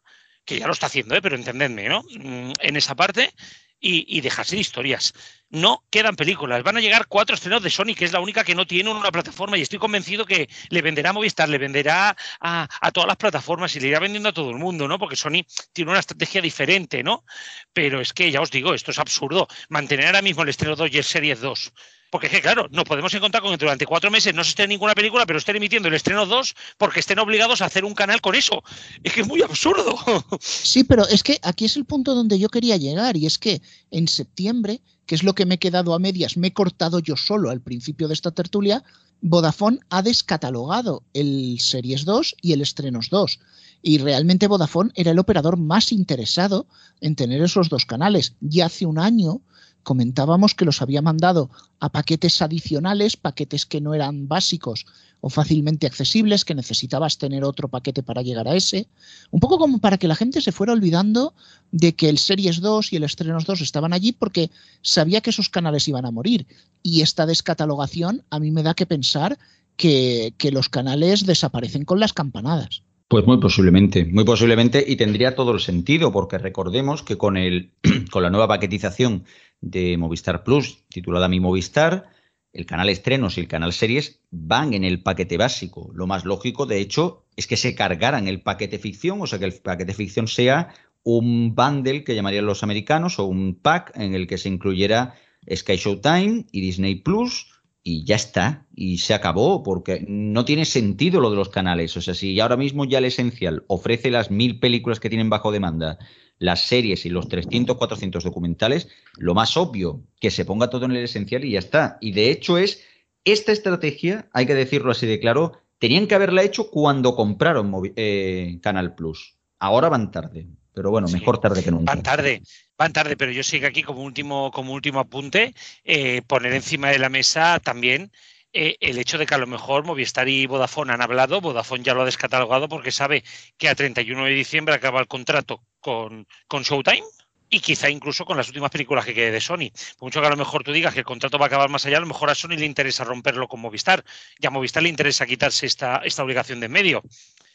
que 0.44 0.58
ya 0.58 0.66
lo 0.66 0.72
está 0.72 0.86
haciendo, 0.86 1.14
¿eh? 1.14 1.22
pero 1.22 1.36
entendedme, 1.36 1.88
¿no? 1.88 2.02
Mm, 2.02 2.52
en 2.60 2.76
esa 2.76 2.96
parte, 2.96 3.32
y, 3.80 4.20
dejarse 4.20 4.56
de 4.56 4.60
historias. 4.60 5.14
No 5.50 5.84
quedan 5.90 6.16
películas. 6.16 6.62
Van 6.62 6.76
a 6.76 6.80
llegar 6.80 7.06
cuatro 7.06 7.34
estrenos 7.34 7.62
de 7.62 7.70
Sony, 7.70 7.94
que 7.96 8.04
es 8.04 8.12
la 8.12 8.20
única 8.20 8.44
que 8.44 8.54
no 8.54 8.66
tiene 8.66 8.90
una 8.90 9.10
plataforma. 9.10 9.56
Y 9.56 9.62
estoy 9.62 9.78
convencido 9.78 10.26
que 10.26 10.48
le 10.68 10.82
venderá 10.82 11.10
a 11.10 11.12
Movistar, 11.12 11.48
le 11.48 11.58
venderá 11.58 12.16
a, 12.40 12.90
todas 12.92 13.06
las 13.06 13.16
plataformas 13.16 13.74
y 13.76 13.80
le 13.80 13.88
irá 13.88 14.00
vendiendo 14.00 14.28
a 14.28 14.32
todo 14.32 14.50
el 14.50 14.56
mundo, 14.56 14.88
¿no? 14.88 14.98
Porque 14.98 15.16
Sony 15.16 15.44
tiene 15.72 15.90
una 15.90 16.00
estrategia 16.00 16.42
diferente, 16.42 17.02
¿no? 17.02 17.24
Pero 17.72 18.00
es 18.00 18.12
que 18.12 18.30
ya 18.30 18.40
os 18.40 18.50
digo, 18.50 18.74
esto 18.74 18.90
es 18.90 18.98
absurdo. 18.98 19.48
Mantener 19.68 20.06
ahora 20.06 20.22
mismo 20.22 20.42
el 20.42 20.48
estreno 20.50 20.76
2 20.76 20.90
y 20.92 20.98
el 20.98 21.04
Series 21.04 21.40
2 21.40 21.72
porque 22.10 22.26
es 22.26 22.32
que, 22.32 22.40
claro, 22.40 22.68
nos 22.70 22.84
podemos 22.84 23.12
encontrar 23.12 23.42
con 23.42 23.52
que 23.52 23.58
durante 23.58 23.86
cuatro 23.86 24.10
meses 24.10 24.34
no 24.34 24.42
se 24.42 24.50
esté 24.50 24.66
ninguna 24.66 24.94
película, 24.94 25.26
pero 25.26 25.38
estén 25.38 25.56
emitiendo 25.56 25.88
el 25.88 25.94
estreno 25.94 26.26
2 26.26 26.54
porque 26.78 27.00
estén 27.00 27.18
obligados 27.18 27.60
a 27.60 27.66
hacer 27.66 27.84
un 27.84 27.94
canal 27.94 28.20
con 28.20 28.34
eso. 28.34 28.62
Es 29.02 29.12
que 29.12 29.20
es 29.20 29.26
muy 29.26 29.42
absurdo. 29.42 29.96
Sí, 30.40 30.84
pero 30.84 31.06
es 31.08 31.22
que 31.22 31.38
aquí 31.42 31.64
es 31.64 31.76
el 31.76 31.84
punto 31.84 32.14
donde 32.14 32.38
yo 32.38 32.48
quería 32.48 32.76
llegar 32.76 33.16
y 33.16 33.26
es 33.26 33.38
que 33.38 33.60
en 33.90 34.08
septiembre, 34.08 34.82
que 35.06 35.14
es 35.14 35.22
lo 35.22 35.34
que 35.34 35.46
me 35.46 35.56
he 35.56 35.58
quedado 35.58 35.94
a 35.94 35.98
medias, 35.98 36.36
me 36.36 36.48
he 36.48 36.52
cortado 36.52 36.98
yo 36.98 37.16
solo 37.16 37.50
al 37.50 37.60
principio 37.60 38.08
de 38.08 38.14
esta 38.14 38.30
tertulia, 38.30 38.84
Vodafone 39.20 39.80
ha 39.90 40.02
descatalogado 40.02 41.02
el 41.12 41.58
Series 41.60 42.04
2 42.04 42.36
y 42.40 42.52
el 42.52 42.60
Estrenos 42.60 43.10
2. 43.10 43.40
Y 43.82 43.98
realmente 43.98 44.46
Vodafone 44.46 44.92
era 44.94 45.10
el 45.10 45.18
operador 45.18 45.56
más 45.56 45.92
interesado 45.92 46.66
en 47.00 47.16
tener 47.16 47.42
esos 47.42 47.68
dos 47.68 47.84
canales. 47.84 48.34
Ya 48.40 48.66
hace 48.66 48.86
un 48.86 48.98
año 48.98 49.40
comentábamos 49.82 50.54
que 50.54 50.64
los 50.64 50.82
había 50.82 51.02
mandado 51.02 51.50
a 51.80 51.90
paquetes 51.90 52.42
adicionales, 52.42 53.16
paquetes 53.16 53.66
que 53.66 53.80
no 53.80 53.94
eran 53.94 54.28
básicos 54.28 54.86
o 55.20 55.30
fácilmente 55.30 55.86
accesibles, 55.86 56.44
que 56.44 56.54
necesitabas 56.54 57.18
tener 57.18 57.44
otro 57.44 57.68
paquete 57.68 58.02
para 58.02 58.22
llegar 58.22 58.46
a 58.48 58.54
ese. 58.54 58.86
Un 59.30 59.40
poco 59.40 59.58
como 59.58 59.78
para 59.78 59.98
que 59.98 60.08
la 60.08 60.14
gente 60.14 60.40
se 60.40 60.52
fuera 60.52 60.72
olvidando 60.72 61.34
de 61.72 61.94
que 61.94 62.08
el 62.08 62.18
Series 62.18 62.60
2 62.60 62.92
y 62.92 62.96
el 62.96 63.04
Estrenos 63.04 63.44
2 63.44 63.60
estaban 63.60 63.92
allí 63.92 64.12
porque 64.12 64.50
sabía 64.82 65.20
que 65.20 65.30
esos 65.30 65.48
canales 65.48 65.88
iban 65.88 66.06
a 66.06 66.10
morir. 66.10 66.46
Y 66.82 67.02
esta 67.02 67.26
descatalogación 67.26 68.22
a 68.30 68.38
mí 68.38 68.50
me 68.50 68.62
da 68.62 68.74
que 68.74 68.86
pensar 68.86 69.38
que, 69.76 70.34
que 70.38 70.52
los 70.52 70.68
canales 70.68 71.26
desaparecen 71.26 71.84
con 71.84 72.00
las 72.00 72.12
campanadas. 72.12 72.82
Pues 73.08 73.26
muy 73.26 73.38
posiblemente, 73.38 74.04
muy 74.04 74.24
posiblemente, 74.24 74.84
y 74.86 74.96
tendría 74.96 75.34
todo 75.34 75.52
el 75.52 75.60
sentido, 75.60 76.12
porque 76.12 76.36
recordemos 76.36 77.02
que 77.02 77.16
con, 77.16 77.38
el, 77.38 77.72
con 78.10 78.22
la 78.22 78.28
nueva 78.28 78.48
paquetización 78.48 79.24
de 79.62 79.96
Movistar 79.96 80.44
Plus, 80.44 80.84
titulada 80.90 81.26
Mi 81.26 81.40
Movistar, 81.40 82.10
el 82.58 82.66
canal 82.66 82.88
estrenos 82.88 83.38
y 83.38 83.40
el 83.40 83.46
canal 83.46 83.72
series 83.72 84.20
van 84.32 84.74
en 84.74 84.82
el 84.82 85.00
paquete 85.00 85.36
básico. 85.36 85.92
Lo 85.94 86.08
más 86.08 86.24
lógico, 86.24 86.66
de 86.66 86.80
hecho, 86.80 87.24
es 87.36 87.46
que 87.46 87.56
se 87.56 87.76
cargaran 87.76 88.26
el 88.26 88.42
paquete 88.42 88.80
ficción, 88.80 89.22
o 89.22 89.28
sea, 89.28 89.38
que 89.38 89.44
el 89.44 89.52
paquete 89.52 89.94
ficción 89.94 90.26
sea 90.26 90.74
un 91.04 91.54
bundle 91.54 92.02
que 92.02 92.16
llamarían 92.16 92.46
los 92.46 92.64
americanos 92.64 93.20
o 93.20 93.26
un 93.26 93.54
pack 93.54 93.92
en 93.94 94.12
el 94.12 94.26
que 94.26 94.38
se 94.38 94.48
incluyera 94.48 95.14
Sky 95.48 95.76
Showtime 95.76 96.46
y 96.50 96.60
Disney 96.60 96.96
Plus 96.96 97.46
y 97.84 98.04
ya 98.04 98.16
está, 98.16 98.66
y 98.74 98.98
se 98.98 99.14
acabó, 99.14 99.62
porque 99.62 100.04
no 100.08 100.44
tiene 100.44 100.64
sentido 100.64 101.20
lo 101.20 101.30
de 101.30 101.36
los 101.36 101.50
canales. 101.50 101.96
O 101.96 102.00
sea, 102.00 102.14
si 102.14 102.40
ahora 102.40 102.56
mismo 102.56 102.84
ya 102.84 102.98
el 102.98 103.04
esencial 103.04 103.64
ofrece 103.68 104.10
las 104.10 104.32
mil 104.32 104.58
películas 104.58 104.98
que 104.98 105.08
tienen 105.08 105.30
bajo 105.30 105.52
demanda 105.52 105.96
las 106.38 106.66
series 106.66 107.04
y 107.06 107.10
los 107.10 107.28
300, 107.28 107.76
400 107.76 108.24
documentales, 108.24 108.88
lo 109.16 109.34
más 109.34 109.56
obvio, 109.56 110.02
que 110.20 110.30
se 110.30 110.44
ponga 110.44 110.70
todo 110.70 110.86
en 110.86 110.92
el 110.92 111.04
esencial 111.04 111.44
y 111.44 111.52
ya 111.52 111.58
está. 111.58 111.98
Y 112.00 112.12
de 112.12 112.30
hecho 112.30 112.58
es 112.58 112.84
esta 113.24 113.52
estrategia, 113.52 114.28
hay 114.32 114.46
que 114.46 114.54
decirlo 114.54 114.92
así 114.92 115.06
de 115.06 115.20
claro, 115.20 115.60
tenían 115.78 116.06
que 116.06 116.14
haberla 116.14 116.42
hecho 116.42 116.70
cuando 116.70 117.14
compraron 117.14 117.72
eh, 117.96 118.58
Canal 118.62 118.94
Plus. 118.94 119.36
Ahora 119.58 119.88
van 119.88 120.10
tarde, 120.10 120.46
pero 120.72 120.90
bueno, 120.90 121.08
mejor 121.08 121.40
tarde 121.40 121.62
que 121.62 121.70
nunca. 121.70 121.92
Van 121.92 122.02
tarde, 122.02 122.42
van 122.76 122.92
tarde, 122.92 123.16
pero 123.16 123.32
yo 123.32 123.42
sigo 123.42 123.66
aquí 123.66 123.82
como 123.82 124.02
último, 124.02 124.52
como 124.52 124.72
último 124.72 125.00
apunte, 125.00 125.54
eh, 125.84 126.22
poner 126.26 126.52
encima 126.52 126.90
de 126.90 127.00
la 127.00 127.08
mesa 127.08 127.58
también 127.58 128.12
eh, 128.52 128.76
el 128.80 128.98
hecho 128.98 129.18
de 129.18 129.26
que 129.26 129.34
a 129.34 129.38
lo 129.38 129.46
mejor 129.46 129.84
Movistar 129.84 130.28
y 130.28 130.46
Vodafone 130.46 130.92
han 130.92 131.02
hablado, 131.02 131.40
Vodafone 131.40 131.84
ya 131.84 131.94
lo 131.94 132.02
ha 132.02 132.06
descatalogado 132.06 132.68
porque 132.68 132.90
sabe 132.90 133.22
que 133.58 133.68
a 133.68 133.74
31 133.74 134.24
de 134.24 134.30
diciembre 134.30 134.74
acaba 134.74 135.00
el 135.00 135.06
contrato 135.06 135.62
con, 135.80 136.26
Showtime 136.50 137.04
y 137.50 137.60
quizá 137.60 137.90
incluso 137.90 138.24
con 138.24 138.36
las 138.36 138.48
últimas 138.48 138.70
películas 138.70 139.04
que 139.04 139.14
quede 139.14 139.30
de 139.30 139.40
Sony. 139.40 139.70
Por 139.98 140.06
mucho 140.06 140.20
que 140.20 140.26
a 140.26 140.30
lo 140.30 140.36
mejor 140.36 140.64
tú 140.64 140.72
digas 140.72 140.94
que 140.94 141.00
el 141.00 141.06
contrato 141.06 141.38
va 141.38 141.46
a 141.46 141.48
acabar 141.48 141.68
más 141.68 141.84
allá, 141.84 141.98
a 141.98 142.00
lo 142.00 142.06
mejor 142.06 142.30
a 142.30 142.34
Sony 142.34 142.56
le 142.56 142.66
interesa 142.66 143.04
romperlo 143.04 143.48
con 143.48 143.60
Movistar 143.60 144.04
y 144.38 144.46
a 144.46 144.50
Movistar 144.50 144.82
le 144.82 144.88
interesa 144.88 145.26
quitarse 145.26 145.66
esta, 145.66 145.98
esta 146.04 146.24
obligación 146.24 146.60
de 146.60 146.66
en 146.66 146.72
medio. 146.72 147.02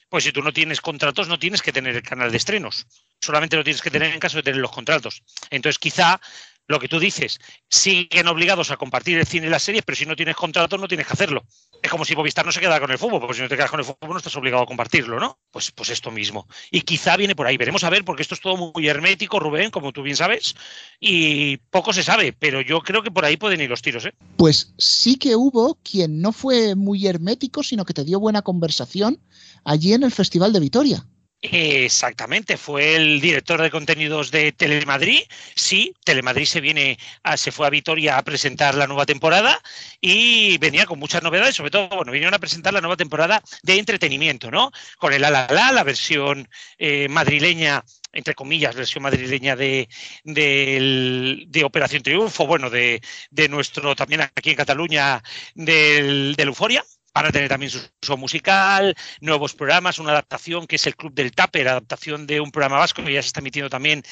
Pues 0.10 0.26
si 0.26 0.32
tú 0.32 0.44
no 0.44 0.54
tienes 0.54 0.80
contratos, 0.80 1.28
no 1.28 1.39
tienes 1.39 1.64
que 1.64 1.72
tener 1.72 1.96
el 1.96 2.04
canal 2.04 2.30
de 2.30 2.38
estrenos. 2.38 2.86
Solamente 3.20 3.56
lo 3.56 3.64
tienes 3.64 3.82
que 3.82 3.89
tener 3.89 4.14
en 4.14 4.20
caso 4.20 4.38
de 4.38 4.44
tener 4.44 4.62
los 4.62 4.72
contratos. 4.72 5.24
Entonces, 5.50 5.80
quizá 5.80 6.22
lo 6.68 6.80
que 6.80 6.88
tú 6.88 6.99
dices, 6.99 7.39
siguen 7.70 8.28
obligados 8.28 8.72
a 8.72 8.78
compartir 8.78 9.18
el 9.18 9.26
cine 9.26 9.47
y 9.47 9.49
las 9.49 9.64
series, 9.64 9.84
pero 9.84 9.95
si 9.95 10.05
no 10.05 10.16
tienes 10.16 10.36
contrato 10.36 10.78
no 10.78 10.88
tienes 10.88 11.07
que 11.07 11.14
hacerlo. 11.14 11.43
Es 11.82 11.91
como 11.91 12.05
si 12.05 12.16
Movistar 12.16 12.45
no 12.45 12.51
se 12.51 12.61
quedara 12.61 12.80
con 12.80 12.91
el 12.91 12.97
fútbol, 12.97 13.20
porque 13.20 13.36
si 13.36 13.41
no 13.41 13.49
te 13.49 13.55
quedas 13.55 13.70
con 13.70 13.80
el 13.80 13.86
fútbol 13.86 14.11
no 14.11 14.18
estás 14.18 14.36
obligado 14.38 14.64
a 14.64 14.66
compartirlo, 14.66 15.20
¿no? 15.20 15.39
Pues, 15.51 15.72
pues 15.72 15.89
esto 15.89 16.11
mismo. 16.11 16.47
Y 16.72 16.82
quizá 16.82 17.18
viene 17.18 17.36
por 17.36 17.45
ahí. 17.45 17.57
Veremos 17.57 17.84
a 17.84 17.89
ver, 17.89 18.05
porque 18.05 18.22
esto 18.22 18.36
es 18.36 18.41
todo 18.41 18.72
muy 18.74 18.88
hermético, 18.88 19.39
Rubén, 19.39 19.72
como 19.72 19.91
tú 19.91 20.01
bien 20.01 20.16
sabes, 20.16 20.55
y 20.99 21.57
poco 21.57 21.91
se 21.91 22.03
sabe, 22.03 22.32
pero 22.32 22.61
yo 22.61 22.82
creo 22.82 23.03
que 23.03 23.11
por 23.11 23.26
ahí 23.26 23.36
pueden 23.36 23.59
ir 23.59 23.70
los 23.70 23.82
tiros, 23.82 24.05
¿eh? 24.05 24.14
Pues 24.38 24.74
sí 24.78 25.18
que 25.18 25.36
hubo 25.36 25.78
quien 25.84 26.22
no 26.22 26.32
fue 26.32 26.76
muy 26.76 27.05
hermético, 27.05 27.64
sino 27.64 27.86
que 27.86 27.93
te 27.93 28.05
dio 28.05 28.20
buena 28.20 28.41
conversación 28.41 29.20
allí 29.66 29.93
en 29.93 30.03
el 30.03 30.11
Festival 30.11 30.53
de 30.53 30.59
Vitoria. 30.61 31.05
Exactamente, 31.46 32.56
fue 32.56 32.96
el 32.96 33.20
director 33.20 33.62
de 33.62 33.70
contenidos 33.70 34.32
de 34.32 34.54
Telemadrid. 34.54 35.24
Sí, 35.56 35.94
Telemadrid 36.06 36.46
se 36.46 36.62
viene, 36.62 36.98
se 37.36 37.52
fue 37.52 37.68
a 37.68 37.70
Vitoria 37.70 38.18
a 38.18 38.24
presentar 38.24 38.76
la 38.76 38.88
nueva 38.88 39.06
temporada 39.06 39.62
y 40.00 40.58
venía 40.60 40.86
con 40.86 41.00
muchas 41.00 41.22
novedades, 41.22 41.56
sobre 41.56 41.70
todo, 41.70 41.89
bueno, 41.89 42.14
vinieron 42.14 42.34
a 42.34 42.39
presentar 42.39 42.74
la 42.74 42.80
nueva 42.80 42.96
temporada 42.96 43.44
de 43.62 43.78
entretenimiento, 43.78 44.52
¿no? 44.52 44.72
Con 44.98 45.12
el 45.12 45.26
ala 45.26 45.46
la, 45.52 45.74
la 45.74 45.84
versión 45.84 46.48
eh, 46.78 47.10
madrileña 47.10 47.84
entre 48.14 48.36
comillas, 48.36 48.76
versión 48.76 49.04
madrileña 49.04 49.56
de, 49.56 49.89
de, 50.24 51.64
Operación 51.66 52.04
Triunfo, 52.04 52.46
bueno, 52.46 52.70
de, 52.70 53.02
de, 53.32 53.50
nuestro, 53.50 53.96
también 53.96 54.22
aquí 54.22 54.52
en 54.52 54.56
Cataluña, 54.56 55.24
del, 55.56 56.36
del 56.38 56.48
Euforia 56.48 56.86
Van 57.14 57.26
a 57.26 57.32
tener 57.32 57.49
también 57.49 57.70
su 57.70 57.80
show 58.03 58.18
musical, 58.18 58.95
nuevos 59.22 59.53
programas, 59.53 59.99
una 59.99 60.11
adaptación 60.11 60.66
que 60.68 60.78
es 60.78 60.88
el 60.88 60.95
Club 60.95 61.14
del 61.14 61.32
Taper, 61.32 61.68
adaptación 61.68 62.26
de 62.26 62.41
un 62.41 62.51
programa 62.51 62.80
vasco 62.80 63.03
que 63.03 63.14
ya 63.14 63.22
se 63.22 63.28
está 63.28 63.39
emitiendo 63.39 63.70
también 63.70 64.03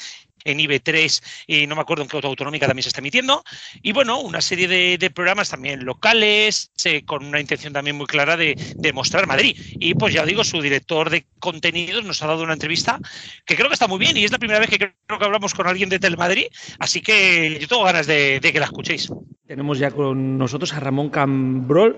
en 0.44 0.58
IB3 0.58 1.22
y 1.46 1.66
no 1.66 1.76
me 1.76 1.82
acuerdo 1.82 2.02
en 2.02 2.08
qué 2.08 2.16
autonómica 2.16 2.66
también 2.66 2.82
se 2.82 2.88
está 2.88 3.00
emitiendo. 3.00 3.42
Y 3.82 3.92
bueno, 3.92 4.20
una 4.20 4.40
serie 4.40 4.68
de, 4.68 5.10
programas 5.10 5.50
también 5.50 5.84
locales, 5.84 6.72
eh, 6.84 7.04
con 7.04 7.24
una 7.24 7.40
intención 7.40 7.72
también 7.72 7.96
muy 7.96 8.06
clara 8.06 8.36
de, 8.36 8.54
de, 8.76 8.92
mostrar 8.92 9.26
Madrid. 9.26 9.56
Y 9.78 9.94
pues 9.94 10.14
ya 10.14 10.24
digo, 10.24 10.44
su 10.44 10.60
director 10.60 11.10
de 11.10 11.26
contenidos 11.38 12.04
nos 12.04 12.22
ha 12.22 12.26
dado 12.26 12.42
una 12.42 12.54
entrevista 12.54 12.98
que 13.44 13.56
creo 13.56 13.68
que 13.68 13.74
está 13.74 13.88
muy 13.88 13.98
bien 13.98 14.16
y 14.16 14.24
es 14.24 14.32
la 14.32 14.38
primera 14.38 14.60
vez 14.60 14.70
que 14.70 14.78
creo 14.78 15.18
que 15.18 15.24
hablamos 15.24 15.54
con 15.54 15.66
alguien 15.66 15.88
de 15.88 15.98
Telemadrid, 15.98 16.46
así 16.78 17.00
que 17.00 17.58
yo 17.60 17.68
tengo 17.68 17.84
ganas 17.84 18.06
de, 18.06 18.40
que 18.42 18.60
la 18.60 18.66
escuchéis. 18.66 19.08
Tenemos 19.52 19.78
ya 19.78 19.90
con 19.90 20.38
nosotros 20.38 20.72
a 20.72 20.80
Ramón 20.80 21.10
Cambrol, 21.10 21.94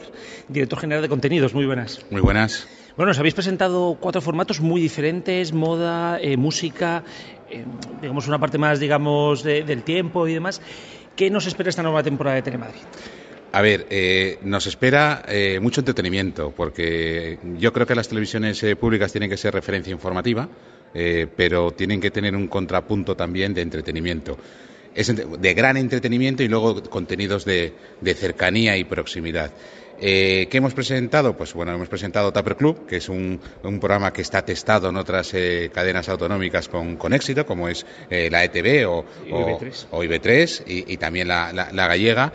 director 0.48 0.76
general 0.80 1.02
de 1.02 1.08
contenidos. 1.08 1.54
Muy 1.54 1.64
buenas. 1.64 2.04
Muy 2.10 2.20
buenas. 2.20 2.66
Bueno, 2.96 3.12
os 3.12 3.18
habéis 3.20 3.34
presentado 3.34 3.96
cuatro 4.00 4.20
formatos 4.20 4.60
muy 4.60 4.80
diferentes, 4.80 5.52
moda, 5.52 6.18
eh, 6.20 6.36
música, 6.36 7.04
eh, 7.48 7.64
digamos 8.02 8.26
una 8.26 8.40
parte 8.40 8.58
más, 8.58 8.80
digamos, 8.80 9.44
del 9.44 9.84
tiempo 9.84 10.26
y 10.26 10.34
demás. 10.34 10.60
¿Qué 11.14 11.30
nos 11.30 11.46
espera 11.46 11.70
esta 11.70 11.84
nueva 11.84 12.02
temporada 12.02 12.34
de 12.34 12.42
Telemadrid? 12.42 12.82
A 13.52 13.62
ver, 13.62 13.86
eh, 13.88 14.40
nos 14.42 14.66
espera 14.66 15.24
mucho 15.60 15.80
entretenimiento, 15.80 16.52
porque 16.56 17.38
yo 17.56 17.72
creo 17.72 17.86
que 17.86 17.94
las 17.94 18.08
televisiones 18.08 18.66
públicas 18.80 19.12
tienen 19.12 19.30
que 19.30 19.36
ser 19.36 19.54
referencia 19.54 19.92
informativa, 19.92 20.48
pero 20.92 21.70
tienen 21.70 22.00
que 22.00 22.10
tener 22.10 22.34
un 22.34 22.48
contrapunto 22.48 23.14
también 23.14 23.54
de 23.54 23.62
entretenimiento. 23.62 24.36
Es 24.94 25.12
de 25.14 25.54
gran 25.54 25.76
entretenimiento 25.76 26.42
y 26.42 26.48
luego 26.48 26.82
contenidos 26.84 27.44
de 27.44 27.72
cercanía 28.14 28.76
y 28.76 28.84
proximidad. 28.84 29.52
Eh, 30.00 30.48
¿Qué 30.50 30.58
hemos 30.58 30.74
presentado? 30.74 31.36
Pues 31.36 31.54
bueno, 31.54 31.72
hemos 31.72 31.88
presentado 31.88 32.32
Tupper 32.32 32.56
Club, 32.56 32.86
que 32.86 32.96
es 32.96 33.08
un, 33.08 33.40
programa 33.80 34.12
que 34.12 34.22
está 34.22 34.44
testado 34.44 34.88
en 34.88 34.96
otras 34.96 35.32
eh, 35.34 35.70
cadenas 35.72 36.08
autonómicas 36.08 36.68
con, 36.68 37.12
éxito, 37.12 37.46
como 37.46 37.68
es 37.68 37.86
eh, 38.10 38.28
la 38.30 38.44
ETV 38.44 38.88
o, 38.88 39.04
IB3, 39.92 40.64
y, 40.66 40.96
también 40.96 41.28
la, 41.28 41.52
gallega 41.72 42.32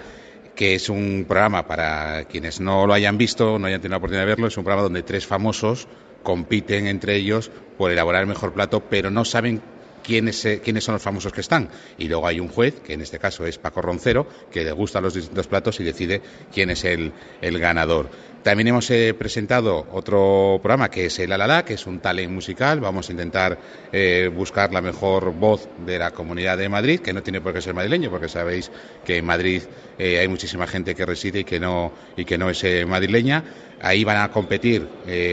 que 0.56 0.76
es 0.76 0.90
un 0.90 1.26
programa 1.28 1.68
para 1.68 2.26
quienes 2.26 2.60
no 2.60 2.86
lo 2.86 2.94
hayan 2.94 3.18
visto, 3.18 3.58
no 3.58 3.68
hayan 3.68 3.80
tenido 3.80 3.94
la 3.94 3.98
oportunidad 3.98 4.24
de 4.24 4.30
verlo, 4.30 4.48
es 4.48 4.58
un 4.58 4.64
programa 4.64 4.84
donde 4.84 5.04
tres 5.04 5.26
famosos 5.26 5.88
compiten 6.22 6.86
entre 6.88 7.16
ellos 7.16 7.50
por 7.78 7.92
elaborar 7.92 8.24
el 8.24 8.28
mejor 8.28 8.54
plato, 8.54 8.84
pero 8.90 9.10
no 9.10 9.24
saben 9.24 9.62
quiénes, 10.04 10.44
eh, 10.46 10.62
quiénes 10.64 10.84
son 10.84 10.94
los 10.94 11.02
famosos 11.02 11.32
que 11.32 11.42
están. 11.42 11.70
Y 11.98 12.08
luego 12.08 12.28
hay 12.28 12.40
un 12.40 12.50
juez, 12.50 12.80
que 12.82 12.94
en 12.94 13.02
este 13.02 13.20
caso 13.20 13.46
es 13.46 13.58
Paco 13.58 13.82
Roncero, 13.82 14.28
que 14.52 14.64
le 14.64 14.72
gustan 14.72 15.04
los 15.04 15.14
distintos 15.14 15.48
platos 15.48 15.80
y 15.80 15.84
decide 15.84 16.22
quién 16.54 16.70
es 16.70 16.84
el, 16.86 17.12
ganador. 17.42 18.10
También 18.44 18.70
hemos 18.70 18.90
eh, 18.90 19.14
presentado 19.14 19.86
otro 19.92 20.60
programa 20.62 20.90
que 20.90 21.08
es 21.08 21.20
el 21.20 21.32
Alala, 21.32 21.66
que 21.66 21.74
es 21.74 21.86
un 21.86 22.00
talent 22.00 22.32
musical. 22.32 22.80
Vamos 22.80 23.10
a 23.10 23.12
intentar 23.12 23.60
eh, 23.92 24.32
buscar 24.34 24.72
la 24.72 24.82
mejor 24.82 25.34
voz 25.34 25.68
de 25.86 26.00
la 26.00 26.12
comunidad 26.12 26.58
de 26.58 26.70
Madrid, 26.70 27.02
que 27.02 27.12
no 27.12 27.22
tiene 27.22 27.42
por 27.42 27.54
qué 27.54 27.62
ser 27.62 27.74
madrileño, 27.74 28.10
porque 28.10 28.30
sabéis 28.30 28.72
que 29.04 29.18
en 29.18 29.26
Madrid 29.26 29.64
hay 30.00 30.28
muchísima 30.30 30.66
gente 30.66 30.96
que 30.96 31.06
reside 31.06 31.40
y 31.40 31.44
que 31.44 31.60
no, 31.60 31.92
y 32.16 32.24
que 32.24 32.38
no 32.38 32.50
es 32.50 32.64
madrileña. 32.88 33.44
Ahí 33.82 34.06
van 34.06 34.18
a 34.18 34.32
competir 34.32 34.88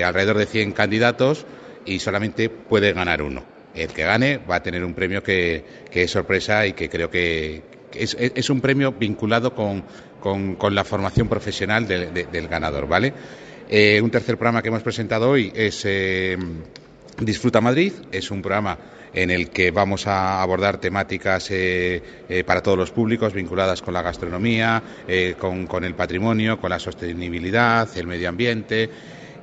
alrededor 0.05 0.39
de 0.39 0.47
100 0.47 0.73
candidatos 0.73 1.47
y 1.85 2.01
solamente 2.01 2.49
puede 2.49 2.93
ganar 2.93 3.23
uno 3.23 3.55
el 3.77 3.89
que 3.89 4.03
gane 4.03 4.39
va 4.39 4.57
a 4.57 4.62
tener 4.62 4.85
un 4.85 4.95
premio 4.95 5.22
que, 5.22 5.64
es 5.93 6.11
sorpresa 6.11 6.66
y 6.66 6.72
que 6.72 6.89
creo 6.89 7.11
que 7.11 7.62
es, 7.93 8.51
un 8.51 8.61
premio 8.61 8.93
vinculado 8.93 9.55
con, 9.55 9.85
la 10.74 10.85
formación 10.85 11.29
profesional 11.29 11.87
del 11.87 12.49
ganador, 12.49 12.89
¿vale? 12.89 13.12
Eh, 13.68 14.01
un 14.01 14.11
tercer 14.11 14.37
programa 14.37 14.62
que 14.62 14.68
hemos 14.68 14.83
presentado 14.83 15.29
hoy 15.29 15.53
es 15.55 15.83
eh, 15.85 16.37
Disfruta 17.18 17.61
Madrid, 17.61 17.93
es 18.12 18.31
un 18.31 18.41
programa 18.41 18.79
en 19.12 19.31
el 19.31 19.51
que 19.51 19.72
vamos 19.72 20.07
a 20.07 20.41
abordar 20.41 20.79
temáticas 20.79 21.49
eh, 21.51 22.01
para 22.47 22.62
todos 22.62 22.79
los 22.79 22.93
públicos 22.93 23.33
vinculadas 23.33 23.83
con 23.83 23.95
la 23.95 24.03
gastronomía, 24.03 24.83
con, 25.39 25.66
con, 25.66 25.85
el 25.85 25.95
patrimonio, 25.95 26.61
con 26.61 26.70
la 26.70 26.79
sostenibilidad, 26.79 27.89
el 27.97 28.07
medio 28.07 28.29
ambiente 28.29 28.91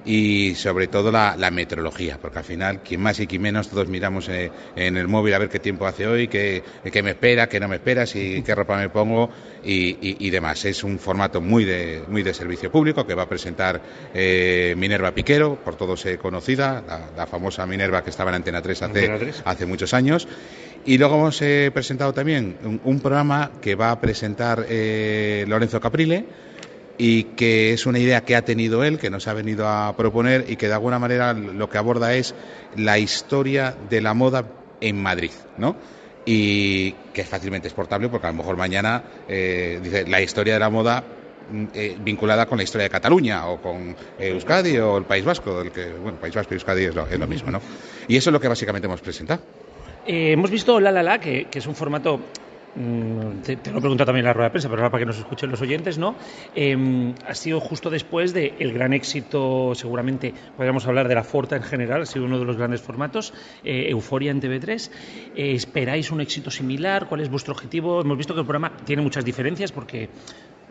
y 0.05 0.55
sobre 0.55 0.87
todo 0.87 1.11
la, 1.11 1.35
meteorología, 1.51 2.17
porque 2.21 2.39
al 2.39 2.43
final, 2.43 2.81
quien 2.81 3.01
más 3.01 3.19
y 3.19 3.27
quien 3.27 3.41
menos, 3.41 3.69
todos 3.69 3.87
miramos 3.87 4.27
eh, 4.29 4.51
en 4.75 4.97
el 4.97 5.07
móvil 5.07 5.33
a 5.33 5.37
ver 5.37 5.49
qué 5.49 5.59
tiempo 5.59 5.85
hace 5.85 6.07
hoy, 6.07 6.27
qué, 6.27 6.63
me 7.03 7.11
espera, 7.11 7.47
qué 7.47 7.59
no 7.59 7.67
me 7.67 7.75
espera, 7.75 8.05
si, 8.05 8.41
qué 8.45 8.55
ropa 8.55 8.77
me 8.77 8.89
pongo 8.89 9.29
y, 9.63 10.29
demás. 10.29 10.65
Es 10.65 10.83
un 10.83 10.99
formato 10.99 11.41
muy 11.41 11.63
de, 11.63 12.03
muy 12.07 12.23
de 12.23 12.33
servicio 12.33 12.71
público 12.71 13.05
que 13.05 13.13
va 13.13 13.23
a 13.23 13.29
presentar 13.29 13.81
eh, 14.13 14.73
Minerva 14.77 15.11
Piquero, 15.11 15.55
por 15.63 15.75
todos 15.75 16.05
conocida, 16.21 16.83
la, 17.15 17.27
famosa 17.27 17.65
Minerva 17.65 18.03
que 18.03 18.09
estaba 18.09 18.31
en 18.31 18.35
Antena 18.35 18.61
3 18.61 18.81
hace, 18.81 19.33
hace 19.45 19.65
muchos 19.65 19.93
años. 19.93 20.27
Y 20.85 20.97
luego 20.97 21.15
hemos 21.15 21.41
eh, 21.41 21.71
presentado 21.73 22.13
también 22.13 22.57
un, 22.83 22.99
programa 22.99 23.51
que 23.61 23.75
va 23.75 23.91
a 23.91 24.01
presentar 24.01 24.65
Lorenzo 25.47 25.79
Caprile 25.79 26.25
y 26.97 27.23
que 27.23 27.73
es 27.73 27.85
una 27.85 27.99
idea 27.99 28.21
que 28.21 28.35
ha 28.35 28.43
tenido 28.43 28.83
él, 28.83 28.99
que 28.99 29.09
nos 29.09 29.27
ha 29.27 29.33
venido 29.33 29.67
a 29.67 29.95
proponer 29.95 30.45
y 30.47 30.55
que 30.55 30.67
de 30.67 30.73
alguna 30.73 30.99
manera 30.99 31.33
lo 31.33 31.69
que 31.69 31.77
aborda 31.77 32.13
es 32.13 32.35
la 32.75 32.99
historia 32.99 33.75
de 33.89 34.01
la 34.01 34.13
moda 34.13 34.45
en 34.81 35.01
Madrid, 35.01 35.31
¿no? 35.57 35.75
Y 36.25 36.91
que 37.13 37.21
es 37.21 37.27
fácilmente 37.27 37.67
exportable 37.67 38.09
porque 38.09 38.27
a 38.27 38.31
lo 38.31 38.37
mejor 38.37 38.55
mañana 38.55 39.03
eh, 39.27 39.79
dice 39.83 40.05
la 40.07 40.21
historia 40.21 40.53
de 40.53 40.59
la 40.59 40.69
moda 40.69 41.03
mm, 41.51 41.65
eh, 41.73 41.97
vinculada 41.99 42.45
con 42.45 42.57
la 42.57 42.63
historia 42.63 42.83
de 42.83 42.89
Cataluña 42.89 43.47
o 43.47 43.61
con 43.61 43.95
Euskadi 44.19 44.77
o 44.77 44.97
el 44.97 45.05
País 45.05 45.25
Vasco, 45.25 45.61
el 45.61 45.71
que, 45.71 45.91
bueno, 45.91 46.17
País 46.19 46.35
Vasco 46.35 46.53
y 46.53 46.55
Euskadi 46.55 46.85
es 46.85 46.95
lo, 46.95 47.07
es 47.07 47.19
lo 47.19 47.27
mismo, 47.27 47.51
¿no? 47.51 47.61
Y 48.07 48.15
eso 48.15 48.29
es 48.29 48.33
lo 48.33 48.39
que 48.39 48.47
básicamente 48.47 48.87
hemos 48.87 49.01
presentado. 49.01 49.41
Eh, 50.05 50.33
hemos 50.33 50.51
visto 50.51 50.79
La 50.79 50.91
La 50.91 51.01
La, 51.01 51.19
que, 51.19 51.45
que, 51.45 51.59
es 51.59 51.67
un 51.67 51.75
formato 51.75 52.19
Mm, 52.75 53.41
te, 53.43 53.71
lo 53.71 53.77
he 53.77 53.81
preguntado 53.81 54.07
también 54.07 54.23
en 54.23 54.25
la 54.25 54.33
rueda 54.33 54.47
de 54.47 54.51
prensa, 54.51 54.67
pero 54.67 54.81
ahora 54.81 54.89
para 54.89 55.01
que 55.01 55.05
nos 55.05 55.19
escuchen 55.19 55.51
los 55.51 55.61
oyentes, 55.61 55.97
¿no? 55.97 56.15
Em, 56.55 57.13
ha 57.27 57.35
sido 57.35 57.59
justo 57.59 57.89
después 57.89 58.33
del 58.33 58.73
gran 58.73 58.93
éxito, 58.93 59.75
seguramente 59.75 60.33
podríamos 60.55 60.87
hablar 60.87 61.07
de 61.07 61.15
la 61.15 61.23
Forta 61.23 61.55
en 61.55 61.63
general, 61.63 62.01
ha 62.01 62.05
sido 62.05 62.25
uno 62.25 62.39
de 62.39 62.45
los 62.45 62.57
grandes 62.57 62.81
formatos, 62.81 63.33
eh, 63.63 63.85
Euforia 63.89 64.31
en 64.31 64.41
TV3. 64.41 64.89
Eh, 65.35 65.53
¿Esperáis 65.53 66.11
un 66.11 66.21
éxito 66.21 66.49
similar? 66.49 67.07
¿Cuál 67.07 67.21
es 67.21 67.29
vuestro 67.29 67.53
objetivo? 67.53 68.01
Hemos 68.01 68.17
visto 68.17 68.33
que 68.33 68.39
el 68.39 68.45
programa 68.45 68.75
tiene 68.85 69.01
muchas 69.01 69.23
diferencias 69.23 69.71
porque 69.71 70.09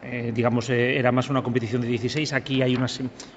eh, 0.05 0.33
digamos, 0.35 0.69
eh, 0.71 0.99
era 0.99 1.13
más 1.13 1.31
una 1.31 1.43
competición 1.43 1.81
de 1.81 1.89
16, 1.89 2.33
aquí 2.33 2.61
hay 2.61 2.75
una, 2.75 2.87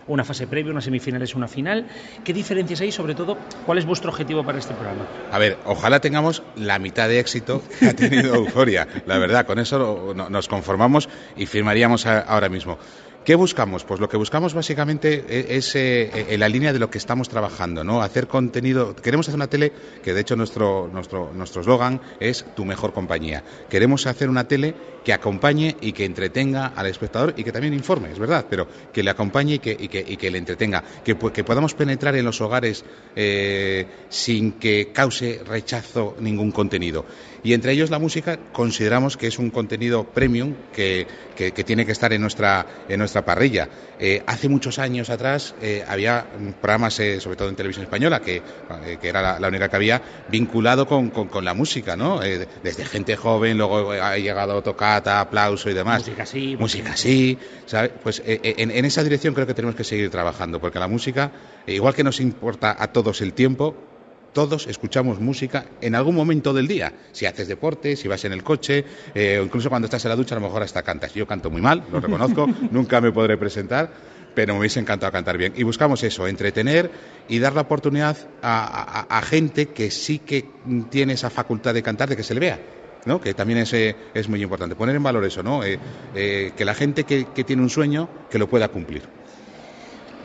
una 0.07 0.23
fase 0.23 0.47
previa, 0.47 0.71
una 0.71 0.81
semifinal 0.81 1.21
es 1.21 1.35
una 1.35 1.47
final. 1.47 1.85
¿Qué 2.23 2.33
diferencias 2.33 2.81
hay? 2.81 2.91
Sobre 2.91 3.13
todo, 3.13 3.37
¿cuál 3.65 3.77
es 3.77 3.85
vuestro 3.85 4.09
objetivo 4.09 4.43
para 4.43 4.57
este 4.57 4.73
programa? 4.73 5.05
A 5.31 5.37
ver, 5.37 5.57
ojalá 5.65 5.99
tengamos 5.99 6.41
la 6.55 6.79
mitad 6.79 7.07
de 7.07 7.19
éxito 7.19 7.61
que 7.79 7.89
ha 7.89 7.95
tenido 7.95 8.33
Euforia. 8.35 8.87
La 9.05 9.17
verdad, 9.19 9.45
con 9.45 9.59
eso 9.59 10.13
nos 10.15 10.47
conformamos 10.47 11.07
y 11.37 11.45
firmaríamos 11.45 12.05
ahora 12.05 12.49
mismo. 12.49 12.79
¿Qué 13.25 13.33
buscamos? 13.33 13.83
Pues 13.85 13.99
lo 13.99 14.07
que 14.07 14.17
buscamos 14.17 14.53
básicamente 14.53 15.25
e-, 15.27 15.57
es 15.57 15.75
eh, 15.75 16.27
en 16.29 16.39
la 16.39 16.47
línea 16.47 16.71
de 16.71 16.77
lo 16.77 16.91
que 16.91 16.99
estamos 16.99 17.27
trabajando, 17.27 17.83
¿no? 17.83 18.03
Hacer 18.03 18.27
contenido. 18.27 18.95
Queremos 18.95 19.27
hacer 19.27 19.37
una 19.37 19.47
tele 19.47 19.73
que, 20.03 20.13
de 20.13 20.21
hecho, 20.21 20.35
nuestro 20.35 20.87
nuestro 20.93 21.33
nuestro 21.33 21.61
eslogan 21.61 21.99
es 22.19 22.45
tu 22.55 22.65
mejor 22.65 22.93
compañía. 22.93 23.43
Queremos 23.67 24.05
hacer 24.05 24.29
una 24.29 24.47
tele 24.47 24.75
que 25.03 25.13
acompañe 25.13 25.75
y 25.81 25.91
que 25.91 26.03
entretenga 26.03 26.67
al 26.67 26.87
espectador 26.87 27.33
y 27.37 27.43
que 27.43 27.51
también 27.51 27.73
informe, 27.73 28.11
es 28.11 28.17
verdad, 28.17 28.47
pero 28.49 28.67
que 28.91 29.03
le 29.03 29.11
acompañe 29.11 29.55
y 29.55 29.59
que, 29.59 29.77
y 29.79 29.87
que, 29.87 30.03
y 30.05 30.17
que 30.17 30.31
le 30.31 30.39
entretenga, 30.39 30.83
que, 31.03 31.15
que, 31.15 31.43
podamos 31.43 31.75
penetrar 31.75 32.15
en 32.15 32.25
los 32.25 32.41
hogares 32.41 32.83
eh, 33.15 33.85
sin 34.09 34.53
que 34.53 34.91
cause 34.91 35.41
rechazo 35.45 36.15
ningún 36.19 36.51
contenido. 36.51 37.05
Y 37.43 37.53
entre 37.53 37.73
ellos 37.73 37.91
la 37.91 37.99
música 37.99 38.39
consideramos 38.51 39.15
que 39.15 39.27
es 39.27 39.37
un 39.37 39.51
contenido 39.51 40.05
premium 40.05 40.55
que, 40.73 41.05
que 41.35 41.51
tiene 41.51 41.85
que 41.85 41.91
estar 41.91 42.11
en 42.11 42.21
nuestra 42.21 42.65
parrilla. 43.23 43.69
Eh, 43.99 44.23
hace 44.25 44.49
muchos 44.49 44.79
años 44.79 45.09
atrás 45.09 45.55
eh, 45.61 45.83
había 45.87 46.25
programas, 46.59 46.99
eh, 46.99 47.21
sobre 47.21 47.37
todo 47.37 47.49
en 47.49 47.55
televisión 47.55 47.85
española, 47.85 48.19
que, 48.19 48.41
era 49.01 49.39
la, 49.39 49.47
única 49.47 49.69
que 49.69 49.75
había, 49.75 50.01
vinculado 50.29 50.87
con, 50.87 51.11
la 51.45 51.53
música, 51.53 51.95
¿no? 51.95 52.19
desde 52.19 52.85
gente 52.85 53.15
joven, 53.15 53.57
luego 53.57 53.91
ha 53.91 54.17
llegado 54.17 54.61
tocata, 54.61 55.19
aplauso 55.19 55.69
y 55.69 55.73
demás. 55.73 55.99
Música 55.99 56.25
sí. 56.25 56.57
Música 56.59 56.97
sí. 56.97 57.37
Pues 58.03 58.21
en, 58.25 58.71
en 58.71 58.85
esa 58.85 59.03
dirección 59.03 59.33
creo 59.33 59.47
que 59.47 59.53
tenemos 59.53 59.75
que 59.75 59.83
seguir 59.83 60.09
trabajando, 60.09 60.59
porque 60.59 60.79
la 60.79 60.87
música, 60.87 61.31
igual 61.67 61.93
que 61.93 62.03
nos 62.03 62.19
importa 62.19 62.75
a 62.77 62.87
todos 62.87 63.21
el 63.21 63.33
tiempo, 63.33 63.75
todos 64.35 64.67
escuchamos 64.67 65.21
música 65.21 65.65
en 65.79 65.95
algún 65.95 66.13
momento 66.13 66.53
del 66.53 66.67
día. 66.67 66.91
Si 67.13 67.25
haces 67.25 67.47
deporte, 67.47 67.95
si 67.95 68.09
vas 68.09 68.25
en 68.25 68.33
el 68.33 68.43
coche, 68.43 68.83
eh, 69.15 69.39
o 69.39 69.45
incluso 69.45 69.69
cuando 69.69 69.85
estás 69.85 70.03
en 70.03 70.09
la 70.09 70.17
ducha, 70.17 70.35
a 70.35 70.39
lo 70.39 70.45
mejor 70.45 70.61
hasta 70.61 70.83
cantas. 70.83 71.13
Yo 71.13 71.25
canto 71.25 71.49
muy 71.49 71.61
mal, 71.61 71.85
lo 71.89 72.01
reconozco, 72.01 72.45
nunca 72.71 72.99
me 72.99 73.13
podré 73.13 73.37
presentar, 73.37 73.89
pero 74.35 74.53
me 74.53 74.59
hubiese 74.59 74.81
encantado 74.81 75.13
cantar 75.13 75.37
bien. 75.37 75.53
Y 75.55 75.63
buscamos 75.63 76.03
eso, 76.03 76.27
entretener 76.27 76.91
y 77.29 77.39
dar 77.39 77.53
la 77.55 77.61
oportunidad 77.61 78.17
a, 78.41 79.21
gente 79.25 79.67
que 79.67 79.89
sí 79.89 80.19
que 80.19 80.45
tiene 80.89 81.13
esa 81.13 81.29
facultad 81.29 81.73
de 81.73 81.81
cantar, 81.81 82.09
de 82.09 82.17
que 82.17 82.23
se 82.23 82.33
le 82.33 82.41
vea. 82.41 82.59
¿no? 83.05 83.21
que 83.21 83.35
también 83.35 83.59
es, 83.59 83.71
eh, 83.71 83.95
es, 84.15 84.27
muy 84.27 84.41
importante. 84.41 84.75
Poner 84.75 84.95
en 84.95 85.03
valor 85.03 85.23
eso, 85.23 85.43
¿no? 85.43 85.61
Eh, 85.63 85.77
que 86.57 86.65
la 86.65 86.73
gente 86.73 87.03
que, 87.03 87.27
que 87.35 87.43
tiene 87.43 87.61
un 87.61 87.69
sueño, 87.69 88.09
que 88.31 88.39
lo 88.39 88.49
pueda 88.49 88.67
cumplir. 88.67 89.03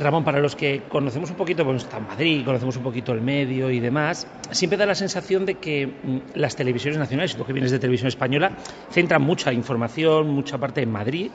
Ramón, 0.00 0.24
para 0.24 0.40
los 0.40 0.56
que 0.56 0.82
conocemos 0.88 1.30
un 1.30 1.36
poquito, 1.36 1.64
bueno, 1.64 1.78
está 1.78 2.00
Madrid, 2.00 2.44
conocemos 2.44 2.76
un 2.76 2.82
poquito 2.82 3.12
el 3.12 3.20
medio 3.20 3.70
y 3.70 3.80
demás, 3.80 4.26
siempre 4.50 4.78
da 4.78 4.86
la 4.86 4.94
sensación 4.94 5.46
de 5.46 5.56
que 5.56 5.86
mm, 5.86 6.18
las 6.34 6.56
televisiones 6.56 6.98
nacionales, 6.98 7.36
tú 7.36 7.44
que 7.44 7.52
vienes 7.52 7.70
de 7.70 7.78
televisión 7.78 8.08
española, 8.08 8.56
centran 8.90 9.22
mucha 9.22 9.52
información, 9.52 10.30
mucha 10.30 10.58
parte 10.58 10.82
en 10.82 10.90
Madrid. 10.90 11.30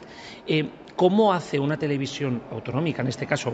Eh, 0.48 0.70
¿Cómo 0.96 1.34
hace 1.34 1.60
una 1.60 1.78
televisión 1.78 2.42
autonómica, 2.52 3.02
en 3.02 3.10
este 3.10 3.28
caso 3.28 3.54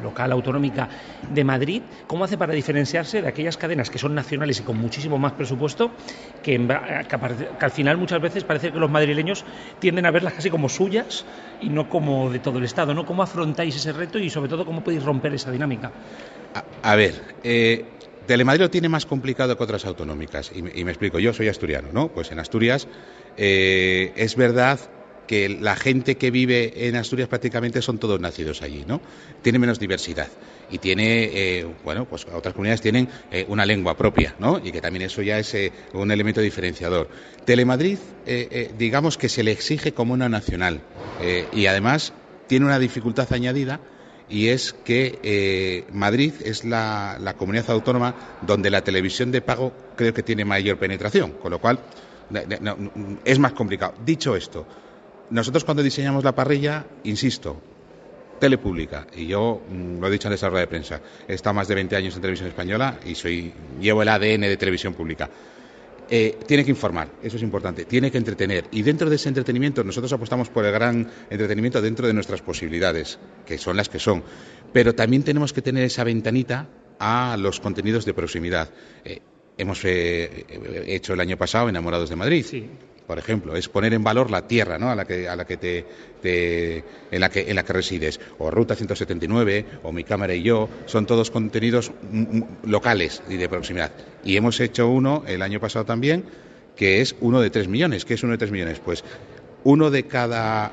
local 0.00 0.32
autonómica 0.32 0.88
de 1.22 1.44
Madrid, 1.44 1.82
cómo 2.06 2.24
hace 2.24 2.38
para 2.38 2.52
diferenciarse 2.52 3.22
de 3.22 3.28
aquellas 3.28 3.56
cadenas 3.56 3.90
que 3.90 3.98
son 3.98 4.14
nacionales 4.14 4.60
y 4.60 4.62
con 4.62 4.76
muchísimo 4.78 5.18
más 5.18 5.32
presupuesto, 5.32 5.96
que, 6.42 6.58
que 6.58 7.64
al 7.64 7.70
final 7.70 7.96
muchas 7.98 8.20
veces 8.20 8.44
parece 8.44 8.72
que 8.72 8.78
los 8.78 8.90
madrileños 8.90 9.44
tienden 9.78 10.06
a 10.06 10.10
verlas 10.10 10.34
casi 10.34 10.50
como 10.50 10.68
suyas 10.68 11.26
y 11.60 11.68
no 11.70 11.88
como 11.88 12.30
de 12.30 12.40
todo 12.40 12.58
el 12.58 12.64
Estado, 12.64 12.94
¿no? 12.94 13.04
¿Cómo 13.04 13.22
afrontáis 13.22 13.76
ese 13.76 13.92
reto 13.92 14.18
y 14.18 14.30
sobre 14.30 14.48
todo 14.48 14.64
cómo 14.64 14.82
podéis 14.82 15.02
romper 15.02 15.34
esa 15.34 15.50
dinámica? 15.50 15.92
A 16.82 16.96
ver, 16.96 17.36
eh, 17.42 17.98
Telemadrid 18.26 18.62
lo 18.62 18.70
tiene 18.70 18.88
más 18.88 19.06
complicado 19.06 19.56
que 19.56 19.62
otras 19.64 19.84
autonómicas. 19.84 20.50
Y, 20.54 20.62
me- 20.62 20.72
y 20.74 20.84
me 20.84 20.90
explico, 20.90 21.18
yo 21.18 21.32
soy 21.32 21.48
asturiano, 21.48 21.88
¿no? 21.92 22.12
Pues 22.12 22.30
en 22.32 22.38
Asturias 22.38 22.88
eh, 23.36 24.12
es 24.16 24.36
verdad 24.36 24.80
que 25.32 25.48
la 25.48 25.76
gente 25.76 26.16
que 26.16 26.30
vive 26.30 26.88
en 26.88 26.94
Asturias 26.94 27.26
prácticamente 27.26 27.80
son 27.80 27.96
todos 27.96 28.20
nacidos 28.20 28.60
allí, 28.60 28.84
¿no? 28.86 29.00
Tiene 29.40 29.58
menos 29.58 29.78
diversidad 29.78 30.28
y 30.70 30.76
tiene, 30.76 31.30
eh, 31.32 31.66
bueno, 31.84 32.04
pues 32.04 32.26
otras 32.30 32.52
comunidades 32.52 32.82
tienen 32.82 33.08
eh, 33.30 33.46
una 33.48 33.64
lengua 33.64 33.96
propia, 33.96 34.36
¿no? 34.38 34.60
Y 34.62 34.72
que 34.72 34.82
también 34.82 35.06
eso 35.06 35.22
ya 35.22 35.38
es 35.38 35.54
eh, 35.54 35.72
un 35.94 36.10
elemento 36.10 36.42
diferenciador. 36.42 37.08
Telemadrid, 37.46 37.96
digamos 38.76 39.16
que 39.16 39.30
se 39.30 39.42
le 39.42 39.52
exige 39.52 39.92
como 39.92 40.12
una 40.12 40.28
nacional 40.28 40.82
y 41.54 41.64
además 41.64 42.12
tiene 42.46 42.66
una 42.66 42.78
dificultad 42.78 43.32
añadida 43.32 43.80
y 44.28 44.48
es 44.48 44.74
que 44.74 45.86
Madrid 45.92 46.34
es 46.44 46.64
la, 46.66 47.34
comunidad 47.38 47.70
autónoma 47.70 48.14
donde 48.42 48.70
la 48.70 48.84
televisión 48.84 49.32
de 49.32 49.40
pago 49.40 49.72
creo 49.96 50.12
que 50.12 50.22
tiene 50.22 50.44
mayor 50.44 50.78
penetración, 50.78 51.32
con 51.32 51.52
lo 51.52 51.58
cual 51.58 51.80
es 53.24 53.38
más 53.38 53.52
complicado. 53.54 53.94
Dicho 54.04 54.36
esto, 54.36 54.66
nosotros 55.30 55.64
cuando 55.64 55.82
diseñamos 55.82 56.24
la 56.24 56.34
parrilla, 56.34 56.86
insisto, 57.04 57.60
tele 58.38 58.58
pública, 58.58 59.06
y 59.16 59.26
yo 59.26 59.62
mm, 59.68 60.00
lo 60.00 60.08
he 60.08 60.10
dicho 60.10 60.28
en 60.28 60.34
esa 60.34 60.48
rueda 60.48 60.62
de 60.62 60.66
prensa, 60.66 61.00
he 61.28 61.34
estado 61.34 61.54
más 61.54 61.68
de 61.68 61.74
20 61.76 61.96
años 61.96 62.14
en 62.14 62.20
televisión 62.20 62.48
española 62.48 62.98
y 63.04 63.14
soy 63.14 63.52
llevo 63.80 64.02
el 64.02 64.08
ADN 64.08 64.42
de 64.42 64.56
televisión 64.56 64.94
pública. 64.94 65.30
Eh, 66.10 66.38
tiene 66.46 66.64
que 66.64 66.70
informar, 66.70 67.08
eso 67.22 67.36
es 67.36 67.42
importante, 67.42 67.84
tiene 67.84 68.10
que 68.10 68.18
entretener. 68.18 68.66
Y 68.72 68.82
dentro 68.82 69.08
de 69.08 69.16
ese 69.16 69.28
entretenimiento, 69.28 69.82
nosotros 69.84 70.12
apostamos 70.12 70.50
por 70.50 70.64
el 70.66 70.72
gran 70.72 71.08
entretenimiento 71.30 71.80
dentro 71.80 72.06
de 72.06 72.12
nuestras 72.12 72.42
posibilidades, 72.42 73.18
que 73.46 73.56
son 73.56 73.76
las 73.76 73.88
que 73.88 73.98
son. 73.98 74.22
Pero 74.72 74.94
también 74.94 75.22
tenemos 75.22 75.52
que 75.52 75.62
tener 75.62 75.84
esa 75.84 76.04
ventanita 76.04 76.68
a 76.98 77.36
los 77.38 77.60
contenidos 77.60 78.04
de 78.04 78.14
proximidad. 78.14 78.70
Eh, 79.04 79.20
hemos 79.58 79.84
eh, 79.84 80.46
eh, 80.48 80.84
hecho 80.86 81.14
el 81.14 81.20
año 81.20 81.36
pasado 81.36 81.68
Enamorados 81.68 82.10
de 82.10 82.16
Madrid. 82.16 82.46
Por 83.06 83.18
ejemplo, 83.18 83.56
es 83.56 83.68
poner 83.68 83.92
en 83.94 84.04
valor 84.04 84.30
la 84.30 84.46
tierra 84.46 84.78
¿no? 84.78 84.90
a 84.90 84.94
la 84.94 85.04
que, 85.04 85.28
a 85.28 85.36
la 85.36 85.44
que 85.44 85.56
te, 85.56 85.84
te- 86.22 86.84
en, 87.10 87.20
la 87.20 87.28
que, 87.30 87.50
en 87.50 87.56
la 87.56 87.64
que 87.64 87.72
resides. 87.72 88.20
O 88.38 88.50
Ruta 88.50 88.74
179, 88.76 89.66
o 89.82 89.92
Mi 89.92 90.04
Cámara 90.04 90.34
y 90.34 90.42
Yo, 90.42 90.68
son 90.86 91.04
todos 91.06 91.30
contenidos 91.30 91.92
locales 92.64 93.22
y 93.28 93.36
de 93.36 93.48
proximidad. 93.48 93.90
Y 94.24 94.36
hemos 94.36 94.60
hecho 94.60 94.88
uno 94.88 95.24
el 95.26 95.42
año 95.42 95.60
pasado 95.60 95.84
también, 95.84 96.24
que 96.76 97.00
es 97.00 97.16
uno 97.20 97.40
de 97.40 97.50
tres 97.50 97.68
millones. 97.68 98.04
¿Qué 98.04 98.14
es 98.14 98.22
uno 98.22 98.32
de 98.32 98.38
tres 98.38 98.50
millones? 98.52 98.78
Pues 98.78 99.04
uno 99.64 99.90
de 99.90 100.04
cada 100.06 100.72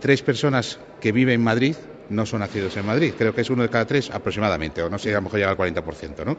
tres 0.00 0.22
personas 0.22 0.78
que 1.00 1.12
viven 1.12 1.34
en 1.34 1.42
Madrid 1.44 1.74
no 2.08 2.24
son 2.24 2.40
nacidos 2.40 2.76
en 2.76 2.86
Madrid. 2.86 3.12
Creo 3.18 3.34
que 3.34 3.42
es 3.42 3.50
uno 3.50 3.62
de 3.64 3.68
cada 3.68 3.84
tres 3.86 4.10
aproximadamente, 4.10 4.80
o 4.82 4.88
no 4.88 4.98
sé, 4.98 5.10
a 5.10 5.14
lo 5.16 5.22
mejor 5.22 5.38
llega 5.40 5.50
al 5.50 5.56
40%, 5.58 6.24
¿no? 6.24 6.36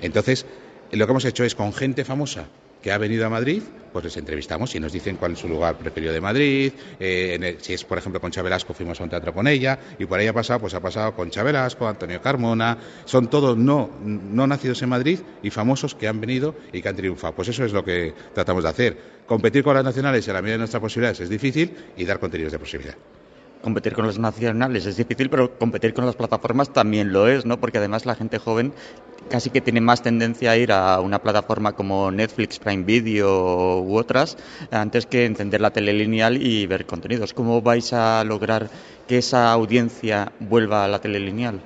Entonces, 0.00 0.46
lo 0.90 1.06
que 1.06 1.10
hemos 1.12 1.24
hecho 1.24 1.44
es 1.44 1.54
con 1.54 1.72
gente 1.72 2.04
famosa 2.04 2.46
que 2.84 2.92
ha 2.92 2.98
venido 2.98 3.24
a 3.24 3.30
Madrid, 3.30 3.62
pues 3.94 4.04
les 4.04 4.16
entrevistamos 4.18 4.74
y 4.74 4.78
nos 4.78 4.92
dicen 4.92 5.16
cuál 5.16 5.32
es 5.32 5.38
su 5.38 5.48
lugar 5.48 5.78
preferido 5.78 6.12
de 6.12 6.20
Madrid. 6.20 6.70
eh, 7.00 7.38
en 7.40 7.62
si 7.62 7.72
es, 7.72 7.82
por 7.82 7.96
ejemplo, 7.96 8.20
con 8.20 8.30
Velasco, 8.30 8.74
fuimos 8.74 9.00
a 9.00 9.04
un 9.04 9.08
teatro 9.08 9.32
con 9.32 9.48
ella, 9.48 9.78
y 9.98 10.04
por 10.04 10.18
ahí 10.18 10.26
ha 10.26 10.34
pasado, 10.34 10.60
pues 10.60 10.74
ha 10.74 10.80
pasado 10.80 11.14
con 11.14 11.30
Velasco, 11.30 11.88
Antonio 11.88 12.20
Carmona. 12.20 12.76
Son 13.06 13.30
todos 13.30 13.56
no, 13.56 13.88
no 14.04 14.46
nacidos 14.46 14.82
en 14.82 14.90
Madrid 14.90 15.18
y 15.42 15.48
famosos 15.48 15.94
que 15.94 16.06
han 16.06 16.20
venido 16.20 16.54
y 16.74 16.82
que 16.82 16.88
han 16.90 16.96
triunfado. 16.96 17.34
Pues 17.34 17.48
eso 17.48 17.64
es 17.64 17.72
lo 17.72 17.82
que 17.82 18.12
tratamos 18.34 18.64
de 18.64 18.68
hacer. 18.68 18.98
Competir 19.24 19.64
con 19.64 19.74
las 19.74 19.84
nacionales 19.84 20.28
a 20.28 20.34
la 20.34 20.42
medida 20.42 20.56
de 20.56 20.58
nuestras 20.58 20.82
posibilidades 20.82 21.20
es 21.20 21.30
difícil 21.30 21.74
y 21.96 22.04
dar 22.04 22.20
contenidos 22.20 22.52
de 22.52 22.58
proximidad. 22.58 22.96
Competir 23.64 23.94
con 23.94 24.04
los 24.04 24.18
nacionales 24.18 24.84
es 24.84 24.98
difícil, 24.98 25.30
pero 25.30 25.58
competir 25.58 25.94
con 25.94 26.04
las 26.04 26.16
plataformas 26.16 26.70
también 26.70 27.14
lo 27.14 27.28
es, 27.28 27.46
¿no? 27.46 27.58
Porque 27.58 27.78
además 27.78 28.04
la 28.04 28.14
gente 28.14 28.36
joven 28.38 28.74
casi 29.30 29.48
que 29.48 29.62
tiene 29.62 29.80
más 29.80 30.02
tendencia 30.02 30.50
a 30.50 30.56
ir 30.58 30.70
a 30.70 31.00
una 31.00 31.18
plataforma 31.18 31.72
como 31.72 32.10
Netflix, 32.10 32.58
Prime 32.58 32.84
Video 32.84 33.80
u 33.80 33.96
otras 33.96 34.36
antes 34.70 35.06
que 35.06 35.24
encender 35.24 35.62
la 35.62 35.70
tele 35.70 35.94
lineal 35.94 36.42
y 36.42 36.66
ver 36.66 36.84
contenidos. 36.84 37.32
¿Cómo 37.32 37.62
vais 37.62 37.94
a 37.94 38.22
lograr 38.24 38.68
que 39.08 39.16
esa 39.16 39.50
audiencia 39.50 40.30
vuelva 40.40 40.84
a 40.84 40.88
la 40.88 40.98
tele 40.98 41.18
lineal? 41.18 41.58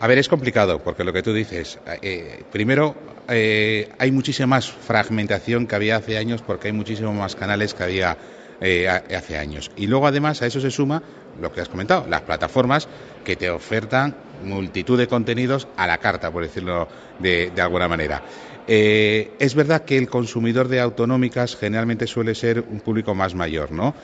A 0.00 0.08
ver, 0.08 0.18
es 0.18 0.28
complicado, 0.28 0.80
porque 0.82 1.04
lo 1.04 1.12
que 1.12 1.22
tú 1.22 1.32
dices, 1.32 1.78
eh, 2.02 2.42
primero 2.50 2.96
eh, 3.28 3.90
hay 4.00 4.10
muchísima 4.10 4.48
más 4.48 4.68
fragmentación 4.68 5.68
que 5.68 5.76
había 5.76 5.94
hace 5.94 6.18
años, 6.18 6.42
porque 6.42 6.66
hay 6.66 6.72
muchísimos 6.72 7.14
más 7.14 7.36
canales 7.36 7.74
que 7.74 7.84
había 7.84 8.16
eh, 8.60 8.88
hace 8.88 9.38
años. 9.38 9.70
Y 9.76 9.86
luego, 9.86 10.06
además, 10.06 10.42
a 10.42 10.46
eso 10.46 10.60
se 10.60 10.70
suma 10.70 11.02
lo 11.40 11.52
que 11.52 11.60
has 11.60 11.68
comentado, 11.68 12.06
las 12.08 12.22
plataformas 12.22 12.88
que 13.24 13.36
te 13.36 13.50
ofertan 13.50 14.16
multitud 14.44 14.98
de 14.98 15.08
contenidos 15.08 15.68
a 15.76 15.86
la 15.86 15.98
carta, 15.98 16.30
por 16.30 16.42
decirlo 16.42 16.88
de, 17.18 17.50
de 17.54 17.62
alguna 17.62 17.88
manera. 17.88 18.22
Eh, 18.66 19.32
es 19.38 19.54
verdad 19.54 19.84
que 19.84 19.96
el 19.96 20.10
consumidor 20.10 20.68
de 20.68 20.80
autonómicas 20.80 21.56
generalmente 21.56 22.06
suele 22.06 22.34
ser 22.34 22.60
un 22.60 22.80
público 22.80 23.14
más 23.14 23.34
mayor, 23.34 23.72
¿no? 23.72 23.94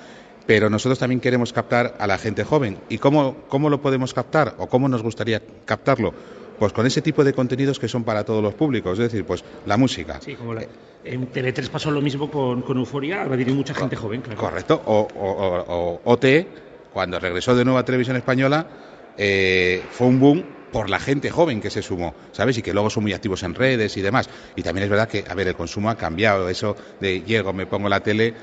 Pero 0.47 0.71
nosotros 0.71 0.99
también 0.99 1.21
queremos 1.21 1.53
captar 1.53 1.97
a 1.99 2.07
la 2.07 2.19
gente 2.19 2.45
joven. 2.45 2.79
¿Y 2.89 2.99
cómo, 2.99 3.37
cómo 3.49 3.69
lo 3.69 3.83
podemos 3.83 4.15
captar 4.15 4.55
o 4.59 4.67
cómo 4.67 4.89
nos 4.89 5.03
gustaría 5.03 5.43
captarlo? 5.65 6.15
Pues 6.59 6.73
con 6.73 6.87
ese 6.87 7.03
tipo 7.03 7.25
de 7.25 7.33
contenidos 7.33 7.79
que 7.79 7.89
son 7.89 8.05
para 8.05 8.25
todos 8.25 8.43
los 8.43 8.55
públicos, 8.55 8.93
es 8.99 9.11
decir, 9.11 9.25
pues 9.27 9.45
la 9.65 9.77
música. 9.77 10.21
Sí, 10.21 10.35
como 10.35 10.55
la- 10.55 10.67
en 11.05 11.27
TV3 11.31 11.69
pasó 11.69 11.91
lo 11.91 12.01
mismo 12.01 12.31
con, 12.31 12.63
con 12.63 12.79
Euforia, 12.79 13.23
ahora 13.23 13.37
tiene 13.37 13.53
mucha 13.53 13.75
gente 13.75 13.97
joven, 13.97 14.23
claro. 14.23 14.41
Correcto. 14.41 14.81
O, 14.87 15.01
o- 15.01 15.33
o- 15.33 16.01
o 16.05 16.13
OT, 16.13 16.49
cuando 16.93 17.19
regresó 17.19 17.55
de 17.55 17.65
nuevo 17.65 17.79
a 17.79 17.85
Televisión 17.85 18.17
Española, 18.17 18.69
eh, 19.17 19.89
fue 19.91 20.07
un 20.07 20.19
boom 20.19 20.45
por 20.73 20.91
la 20.91 20.99
gente 20.99 21.31
joven 21.31 21.61
que 21.61 21.71
se 21.71 21.83
sumó, 21.83 22.17
¿sabes? 22.33 22.59
Y 22.59 22.63
que 22.63 22.73
luego 22.73 22.91
son 22.91 23.05
muy 23.05 23.13
activos 23.13 23.45
en 23.45 23.55
redes 23.55 23.97
y 23.97 24.01
demás. 24.03 24.29
Y 24.57 24.63
también 24.63 24.83
es 24.85 24.91
verdad 24.91 25.09
que, 25.09 25.25
a 25.29 25.35
ver, 25.35 25.47
el 25.47 25.55
consumo 25.55 25.89
ha 25.89 25.97
cambiado. 25.97 26.49
Eso 26.49 26.75
de 26.99 27.23
llego, 27.23 27.53
me 27.53 27.67
pongo 27.67 27.89
la 27.89 28.01
tele, 28.01 28.35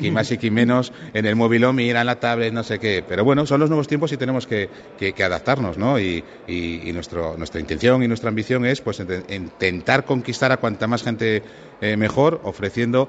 que 0.00 0.10
más 0.10 0.30
y 0.32 0.38
que 0.38 0.50
menos, 0.50 0.92
en 1.12 1.26
el 1.26 1.36
móvil 1.36 1.64
o 1.64 1.72
mira 1.72 2.00
en 2.00 2.06
la 2.06 2.18
tablet, 2.18 2.52
no 2.52 2.62
sé 2.64 2.78
qué. 2.78 3.04
Pero 3.06 3.24
bueno, 3.24 3.46
son 3.46 3.60
los 3.60 3.68
nuevos 3.68 3.86
tiempos 3.86 4.12
y 4.12 4.16
tenemos 4.16 4.46
que, 4.46 4.70
adaptarnos, 5.22 5.76
¿no? 5.76 5.98
Y, 6.00 6.24
nuestra 6.92 7.60
intención 7.60 8.02
y 8.02 8.08
nuestra 8.08 8.28
ambición 8.28 8.64
es, 8.64 8.80
pues, 8.80 9.00
int- 9.00 9.30
intentar 9.32 10.04
conquistar 10.04 10.52
a 10.52 10.56
cuanta 10.58 10.86
más 10.86 11.02
gente 11.02 11.44
eh, 11.80 11.96
mejor, 11.96 12.40
ofreciendo 12.44 13.08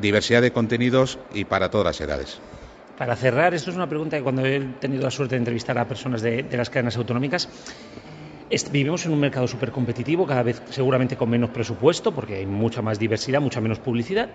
diversidad 0.00 0.42
de 0.42 0.52
contenidos 0.52 1.18
y 1.30 1.44
para 1.44 1.70
todas 1.70 1.86
las 1.86 2.00
edades. 2.00 2.40
Para 2.96 3.14
cerrar, 3.14 3.52
esto 3.54 3.70
es 3.70 3.76
una 3.76 3.88
pregunta 3.88 4.16
que 4.16 4.22
cuando 4.22 4.44
he 4.44 4.58
tenido 4.58 5.02
la 5.02 5.10
suerte 5.10 5.34
de 5.34 5.40
entrevistar 5.40 5.76
a 5.78 5.86
personas 5.86 6.22
de, 6.22 6.42
de 6.42 6.56
las 6.56 6.70
cadenas 6.70 6.96
autonómicas, 6.96 7.48
vivimos 8.70 9.04
en 9.04 9.12
un 9.12 9.20
mercado 9.20 9.46
súper 9.46 9.70
competitivo, 9.70 10.26
cada 10.26 10.42
vez 10.42 10.62
seguramente 10.70 11.16
con 11.16 11.28
menos 11.28 11.50
presupuesto, 11.50 12.14
porque 12.14 12.36
hay 12.36 12.46
mucha 12.46 12.80
más 12.80 12.98
diversidad, 12.98 13.40
mucha 13.40 13.60
menos 13.60 13.80
publicidad. 13.80 14.30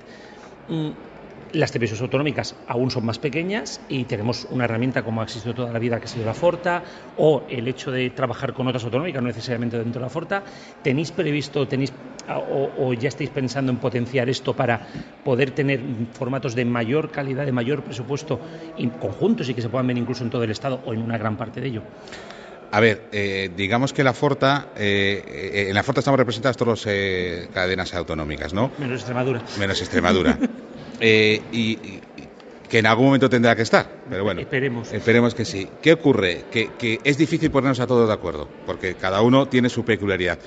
Las 1.53 1.71
televisiones 1.71 2.01
autonómicas 2.01 2.55
aún 2.67 2.91
son 2.91 3.05
más 3.05 3.19
pequeñas 3.19 3.81
y 3.89 4.05
tenemos 4.05 4.47
una 4.51 4.65
herramienta 4.65 5.03
como 5.03 5.19
ha 5.19 5.25
existido 5.25 5.53
toda 5.53 5.73
la 5.73 5.79
vida 5.79 5.99
que 5.99 6.05
ha 6.05 6.07
sido 6.07 6.25
la 6.25 6.33
Forta 6.33 6.83
o 7.17 7.45
el 7.49 7.67
hecho 7.67 7.91
de 7.91 8.09
trabajar 8.09 8.53
con 8.53 8.67
otras 8.67 8.83
autonómicas, 8.85 9.21
no 9.21 9.27
necesariamente 9.27 9.77
dentro 9.77 9.99
de 9.99 10.05
la 10.05 10.09
Forta. 10.09 10.43
¿Tenéis 10.81 11.11
previsto 11.11 11.67
tenéis, 11.67 11.91
o, 12.29 12.69
o 12.77 12.93
ya 12.93 13.09
estáis 13.09 13.29
pensando 13.31 13.71
en 13.71 13.79
potenciar 13.79 14.29
esto 14.29 14.55
para 14.55 14.87
poder 15.25 15.51
tener 15.51 15.81
formatos 16.13 16.55
de 16.55 16.63
mayor 16.63 17.11
calidad, 17.11 17.45
de 17.45 17.51
mayor 17.51 17.83
presupuesto, 17.83 18.39
y 18.77 18.87
conjuntos 18.87 19.49
y 19.49 19.53
que 19.53 19.61
se 19.61 19.67
puedan 19.67 19.87
ver 19.87 19.97
incluso 19.97 20.23
en 20.23 20.29
todo 20.29 20.43
el 20.43 20.51
Estado 20.51 20.81
o 20.85 20.93
en 20.93 21.01
una 21.01 21.17
gran 21.17 21.35
parte 21.35 21.59
de 21.59 21.67
ello? 21.67 21.81
A 22.71 22.79
ver, 22.79 23.09
eh, 23.11 23.51
digamos 23.53 23.91
que 23.91 24.05
la 24.05 24.13
Forta, 24.13 24.69
eh, 24.77 25.21
eh, 25.27 25.65
en 25.67 25.75
la 25.75 25.83
Forta 25.83 25.99
estamos 25.99 26.17
representadas 26.17 26.55
todas 26.55 26.85
las 26.85 27.47
cadenas 27.53 27.93
autonómicas, 27.93 28.53
¿no? 28.53 28.71
Menos 28.77 29.01
Extremadura. 29.01 29.41
Menos 29.59 29.81
Extremadura. 29.81 30.37
Eh, 31.01 31.41
y, 31.51 31.71
y- 31.71 32.01
que 32.69 32.79
en 32.79 32.85
algún 32.85 33.07
momento 33.07 33.29
tendrá 33.29 33.53
que 33.53 33.63
estar, 33.63 33.85
pero 34.09 34.23
bueno. 34.23 34.39
Esperemos. 34.39 34.93
Esperemos 34.93 35.35
que 35.35 35.43
sí. 35.43 35.67
¿Qué 35.81 35.91
ocurre? 35.91 36.45
Que, 36.49 36.69
que 36.79 36.99
es 37.03 37.17
difícil 37.17 37.51
ponernos 37.51 37.81
a 37.81 37.87
todos 37.87 38.07
de 38.07 38.13
acuerdo, 38.13 38.47
porque 38.65 38.93
cada 38.95 39.21
uno 39.21 39.49
tiene 39.49 39.67
su 39.67 39.83
peculiaridad. 39.83 40.39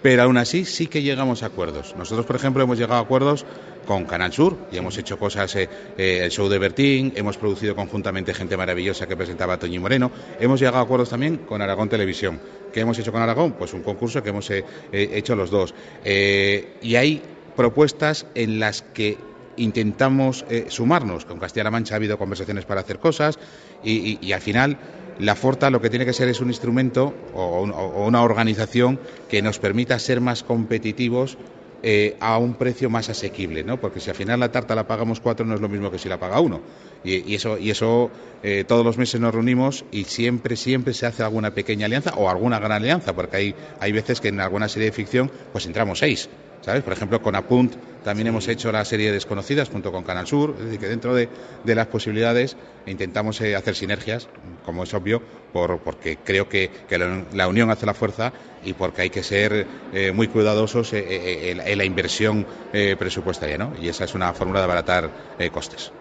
Pero 0.00 0.22
aún 0.22 0.36
así 0.36 0.64
sí 0.64 0.86
que 0.86 1.02
llegamos 1.02 1.42
a 1.42 1.46
acuerdos. 1.46 1.96
Nosotros, 1.98 2.24
por 2.24 2.36
ejemplo, 2.36 2.62
hemos 2.62 2.78
llegado 2.78 3.00
a 3.00 3.02
acuerdos 3.02 3.44
con 3.84 4.04
Canal 4.04 4.32
Sur 4.32 4.58
y 4.70 4.76
hemos 4.76 4.96
hecho 4.96 5.18
cosas, 5.18 5.56
eh, 5.56 5.68
eh, 5.98 6.20
el 6.22 6.30
show 6.30 6.48
de 6.48 6.58
Bertín, 6.58 7.12
hemos 7.16 7.36
producido 7.36 7.74
conjuntamente 7.74 8.32
Gente 8.32 8.56
Maravillosa 8.56 9.08
que 9.08 9.16
presentaba 9.16 9.58
Toñi 9.58 9.80
Moreno, 9.80 10.12
hemos 10.38 10.60
llegado 10.60 10.78
a 10.78 10.82
acuerdos 10.82 11.10
también 11.10 11.38
con 11.38 11.62
Aragón 11.62 11.88
Televisión. 11.88 12.40
¿Qué 12.72 12.80
hemos 12.80 12.96
hecho 12.98 13.10
con 13.10 13.22
Aragón? 13.22 13.52
Pues 13.52 13.74
un 13.74 13.82
concurso 13.82 14.22
que 14.22 14.28
hemos 14.30 14.48
eh, 14.50 14.64
hecho 14.92 15.34
los 15.34 15.50
dos. 15.50 15.74
Y 16.04 16.94
hay 16.94 17.22
propuestas 17.56 18.26
en 18.36 18.60
las 18.60 18.82
que 18.82 19.18
intentamos 19.56 20.44
eh, 20.48 20.66
sumarnos. 20.68 21.24
Con 21.24 21.38
Castilla-La 21.38 21.70
Mancha 21.70 21.94
ha 21.94 21.96
habido 21.96 22.18
conversaciones 22.18 22.64
para 22.64 22.80
hacer 22.80 22.98
cosas 22.98 23.38
y, 23.82 24.32
al 24.32 24.40
final 24.40 24.78
la 25.18 25.34
Forta 25.36 25.70
lo 25.70 25.80
que 25.80 25.90
tiene 25.90 26.06
que 26.06 26.12
ser 26.14 26.28
es 26.28 26.40
un 26.40 26.48
instrumento 26.48 27.14
o, 27.34 27.62
un- 27.62 27.70
o 27.72 28.06
una 28.06 28.22
organización 28.22 28.98
que 29.28 29.42
nos 29.42 29.58
permita 29.58 29.98
ser 29.98 30.20
más 30.20 30.42
competitivos 30.42 31.36
eh, 31.84 32.16
a 32.20 32.38
un 32.38 32.54
precio 32.54 32.88
más 32.90 33.08
asequible, 33.08 33.64
¿no? 33.64 33.76
Porque 33.78 33.98
si 34.00 34.08
al 34.08 34.14
final 34.16 34.38
la 34.38 34.52
tarta 34.52 34.74
la 34.76 34.86
pagamos 34.86 35.18
cuatro 35.20 35.44
no 35.44 35.54
es 35.56 35.60
lo 35.60 35.68
mismo 35.68 35.90
que 35.90 35.98
si 35.98 36.08
la 36.08 36.16
paga 36.18 36.40
uno. 36.40 36.60
Y, 37.04 37.28
y 37.30 37.34
eso, 37.34 37.58
y 37.58 37.70
eso 37.70 38.10
eh, 38.44 38.64
todos 38.66 38.84
los 38.84 38.98
meses 38.98 39.20
nos 39.20 39.34
reunimos 39.34 39.84
y 39.90 40.04
siempre, 40.04 40.56
siempre 40.56 40.94
se 40.94 41.06
hace 41.06 41.24
alguna 41.24 41.50
pequeña 41.50 41.86
alianza 41.86 42.12
o 42.16 42.30
alguna 42.30 42.60
gran 42.60 42.70
alianza, 42.72 43.12
porque 43.14 43.36
hay, 43.36 43.54
hay 43.80 43.90
veces 43.92 44.20
que 44.20 44.28
en 44.28 44.38
alguna 44.40 44.68
serie 44.68 44.86
de 44.90 44.92
ficción 44.92 45.30
pues 45.52 45.66
entramos 45.66 45.98
seis. 45.98 46.28
¿Sabes? 46.62 46.84
Por 46.84 46.92
ejemplo, 46.92 47.20
con 47.20 47.34
Apunt 47.34 47.74
también 48.04 48.28
hemos 48.28 48.46
hecho 48.46 48.70
la 48.70 48.84
serie 48.84 49.10
Desconocidas 49.10 49.68
junto 49.68 49.90
con 49.90 50.04
Canal 50.04 50.28
Sur, 50.28 50.54
es 50.58 50.64
decir, 50.64 50.78
que 50.78 50.88
dentro 50.88 51.12
de, 51.12 51.28
de 51.64 51.74
las 51.74 51.88
posibilidades 51.88 52.56
intentamos 52.86 53.40
eh, 53.40 53.56
hacer 53.56 53.74
sinergias, 53.74 54.28
como 54.64 54.84
es 54.84 54.94
obvio, 54.94 55.20
por, 55.52 55.80
porque 55.80 56.18
creo 56.24 56.48
que, 56.48 56.70
que 56.88 56.98
la, 56.98 57.24
la 57.34 57.48
unión 57.48 57.70
hace 57.70 57.84
la 57.84 57.94
fuerza 57.94 58.32
y 58.64 58.74
porque 58.74 59.02
hay 59.02 59.10
que 59.10 59.24
ser 59.24 59.66
eh, 59.92 60.12
muy 60.12 60.28
cuidadosos 60.28 60.92
eh, 60.92 61.50
en, 61.50 61.60
en 61.60 61.78
la 61.78 61.84
inversión 61.84 62.46
presupuestaria, 62.72 63.58
¿no? 63.58 63.72
Y 63.80 63.88
esa 63.88 64.04
es 64.04 64.14
una 64.14 64.32
fórmula 64.32 64.60
de 64.60 64.64
abaratar 64.64 65.10
costes. 65.52 65.92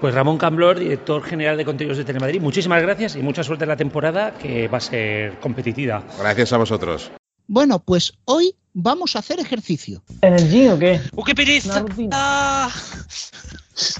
Pues 0.00 0.14
Ramón 0.14 0.38
Camblor, 0.38 0.78
director 0.78 1.22
general 1.24 1.56
de 1.56 1.64
contenidos 1.64 1.98
de 1.98 2.04
Telemadrid, 2.04 2.40
muchísimas 2.40 2.80
gracias 2.82 3.16
y 3.16 3.22
mucha 3.22 3.42
suerte 3.42 3.64
en 3.64 3.68
la 3.68 3.76
temporada 3.76 4.32
que 4.40 4.68
va 4.68 4.78
a 4.78 4.80
ser 4.80 5.40
competitiva. 5.40 6.04
Gracias 6.18 6.52
a 6.52 6.56
vosotros. 6.56 7.10
Bueno, 7.48 7.78
pues 7.80 8.12
hoy 8.26 8.54
vamos 8.74 9.16
a 9.16 9.20
hacer 9.20 9.40
ejercicio. 9.40 10.02
¿En 10.20 10.34
el 10.34 10.50
gym 10.50 10.72
o 10.72 10.78
qué? 10.78 11.00
¡Uh, 11.16 11.24
qué 11.24 11.34
pereza! 11.34 11.84
Ah, 12.12 12.70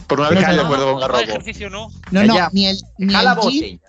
Por 0.06 0.20
una 0.20 0.28
vez 0.30 0.38
que 0.38 0.42
estoy 0.44 0.56
de 0.56 0.62
acuerdo 0.62 0.84
con 0.84 0.94
no, 0.94 1.00
Garrobo. 1.00 1.20
ejercicio 1.20 1.70
no. 1.70 1.90
No, 2.10 2.24
no, 2.24 2.48
ni 2.52 2.66
el, 2.66 2.78
ni 2.98 3.14
el 3.14 3.28
gin, 3.50 3.80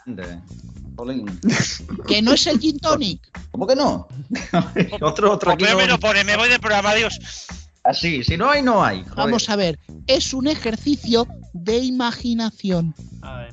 que 2.07 2.21
no 2.21 2.33
es 2.33 2.47
el 2.47 2.59
gin 2.59 2.79
tonic. 2.79 3.21
¿Cómo 3.51 3.67
que 3.67 3.75
no? 3.75 4.07
otro, 5.01 5.33
otro 5.33 5.51
aquí 5.51 5.63
Pues 5.65 5.75
me 5.75 5.83
no. 5.87 5.93
lo 5.93 5.99
pone, 5.99 6.23
me 6.23 6.35
voy 6.37 6.49
del 6.49 6.59
programa, 6.59 6.91
adiós. 6.91 7.19
Así, 7.83 8.23
si 8.23 8.37
no 8.37 8.49
hay, 8.49 8.61
no 8.61 8.83
hay. 8.83 9.01
joder. 9.03 9.15
Vamos 9.15 9.49
a 9.49 9.55
ver, 9.55 9.79
es 10.07 10.33
un 10.33 10.47
ejercicio 10.47 11.27
de 11.53 11.79
imaginación. 11.79 12.93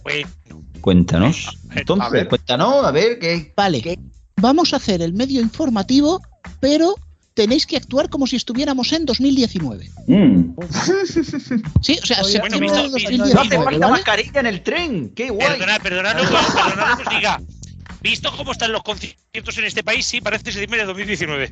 Bueno, 0.03 0.29
Cuéntanos. 0.81 1.49
A 1.71 1.79
Entonces, 1.81 2.11
ver. 2.13 2.29
cuéntanos, 2.29 2.85
a 2.85 2.91
ver 2.93 3.19
qué. 3.19 3.53
Vale, 3.57 3.99
vamos 4.41 4.72
a 4.72 4.76
hacer 4.76 5.03
el 5.03 5.12
medio 5.12 5.41
informativo, 5.41 6.22
pero 6.61 6.95
tenéis 7.34 7.66
que 7.66 7.76
actuar 7.76 8.09
como 8.09 8.26
si 8.26 8.37
estuviéramos 8.37 8.93
en 8.93 9.05
2019. 9.07 9.91
Mm. 10.07 10.55
Sí, 11.82 11.99
o 12.03 12.07
sea, 12.07 12.22
Oye, 12.22 12.32
septiembre 12.32 12.59
bueno, 12.70 12.82
de 12.91 12.95
visto- 12.99 13.11
No 13.16 13.24
hace 13.26 13.28
2019, 13.28 13.64
falta 13.64 13.64
¿vale? 13.64 13.91
mascarilla 13.93 14.41
en 14.41 14.47
el 14.47 14.62
tren. 14.62 15.11
Qué 15.14 15.30
guay. 15.30 15.49
perdonad, 15.49 15.80
perdonad, 15.82 16.14
no, 16.16 16.22
perdonad 16.22 16.97
que 16.97 17.03
os 17.03 17.11
diga. 17.14 17.41
Visto 18.03 18.30
cómo 18.37 18.53
están 18.53 18.72
los 18.72 18.82
conciertos 18.82 19.59
en 19.59 19.64
este 19.64 19.82
país, 19.82 20.07
sí, 20.07 20.20
parece 20.20 20.53
septiembre 20.53 20.80
de 20.80 20.87
2019. 20.87 21.51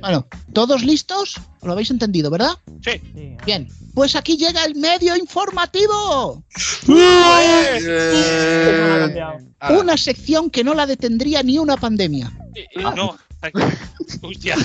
Bueno, 0.00 0.26
¿todos 0.52 0.82
listos? 0.82 1.40
Lo 1.62 1.72
habéis 1.72 1.90
entendido, 1.90 2.30
¿verdad? 2.30 2.52
Sí. 2.84 3.00
Bien, 3.44 3.68
pues 3.94 4.14
aquí 4.14 4.36
llega 4.36 4.64
el 4.64 4.76
medio 4.76 5.16
informativo. 5.16 6.44
Ah, 9.60 9.72
Una 9.78 9.96
sección 9.96 10.50
que 10.50 10.64
no 10.64 10.74
la 10.74 10.86
detendría 10.86 11.42
ni 11.42 11.58
una 11.58 11.76
pandemia. 11.76 12.32
No. 12.76 13.18
Hostia. 14.22 14.56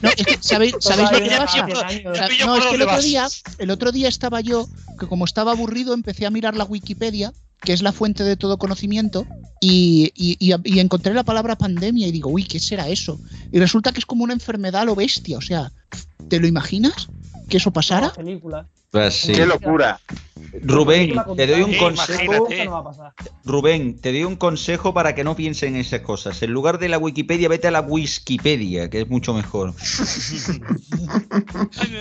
No, 0.00 0.08
es 0.08 0.26
que, 0.26 0.38
¿sabéis, 0.40 0.74
¿sabéis 0.80 1.10
lo 1.12 1.18
que 1.18 1.30
pasa? 1.36 1.66
No, 1.66 2.14
es 2.14 2.20
que 2.20 2.42
el 2.42 2.46
dónde 2.46 2.84
otro 2.84 3.02
día, 3.02 3.28
el 3.58 3.70
otro 3.70 3.92
día 3.92 4.08
estaba 4.08 4.40
yo, 4.40 4.66
que 4.98 5.06
como 5.06 5.24
estaba 5.26 5.52
aburrido, 5.52 5.92
empecé 5.92 6.24
a 6.24 6.30
mirar 6.30 6.56
la 6.56 6.64
Wikipedia, 6.64 7.32
que 7.64 7.72
es 7.72 7.82
la 7.82 7.92
fuente 7.92 8.22
de 8.24 8.36
todo 8.36 8.58
conocimiento, 8.58 9.26
y, 9.60 10.12
y- 10.14 10.36
y- 10.38 10.54
y 10.64 10.78
encontré 10.80 11.14
la 11.14 11.24
palabra 11.24 11.56
pandemia 11.56 12.06
y 12.06 12.12
digo, 12.12 12.28
uy, 12.30 12.44
¿qué 12.44 12.60
será 12.60 12.88
eso? 12.88 13.18
Y 13.50 13.58
resulta 13.58 13.92
que 13.92 14.00
es 14.00 14.06
como 14.06 14.22
una 14.24 14.34
enfermedad 14.34 14.84
lo 14.84 14.94
bestia, 14.94 15.38
o 15.38 15.40
sea, 15.40 15.72
¿te 16.28 16.38
lo 16.38 16.46
imaginas? 16.46 17.08
¿Que 17.48 17.56
eso 17.56 17.70
pasara? 17.72 18.12
Película. 18.12 18.66
Pues 18.90 19.14
sí. 19.14 19.32
¡Qué 19.32 19.44
locura! 19.44 19.98
Rubén, 20.62 21.14
te 21.36 21.48
doy 21.48 21.62
un 21.62 21.76
consejo. 21.78 22.46
Rubén, 23.44 23.98
te 24.00 24.12
doy 24.12 24.22
un 24.22 24.36
consejo 24.36 24.94
para 24.94 25.16
que 25.16 25.24
no 25.24 25.34
piensen 25.34 25.74
en 25.74 25.80
esas 25.80 26.02
cosas. 26.02 26.40
En 26.42 26.52
lugar 26.52 26.78
de 26.78 26.88
la 26.88 26.98
Wikipedia, 26.98 27.48
vete 27.48 27.66
a 27.66 27.70
la 27.72 27.80
Wikipedia, 27.80 28.88
que 28.88 29.00
es 29.00 29.08
mucho 29.10 29.34
mejor. 29.34 29.74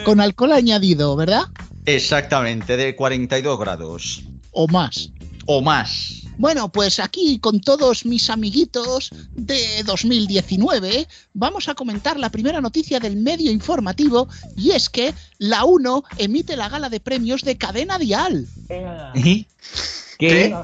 Con 0.05 0.21
alcohol 0.21 0.51
añadido, 0.51 1.15
¿verdad? 1.15 1.43
Exactamente, 1.85 2.77
de 2.77 2.95
42 2.95 3.59
grados. 3.59 4.23
O 4.51 4.67
más. 4.67 5.09
O 5.45 5.61
más. 5.61 6.23
Bueno, 6.37 6.71
pues 6.71 6.99
aquí 6.99 7.39
con 7.39 7.61
todos 7.61 8.05
mis 8.05 8.29
amiguitos 8.29 9.11
de 9.35 9.83
2019 9.85 11.07
vamos 11.33 11.69
a 11.69 11.75
comentar 11.75 12.19
la 12.19 12.29
primera 12.29 12.59
noticia 12.59 12.99
del 12.99 13.17
medio 13.17 13.51
informativo 13.51 14.27
y 14.57 14.71
es 14.71 14.89
que 14.89 15.13
la 15.37 15.63
1 15.65 16.03
emite 16.17 16.55
la 16.55 16.69
gala 16.69 16.89
de 16.89 16.99
premios 16.99 17.43
de 17.43 17.57
cadena 17.57 17.99
dial. 17.99 18.47
¿Qué? 20.17 20.55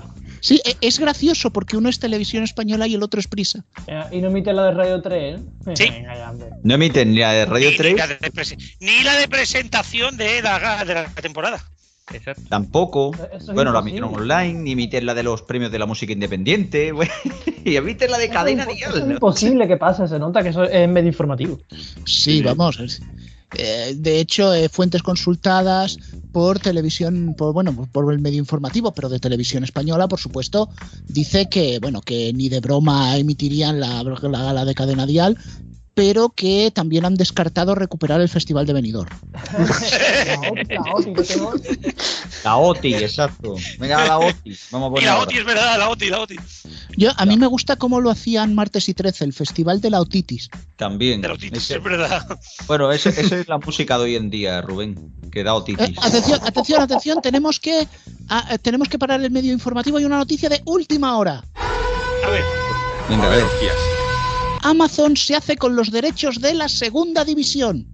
Sí, 0.42 0.62
e- 0.64 0.78
es 0.82 1.00
gracioso 1.00 1.52
porque 1.52 1.78
uno 1.78 1.90
es 1.90 2.00
televisión 2.00 2.44
española 2.44 2.88
y 2.88 2.96
el 2.96 3.04
otro 3.04 3.20
es 3.20 3.28
prisa. 3.28 3.64
Y 4.12 4.22
no 4.22 4.28
emite 4.28 4.54
la 4.54 4.66
de 4.66 4.72
Radio 4.72 5.02
3, 5.02 5.40
¿eh? 5.40 5.76
Sí. 5.76 5.90
No 6.64 6.74
emiten 6.76 7.12
ni 7.12 7.20
la 7.20 7.34
de 7.34 7.46
Radio 7.46 7.68
Ni, 7.68 7.72
ni 7.72 7.78
3, 7.78 7.98
la 7.98 8.08
de 8.08 8.58
ni 8.80 9.04
la 9.04 9.16
de 9.16 9.28
presentación 9.28 10.18
de 10.18 10.42
la, 10.42 10.86
de 10.86 10.94
la 10.94 11.10
temporada. 11.10 11.64
Exacto. 12.14 12.44
tampoco. 12.50 13.12
Es 13.32 13.46
Bueno, 13.48 13.72
la 13.72 13.80
emitieron 13.80 14.14
online, 14.14 14.54
ni 14.54 14.72
emiten 14.74 15.06
la 15.06 15.14
de 15.14 15.24
los 15.24 15.42
premios 15.44 15.72
de 15.72 15.80
la 15.80 15.86
música 15.86 16.12
independiente. 16.14 16.92
bueno, 16.94 17.12
y 17.64 17.76
emiten 17.76 18.12
la 18.12 18.18
de 18.18 18.26
Eso 18.26 18.34
cadena 18.34 18.64
es 18.64 18.76
dial. 18.76 18.92
es 18.98 19.06
¿no? 19.06 19.12
imposible 19.14 19.68
que 19.68 19.78
pase, 19.78 20.08
se 20.08 20.20
nota 20.20 20.42
que 20.44 20.50
eso 20.50 20.64
es 20.64 20.90
medio 20.90 21.08
informativo. 21.10 21.60
Sí, 22.06 22.42
vamos. 22.42 22.80
es- 22.80 23.02
eh, 23.58 23.96
de 23.98 24.20
hecho, 24.20 24.54
eh, 24.54 24.70
fuentes 24.70 25.02
consultadas 25.02 25.98
por 26.32 26.60
televisión, 26.60 27.34
por 27.36 27.52
bueno, 27.52 27.88
por 27.92 28.14
el 28.14 28.20
medio 28.20 28.38
informativo, 28.38 28.92
pero 28.94 29.10
de 29.10 29.20
televisión 29.20 29.64
española, 29.64 30.08
por 30.08 30.20
supuesto, 30.20 30.70
dice 31.08 31.50
que 31.50 31.80
bueno, 31.80 32.02
que 32.02 32.32
ni 32.34 32.48
de 32.50 32.60
broma 32.60 33.18
emitirían 33.18 33.80
la, 33.80 34.04
la 34.04 34.44
gala 34.44 34.66
de 34.66 34.76
cadena 34.76 35.08
dial, 35.08 35.36
pero 36.00 36.30
que 36.30 36.72
también 36.74 37.04
han 37.04 37.16
descartado 37.16 37.76
recuperar 37.76 38.22
el 38.22 38.30
Festival 38.30 38.66
de 38.66 38.72
Benidorm. 38.72 39.10
La 40.24 40.40
OTI, 40.50 41.14
la 42.46 42.56
OTI, 42.58 42.94
exacto. 42.96 43.56
Venga, 43.80 44.06
la 44.06 44.18
OTI. 44.20 44.58
Vamos 44.72 44.88
a 44.88 44.90
Y 44.90 44.92
poner 44.92 45.04
la 45.04 45.12
ahora. 45.12 45.24
OTI 45.26 45.38
es 45.40 45.46
verdad, 45.46 45.78
la 45.78 45.90
OTI, 45.90 46.10
la 46.10 46.20
OTI. 46.22 46.40
Yo, 46.96 47.12
a 47.18 47.26
mí 47.26 47.36
me 47.36 47.48
gusta 47.48 47.76
cómo 47.76 48.00
lo 48.00 48.10
hacían 48.10 48.56
martes 48.56 48.88
y 48.88 48.94
13, 48.94 49.26
el 49.26 49.34
Festival 49.34 49.82
de 49.82 49.90
la 49.90 50.00
Otitis. 50.00 50.50
También. 50.78 51.20
De 51.22 51.28
la 51.28 51.34
OTI, 51.34 51.50
Ese- 51.52 51.76
es 51.76 51.84
verdad. 51.84 52.40
Bueno, 52.68 52.92
eso, 52.94 53.10
eso 53.10 53.36
es 53.36 53.48
la 53.50 53.58
música 53.58 53.98
de 53.98 54.04
hoy 54.06 54.16
en 54.16 54.30
día, 54.30 54.62
Rubén. 54.62 55.12
Que 55.34 55.44
da 55.44 55.52
Eh, 55.52 55.56
otitis. 55.56 55.98
atención, 56.02 56.40
atención, 56.46 56.82
atención, 56.82 57.22
tenemos 57.22 57.60
que, 57.60 57.82
eh, 57.82 57.88
tenemos 58.62 58.88
que 58.88 58.98
parar 58.98 59.22
el 59.22 59.32
medio 59.32 59.52
informativo 59.52 60.00
y 60.00 60.06
una 60.06 60.18
noticia 60.18 60.48
de 60.48 60.62
última 60.66 61.18
hora. 61.18 61.44
A 62.26 62.30
ver, 62.30 62.44
Venga, 63.10 63.26
a 63.26 63.30
ver. 63.30 63.46
Amazon 64.64 65.16
se 65.16 65.36
hace 65.36 65.56
con 65.58 65.76
los 65.76 65.92
derechos 65.92 66.40
de 66.42 66.54
la 66.54 66.68
segunda 66.70 67.24
división. 67.26 67.88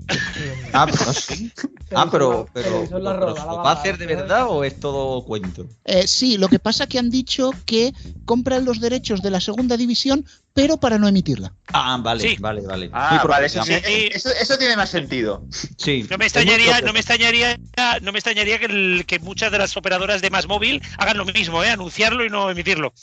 Ah, 0.74 0.88
pero 0.92 1.14
sí. 1.14 1.52
Ah, 1.94 2.10
pero, 2.12 2.48
pero, 2.54 2.70
Televisor 2.70 3.02
La 3.02 3.14
pero 3.14 3.26
Roda, 3.28 3.42
¿se 3.42 3.48
la 3.48 3.52
lo 3.54 3.58
va 3.64 3.70
a 3.72 3.74
hacer 3.74 3.98
de 3.98 4.06
verdad 4.08 4.48
o 4.50 4.64
es 4.64 4.80
todo 4.80 5.24
cuento? 5.24 5.68
Eh, 5.86 6.08
sí, 6.08 6.38
lo 6.38 6.48
que 6.50 6.60
pasa 6.60 6.88
que 6.88 7.00
han 7.00 7.10
dicho 7.10 7.52
que 7.66 7.94
compran 8.26 8.66
los 8.66 8.80
derechos 8.82 9.22
de 9.22 9.30
la 9.32 9.40
segunda 9.40 9.78
división, 9.78 10.26
pero 10.54 10.78
para 10.78 10.98
no 10.98 11.08
emitirla. 11.08 11.54
Ah, 11.72 11.98
vale, 12.02 12.22
Sí. 12.24 12.36
vale, 12.40 12.62
vale. 12.62 12.90
Ah, 12.92 13.20
Muy 13.24 13.30
vale, 13.30 13.46
eso, 13.46 13.64
sí, 13.64 13.74
eso, 14.12 14.30
eso 14.32 14.58
tiene 14.58 14.76
más 14.76 14.90
sentido. 14.90 15.46
Sí. 15.78 16.06
no 16.10 16.18
me 16.18 16.26
es 16.26 16.34
extrañaría, 16.36 16.82
no 16.82 16.92
me 16.94 17.00
extrañaría, 17.00 17.58
no 18.02 18.12
me 18.12 18.20
extrañaría 18.20 18.60
que, 18.60 18.66
el- 18.66 19.06
que 19.06 19.20
muchas 19.20 19.52
de 19.52 19.60
las 19.60 19.78
operadoras 19.78 20.22
de 20.22 20.30
más 20.32 20.48
móvil 20.48 20.82
hagan 20.98 21.18
lo 21.18 21.26
mismo, 21.26 21.64
¿eh? 21.64 21.70
anunciarlo 21.70 22.26
y 22.26 22.30
no 22.30 22.50
emitirlo. 22.50 22.94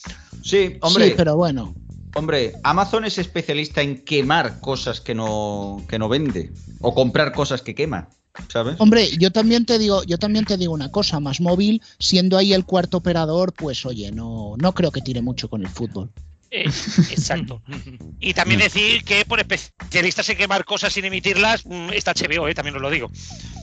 Sí, 0.43 0.77
hombre, 0.81 1.09
Sí, 1.09 1.15
pero 1.17 1.37
bueno. 1.37 1.75
Hombre, 2.15 2.55
Amazon 2.63 3.05
es 3.05 3.19
especialista 3.19 3.83
en 3.83 4.05
quemar 4.05 4.61
cosas 4.61 5.01
que 5.01 5.15
no, 5.15 5.83
que 5.89 5.99
no 5.99 6.09
vende. 6.09 6.53
O 6.81 6.95
comprar 6.95 7.33
cosas 7.33 7.63
que 7.63 7.75
quema. 7.75 8.09
¿Sabes? 8.49 8.77
Hombre, 8.79 9.11
yo 9.19 9.31
también 9.31 9.67
te 9.67 9.79
digo, 9.79 10.03
yo 10.05 10.17
también 10.19 10.47
te 10.47 10.57
digo 10.57 10.73
una 10.73 10.91
cosa, 10.91 11.21
más 11.21 11.41
móvil, 11.41 11.83
siendo 11.99 12.39
ahí 12.39 12.55
el 12.55 12.65
cuarto 12.65 12.97
operador, 12.97 13.53
pues 13.53 13.85
oye, 13.85 14.11
no, 14.11 14.55
no 14.57 14.73
creo 14.73 14.91
que 14.91 15.03
tire 15.03 15.21
mucho 15.21 15.51
con 15.51 15.61
el 15.61 15.69
fútbol. 15.69 16.11
Eh, 16.55 16.65
exacto. 17.11 17.63
Y 18.21 18.35
también 18.35 18.61
decir 18.61 19.03
que 19.05 19.25
por 19.25 19.41
especialistas 19.41 20.29
en 20.29 20.37
quemar 20.37 20.65
cosas 20.65 20.93
sin 20.93 21.05
emitirlas, 21.05 21.67
mm, 21.67 21.91
está 21.93 22.13
HBO, 22.13 22.47
eh, 22.47 22.55
también 22.55 22.77
os 22.77 22.83
lo 22.83 22.89
digo. 22.91 23.11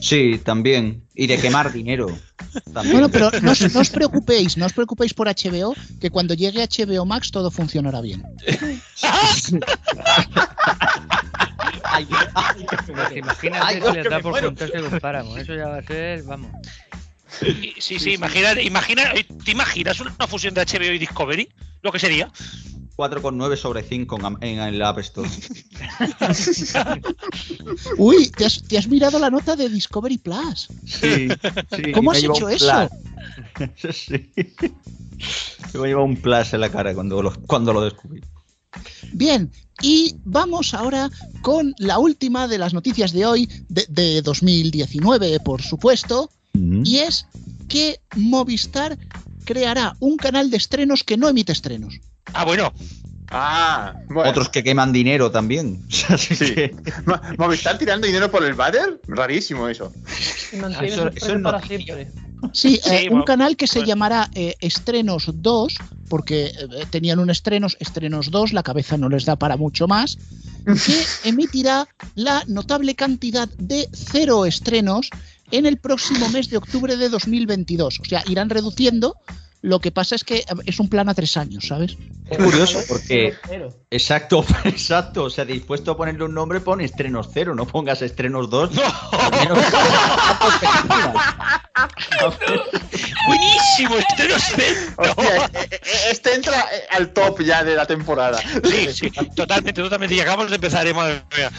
Sí, 0.02 0.38
también. 0.44 1.02
Y 1.14 1.26
de 1.28 1.38
quemar 1.38 1.72
dinero. 1.72 2.08
También. 2.74 2.92
Bueno, 2.92 3.08
pero 3.08 3.30
no, 3.40 3.52
os- 3.52 3.72
no 3.72 3.80
os 3.80 3.88
preocupéis, 3.90 4.56
no 4.58 4.66
os 4.66 4.72
preocupéis 4.74 5.14
por 5.14 5.28
HBO, 5.28 5.74
que 6.00 6.10
cuando 6.10 6.34
llegue 6.34 6.62
HBO 6.62 7.06
Max 7.06 7.30
todo 7.30 7.50
funcionará 7.50 8.00
bien. 8.02 8.22
Imagínate 13.14 13.60
Ay, 13.64 13.74
si 13.76 13.80
Dios, 13.80 13.94
les 13.94 14.02
que 14.04 14.08
da 14.10 14.20
por 14.20 14.40
juntarse 14.42 14.80
con 14.80 15.00
Paramount. 15.00 15.40
Eso 15.40 15.54
ya 15.54 15.68
va 15.68 15.78
a 15.78 15.82
ser, 15.82 16.22
vamos. 16.24 16.50
Sí, 17.78 17.98
sí, 17.98 18.12
imagina, 18.12 18.60
imagina, 18.60 19.12
eh, 19.14 19.24
¿te 19.44 19.52
imaginas 19.52 20.00
una 20.00 20.12
fusión 20.26 20.52
de 20.54 20.62
HBO 20.66 20.92
y 20.92 20.98
Discovery? 20.98 21.48
Lo 21.82 21.92
que 21.92 21.98
sería. 21.98 22.30
4,9 22.96 23.56
sobre 23.56 23.82
5 23.82 24.18
en, 24.40 24.58
el 24.58 24.82
App 24.82 24.98
Store. 24.98 25.28
Uy, 27.98 28.30
¿te 28.30 28.44
has, 28.44 28.62
te 28.62 28.78
has 28.78 28.88
mirado 28.88 29.18
la 29.18 29.30
nota 29.30 29.56
de 29.56 29.68
Discovery 29.68 30.18
Plus. 30.18 30.68
Sí, 30.84 31.28
sí. 31.74 31.92
¿Cómo 31.92 32.12
has 32.12 32.22
hecho 32.22 32.48
eso? 32.48 32.88
sí. 33.92 34.32
Me 35.74 35.88
lleva 35.88 36.02
un 36.02 36.16
plus 36.16 36.52
en 36.54 36.60
la 36.60 36.70
cara 36.70 36.94
cuando 36.94 37.22
lo, 37.22 37.32
cuando 37.46 37.72
lo 37.72 37.82
descubrí. 37.82 38.20
Bien, 39.12 39.50
y 39.82 40.14
vamos 40.24 40.74
ahora 40.74 41.10
con 41.42 41.74
la 41.78 41.98
última 41.98 42.46
de 42.46 42.58
las 42.58 42.72
noticias 42.72 43.12
de 43.12 43.26
hoy, 43.26 43.48
de, 43.68 43.86
de 43.88 44.22
2019, 44.22 45.40
por 45.40 45.62
supuesto, 45.62 46.30
y 46.52 46.98
es 46.98 47.26
que 47.68 48.00
Movistar 48.16 48.98
creará 49.44 49.96
un 50.00 50.16
canal 50.16 50.50
de 50.50 50.56
estrenos 50.56 51.04
que 51.04 51.16
no 51.16 51.28
emite 51.28 51.52
estrenos. 51.52 52.00
Ah, 52.34 52.44
bueno. 52.44 52.72
Ah, 53.32 53.94
bueno. 54.08 54.28
Otros 54.30 54.48
que 54.48 54.64
queman 54.64 54.92
dinero 54.92 55.30
también. 55.30 55.86
Así 56.08 56.34
Sí. 56.34 56.54
que- 56.54 56.74
Mo- 57.06 57.20
Movistar 57.38 57.78
tirando 57.78 58.06
dinero 58.06 58.30
por 58.30 58.44
el 58.44 58.54
váter, 58.54 59.00
rarísimo 59.06 59.68
eso. 59.68 59.92
Mantiene 60.60 60.88
Eso- 60.88 61.08
eso 61.14 61.36
es 61.36 61.42
para 61.42 61.62
siempre. 61.62 62.10
Sí, 62.52 62.80
Sí, 62.82 62.90
eh, 62.90 63.08
un 63.10 63.22
canal 63.22 63.54
que 63.56 63.66
se 63.66 63.84
llamará 63.84 64.30
eh, 64.34 64.54
Estrenos 64.60 65.30
2, 65.34 65.74
porque 66.08 66.46
eh, 66.46 66.52
tenían 66.90 67.18
un 67.18 67.28
estrenos, 67.28 67.76
Estrenos 67.80 68.30
2, 68.30 68.54
la 68.54 68.62
cabeza 68.62 68.96
no 68.96 69.10
les 69.10 69.26
da 69.26 69.36
para 69.36 69.58
mucho 69.58 69.86
más, 69.86 70.16
que 70.64 71.04
emitirá 71.28 71.86
la 72.14 72.42
notable 72.48 72.94
cantidad 72.94 73.46
de 73.58 73.88
cero 73.92 74.46
estrenos 74.46 75.10
en 75.50 75.66
el 75.66 75.76
próximo 75.76 76.28
mes 76.30 76.48
de 76.48 76.56
octubre 76.56 76.96
de 76.96 77.10
2022. 77.10 78.00
O 78.00 78.04
sea, 78.06 78.24
irán 78.26 78.48
reduciendo. 78.50 79.16
Lo 79.62 79.78
que 79.78 79.90
pasa 79.92 80.14
es 80.14 80.24
que 80.24 80.42
es 80.64 80.80
un 80.80 80.88
plan 80.88 81.08
a 81.10 81.14
tres 81.14 81.36
años, 81.36 81.66
¿sabes? 81.66 81.96
Es 82.30 82.38
curioso 82.38 82.80
porque. 82.88 83.34
Cero. 83.46 83.74
Exacto, 83.90 84.44
exacto. 84.64 85.24
O 85.24 85.30
sea, 85.30 85.44
dispuesto 85.44 85.90
a 85.90 85.96
ponerle 85.96 86.24
un 86.24 86.32
nombre, 86.34 86.60
pon 86.60 86.80
estrenos 86.80 87.28
cero, 87.34 87.54
no 87.54 87.66
pongas 87.66 88.00
estrenos 88.02 88.48
dos. 88.48 88.70
Al 89.12 89.30
menos- 89.32 89.58
Buenísimo, 93.26 93.96
estreno 93.96 94.34
cero. 94.56 94.80
Hostia, 94.96 95.36
eh, 95.46 95.50
eh, 95.70 95.80
este 96.10 96.34
entra 96.34 96.60
eh, 96.72 96.82
al 96.90 97.12
top 97.12 97.40
ya 97.42 97.62
de 97.64 97.74
la 97.74 97.86
temporada. 97.86 98.38
Sí, 98.64 98.92
sí, 98.92 99.10
totalmente, 99.34 99.82
totalmente. 99.82 100.14
Y 100.14 100.20
acabamos 100.20 100.50
de 100.50 100.56
empezar, 100.56 100.86
eh, 100.86 100.94
madre 100.94 101.22
mía. 101.36 101.50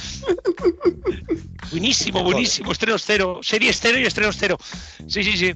Buenísimo, 1.71 2.23
buenísimo. 2.23 2.71
Estrenos 2.71 3.03
cero. 3.05 3.39
Series 3.43 3.79
cero 3.79 3.99
y 3.99 4.05
estrenos 4.05 4.35
cero. 4.39 4.57
Sí, 5.07 5.23
sí, 5.23 5.37
sí. 5.37 5.53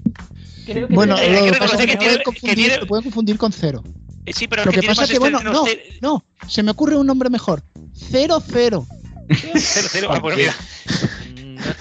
Creo 0.65 0.87
que 0.87 0.93
Bueno, 0.95 1.15
lo 1.15 1.51
que 1.51 1.59
pasa 1.59 1.83
es 1.83 1.85
que 1.91 1.97
pueden 1.97 2.21
confundir, 2.23 2.55
tiene- 2.55 2.77
lo 2.79 2.87
pueden 2.87 3.03
confundir 3.03 3.37
con 3.37 3.51
cero. 3.51 3.83
Eh, 4.25 4.33
Sí, 4.33 4.47
pero 4.47 4.65
Lo 4.65 4.71
que 4.71 4.81
que 4.81 4.87
pasa 4.87 5.03
es 5.03 5.11
que, 5.11 5.19
bueno, 5.19 5.37
estrenos 5.37 5.61
no, 5.61 5.65
cero- 5.67 5.81
no, 6.01 6.23
se 6.47 6.63
me 6.63 6.71
ocurre 6.71 6.97
un 6.97 7.05
nombre 7.05 7.29
mejor. 7.29 7.61
Cero, 7.93 8.41
cero. 8.51 8.87
Cero, 9.29 9.87
cero. 9.91 10.07
Ah, 10.11 10.19
bueno, 10.19 10.37
mira. 10.37 10.55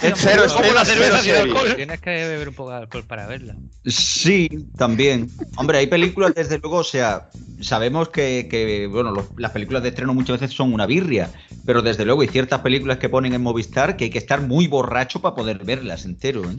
Es 0.03 0.14
cero, 0.16 0.45
es 0.45 0.53
Como 0.53 0.72
la 0.72 0.85
cerveza 0.85 1.20
sin 1.22 1.35
alcohol. 1.35 1.74
Tienes 1.76 2.01
que 2.01 2.11
beber 2.11 2.49
un 2.49 2.55
poco 2.55 2.70
de 2.70 2.76
alcohol 2.76 3.05
para 3.07 3.26
verla. 3.26 3.57
Sí, 3.87 4.49
también. 4.76 5.30
Hombre, 5.57 5.78
hay 5.78 5.87
películas, 5.87 6.32
desde 6.35 6.59
luego, 6.59 6.78
o 6.78 6.85
sea, 6.85 7.28
sabemos 7.61 8.09
que, 8.09 8.47
que, 8.51 8.87
bueno, 8.87 9.11
los- 9.11 9.26
las 9.37 9.51
películas 9.53 9.82
de 9.82 9.91
estreno 9.91 10.14
muchas 10.14 10.41
veces 10.41 10.57
son 10.57 10.72
una 10.72 10.87
birria, 10.87 11.30
pero 11.66 11.82
desde 11.82 12.05
luego 12.05 12.22
hay 12.22 12.28
ciertas 12.28 12.61
películas 12.61 12.99
que 12.99 13.09
ponen 13.09 13.35
en 13.35 13.43
Movistar 13.43 13.97
que 13.97 14.05
hay 14.05 14.11
que 14.11 14.18
estar 14.18 14.41
muy 14.41 14.66
borracho 14.68 15.20
para 15.20 15.35
poder 15.35 15.64
verlas 15.64 16.05
entero. 16.05 16.43
¿eh? 16.51 16.57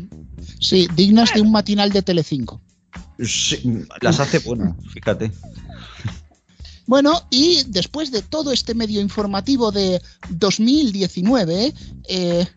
Sí, 0.60 0.88
dignas 0.96 1.34
de 1.34 1.42
un 1.42 1.52
matinal 1.52 1.92
de 1.92 2.02
Telecinco. 2.02 2.62
Sí, 3.24 3.62
las 4.02 4.20
hace 4.20 4.40
buenas, 4.40 4.76
fíjate. 4.94 5.32
Bueno, 6.88 7.20
y 7.32 7.64
después 7.68 8.12
de 8.12 8.22
todo 8.22 8.52
este 8.52 8.76
medio 8.76 9.02
informativo 9.02 9.72
de 9.72 10.00
2019, 10.30 11.74
eh, 12.08 12.48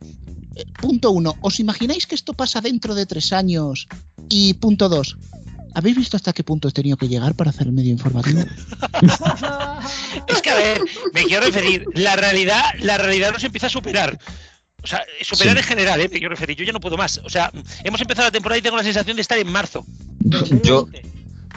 eh, 0.58 0.64
punto 0.80 1.10
uno, 1.10 1.36
¿os 1.40 1.58
imagináis 1.60 2.06
que 2.06 2.14
esto 2.14 2.32
pasa 2.34 2.60
dentro 2.60 2.94
de 2.94 3.06
tres 3.06 3.32
años? 3.32 3.86
Y 4.28 4.54
punto 4.54 4.88
dos, 4.88 5.16
¿habéis 5.74 5.96
visto 5.96 6.16
hasta 6.16 6.32
qué 6.32 6.44
punto 6.44 6.68
he 6.68 6.72
tenido 6.72 6.96
que 6.96 7.08
llegar 7.08 7.34
para 7.34 7.50
hacer 7.50 7.66
el 7.68 7.72
medio 7.72 7.90
informativo? 7.92 8.42
Es 10.26 10.42
que, 10.42 10.50
a 10.50 10.56
ver, 10.56 10.80
me 11.14 11.24
quiero 11.24 11.46
referir. 11.46 11.84
La 11.94 12.16
realidad, 12.16 12.62
la 12.80 12.98
realidad 12.98 13.32
nos 13.32 13.44
empieza 13.44 13.68
a 13.68 13.70
superar. 13.70 14.18
O 14.82 14.86
sea, 14.86 15.00
superar 15.22 15.54
Sí. 15.56 15.60
en 15.62 15.64
general, 15.64 16.00
¿eh? 16.00 16.08
me 16.12 16.18
quiero 16.18 16.30
referir. 16.30 16.56
Yo 16.56 16.64
ya 16.64 16.72
no 16.72 16.80
puedo 16.80 16.96
más. 16.96 17.20
O 17.24 17.30
sea, 17.30 17.50
hemos 17.84 18.00
empezado 18.00 18.26
la 18.28 18.32
temporada 18.32 18.58
y 18.58 18.62
tengo 18.62 18.76
la 18.76 18.82
sensación 18.84 19.16
de 19.16 19.22
estar 19.22 19.38
en 19.38 19.50
marzo. 19.50 19.84
Yo, 20.62 20.88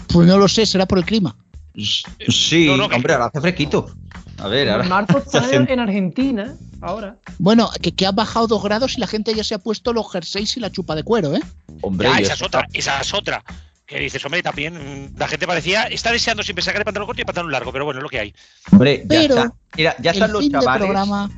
Pues 0.08 0.28
no 0.28 0.38
lo 0.38 0.47
sé, 0.47 0.66
será 0.66 0.86
por 0.88 0.97
el 0.97 1.06
clima. 1.06 1.36
sí, 1.76 2.66
No, 2.68 2.78
no, 2.78 2.86
hombre, 2.86 3.14
ahora 3.14 3.26
hace 3.26 3.41
fresquito. 3.41 3.93
A 4.42 4.48
ver, 4.48 4.70
ahora. 4.70 4.84
Marzo 4.86 5.18
está 5.26 5.39
hace- 5.39 5.56
en 5.56 5.70
en 5.70 5.80
Argentina, 5.80 6.56
ahora. 6.82 7.18
Bueno, 7.38 7.70
que, 7.82 7.92
que 7.94 8.06
ha 8.06 8.12
bajado 8.12 8.48
dos 8.48 8.64
grados 8.64 8.98
y 8.98 9.00
la 9.00 9.08
gente 9.08 9.34
ya 9.34 9.44
se 9.44 9.56
ha 9.56 9.60
puesto 9.60 9.94
los 9.94 10.12
jerseys 10.12 10.58
y 10.58 10.60
la 10.60 10.72
chupa 10.72 10.96
de 10.96 11.04
cuero, 11.04 11.36
¿eh? 11.36 11.42
Hombre, 11.82 12.10
Ya, 12.10 12.20
esa 12.20 12.34
es 12.34 12.42
otra, 12.42 12.68
esa 12.74 13.00
es 13.02 13.14
otra. 13.14 13.44
Que 13.86 14.00
dices, 14.00 14.24
hombre, 14.26 14.42
también 14.42 14.74
mm, 15.14 15.18
la 15.20 15.28
gente 15.28 15.46
parecía, 15.46 15.84
está 15.84 16.12
deseando 16.12 16.44
siempre 16.44 16.64
sacar 16.64 16.82
el 16.82 16.86
pantalón 16.86 17.08
corto 17.08 17.20
y 17.20 17.24
el 17.24 17.26
pantalón 17.26 17.52
largo, 17.52 17.72
pero 17.72 17.86
bueno, 17.86 18.00
es 18.00 18.04
lo 18.04 18.10
que 18.10 18.20
hay. 18.20 18.34
Hombre, 18.72 19.00
ya 19.02 19.08
Pero 19.08 19.36
está. 19.36 19.54
Mira, 19.78 19.96
ya 20.00 20.12
están 20.12 20.30
el 20.30 20.34
los 20.34 20.42
fin 20.44 20.52
de 20.52 20.60
programa 20.60 21.30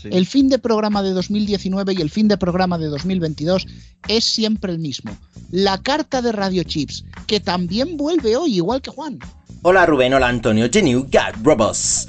Sí. 0.00 0.08
El 0.12 0.24
fin 0.24 0.48
de 0.48 0.60
programa 0.60 1.02
de 1.02 1.10
2019 1.10 1.94
y 1.94 2.00
el 2.00 2.10
fin 2.10 2.28
de 2.28 2.36
programa 2.38 2.78
de 2.78 2.86
2022 2.86 3.66
es 4.06 4.24
siempre 4.24 4.70
el 4.70 4.78
mismo. 4.78 5.16
La 5.50 5.78
carta 5.82 6.22
de 6.22 6.30
Radio 6.30 6.62
Chips, 6.62 7.04
que 7.26 7.40
también 7.40 7.96
vuelve 7.96 8.36
hoy, 8.36 8.54
igual 8.54 8.80
que 8.82 8.90
Juan. 8.92 9.18
Hola 9.62 9.84
Rubén, 9.86 10.14
hola 10.14 10.28
Antonio, 10.28 10.68
Geniu 10.72 11.02
God 11.10 11.42
Robots. 11.42 12.08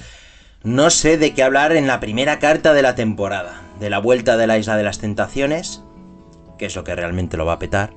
No 0.64 0.92
sé 0.92 1.18
de 1.18 1.34
qué 1.34 1.42
hablar 1.42 1.76
en 1.76 1.88
la 1.88 2.00
primera 2.00 2.38
carta 2.38 2.74
de 2.74 2.84
la 2.84 2.94
temporada. 2.94 3.62
De 3.80 3.90
la 3.90 3.98
vuelta 3.98 4.38
de 4.38 4.46
la 4.46 4.60
Isla 4.60 4.78
de 4.78 4.84
las 4.84 5.00
Tentaciones, 5.00 5.84
que 6.60 6.68
es 6.68 6.76
lo 6.76 6.84
que 6.84 6.96
realmente 6.96 7.36
lo 7.36 7.48
va 7.48 7.54
a 7.54 7.60
petar. 7.60 7.94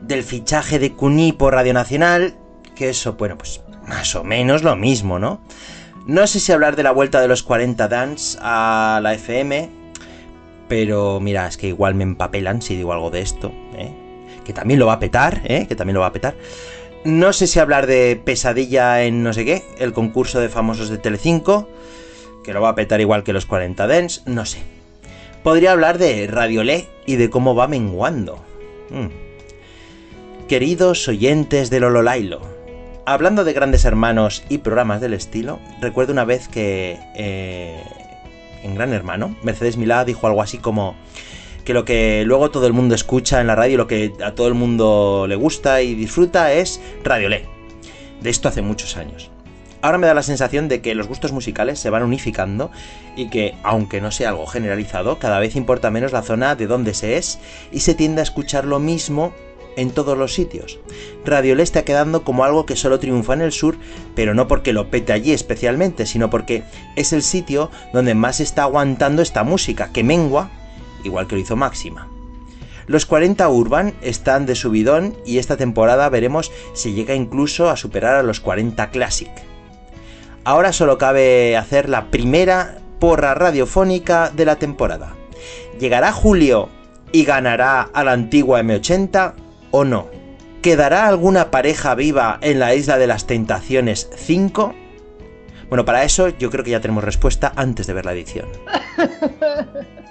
Del 0.00 0.22
fichaje 0.22 0.78
de 0.78 0.92
Cuní 0.92 1.32
por 1.32 1.54
Radio 1.54 1.74
Nacional, 1.74 2.36
que 2.76 2.90
eso, 2.90 3.14
bueno, 3.14 3.36
pues 3.36 3.60
más 3.88 4.14
o 4.14 4.22
menos 4.22 4.62
lo 4.62 4.76
mismo, 4.76 5.18
¿no? 5.18 5.40
No 6.06 6.28
sé 6.28 6.38
si 6.38 6.52
hablar 6.52 6.76
de 6.76 6.84
la 6.84 6.92
vuelta 6.92 7.20
de 7.20 7.26
los 7.26 7.42
40 7.42 7.88
Dance 7.88 8.38
a 8.40 9.00
la 9.02 9.14
FM, 9.14 9.68
pero 10.68 11.18
mira, 11.18 11.48
es 11.48 11.56
que 11.56 11.66
igual 11.66 11.96
me 11.96 12.04
empapelan 12.04 12.62
si 12.62 12.76
digo 12.76 12.92
algo 12.92 13.10
de 13.10 13.20
esto, 13.20 13.52
¿eh? 13.76 13.92
Que 14.44 14.52
también 14.52 14.78
lo 14.78 14.86
va 14.86 14.94
a 14.94 14.98
petar, 15.00 15.40
¿eh? 15.44 15.66
Que 15.66 15.74
también 15.74 15.94
lo 15.94 16.02
va 16.02 16.08
a 16.08 16.12
petar. 16.12 16.36
No 17.04 17.34
sé 17.34 17.46
si 17.46 17.58
hablar 17.58 17.86
de 17.86 18.18
pesadilla 18.22 19.02
en 19.02 19.22
no 19.22 19.34
sé 19.34 19.44
qué, 19.44 19.62
el 19.78 19.92
concurso 19.92 20.40
de 20.40 20.48
famosos 20.48 20.88
de 20.88 20.96
Telecinco, 20.96 21.68
que 22.42 22.54
lo 22.54 22.62
va 22.62 22.70
a 22.70 22.74
petar 22.74 23.00
igual 23.02 23.24
que 23.24 23.34
los 23.34 23.44
40 23.44 23.86
Dance, 23.86 24.22
no 24.24 24.46
sé. 24.46 24.62
Podría 25.42 25.72
hablar 25.72 25.98
de 25.98 26.26
Radiolé 26.26 26.88
y 27.04 27.16
de 27.16 27.28
cómo 27.28 27.54
va 27.54 27.68
menguando. 27.68 28.42
Mm. 28.88 30.46
Queridos 30.48 31.06
oyentes 31.06 31.68
de 31.68 31.80
Lololailo, 31.80 32.40
hablando 33.04 33.44
de 33.44 33.52
grandes 33.52 33.84
hermanos 33.84 34.42
y 34.48 34.58
programas 34.58 35.02
del 35.02 35.12
estilo, 35.12 35.60
recuerdo 35.82 36.14
una 36.14 36.24
vez 36.24 36.48
que 36.48 36.98
eh, 37.16 37.82
en 38.62 38.74
Gran 38.74 38.94
Hermano, 38.94 39.36
Mercedes 39.42 39.76
Milá 39.76 40.06
dijo 40.06 40.26
algo 40.26 40.40
así 40.40 40.56
como 40.56 40.96
que 41.64 41.74
lo 41.74 41.84
que 41.84 42.24
luego 42.26 42.50
todo 42.50 42.66
el 42.66 42.72
mundo 42.72 42.94
escucha 42.94 43.40
en 43.40 43.46
la 43.46 43.54
radio, 43.54 43.78
lo 43.78 43.86
que 43.86 44.12
a 44.22 44.32
todo 44.34 44.48
el 44.48 44.54
mundo 44.54 45.26
le 45.28 45.36
gusta 45.36 45.82
y 45.82 45.94
disfruta 45.94 46.52
es 46.52 46.80
Radiolé. 47.02 47.46
De 48.20 48.30
esto 48.30 48.48
hace 48.48 48.62
muchos 48.62 48.96
años. 48.96 49.30
Ahora 49.82 49.98
me 49.98 50.06
da 50.06 50.14
la 50.14 50.22
sensación 50.22 50.66
de 50.68 50.80
que 50.80 50.94
los 50.94 51.08
gustos 51.08 51.32
musicales 51.32 51.78
se 51.78 51.90
van 51.90 52.02
unificando 52.02 52.70
y 53.16 53.28
que, 53.28 53.54
aunque 53.62 54.00
no 54.00 54.10
sea 54.10 54.30
algo 54.30 54.46
generalizado, 54.46 55.18
cada 55.18 55.38
vez 55.40 55.56
importa 55.56 55.90
menos 55.90 56.12
la 56.12 56.22
zona 56.22 56.54
de 56.54 56.66
donde 56.66 56.94
se 56.94 57.18
es 57.18 57.38
y 57.70 57.80
se 57.80 57.94
tiende 57.94 58.20
a 58.20 58.24
escuchar 58.24 58.64
lo 58.64 58.78
mismo 58.78 59.34
en 59.76 59.90
todos 59.90 60.16
los 60.16 60.32
sitios. 60.32 60.78
Radiolé 61.26 61.62
está 61.62 61.84
quedando 61.84 62.24
como 62.24 62.44
algo 62.44 62.64
que 62.64 62.76
solo 62.76 62.98
triunfa 62.98 63.34
en 63.34 63.42
el 63.42 63.52
sur, 63.52 63.76
pero 64.14 64.32
no 64.32 64.48
porque 64.48 64.72
lo 64.72 64.90
pete 64.90 65.12
allí 65.12 65.32
especialmente, 65.32 66.06
sino 66.06 66.30
porque 66.30 66.62
es 66.96 67.12
el 67.12 67.22
sitio 67.22 67.70
donde 67.92 68.14
más 68.14 68.40
está 68.40 68.62
aguantando 68.62 69.20
esta 69.20 69.44
música, 69.44 69.90
que 69.92 70.02
mengua, 70.02 70.50
igual 71.04 71.26
que 71.26 71.36
lo 71.36 71.40
hizo 71.40 71.56
Máxima. 71.56 72.08
Los 72.86 73.06
40 73.06 73.48
Urban 73.48 73.94
están 74.02 74.44
de 74.44 74.54
subidón 74.54 75.16
y 75.24 75.38
esta 75.38 75.56
temporada 75.56 76.08
veremos 76.10 76.52
si 76.74 76.92
llega 76.92 77.14
incluso 77.14 77.70
a 77.70 77.76
superar 77.76 78.16
a 78.16 78.22
los 78.22 78.40
40 78.40 78.90
Classic. 78.90 79.30
ahora 80.44 80.72
solo 80.74 80.98
cabe 80.98 81.56
hacer 81.56 81.88
la 81.88 82.10
primera 82.10 82.76
porra 82.98 83.34
radiofónica 83.34 84.30
de 84.30 84.44
la 84.44 84.56
temporada. 84.56 85.14
¿Llegará 85.80 86.12
Julio 86.12 86.68
y 87.12 87.24
ganará 87.24 87.82
a 87.82 88.04
la 88.04 88.12
antigua 88.12 88.60
M80 88.60 89.32
o 89.70 89.84
no? 89.84 90.08
¿Quedará 90.60 91.08
alguna 91.08 91.50
pareja 91.50 91.94
viva 91.94 92.38
en 92.42 92.58
la 92.58 92.74
Isla 92.74 92.98
de 92.98 93.06
las 93.06 93.26
Tentaciones 93.26 94.10
5? 94.16 94.74
Bueno, 95.68 95.84
para 95.84 96.04
eso 96.04 96.28
yo 96.28 96.50
creo 96.50 96.64
que 96.64 96.70
ya 96.70 96.80
tenemos 96.80 97.04
respuesta 97.04 97.52
antes 97.56 97.86
de 97.86 97.94
ver 97.94 98.04
la 98.04 98.12
edición. 98.12 98.48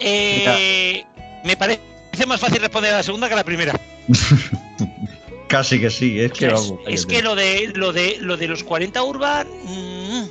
Eh, 0.00 1.04
me 1.44 1.56
parece 1.56 1.80
más 2.26 2.40
fácil 2.40 2.60
responder 2.60 2.94
a 2.94 2.98
la 2.98 3.02
segunda 3.02 3.26
que 3.28 3.34
a 3.34 3.36
la 3.38 3.44
primera. 3.44 3.78
Casi 5.48 5.80
que 5.80 5.90
sí, 5.90 6.20
es 6.20 6.32
que 6.32 6.46
es, 6.46 6.52
vamos. 6.52 6.80
es 6.86 7.06
que 7.06 7.22
lo 7.22 7.34
de 7.34 7.72
lo 7.74 7.92
de 7.92 8.18
lo 8.20 8.36
de 8.36 8.48
los 8.48 8.62
40 8.64 9.02
urban 9.02 9.46
mm, 9.64 10.22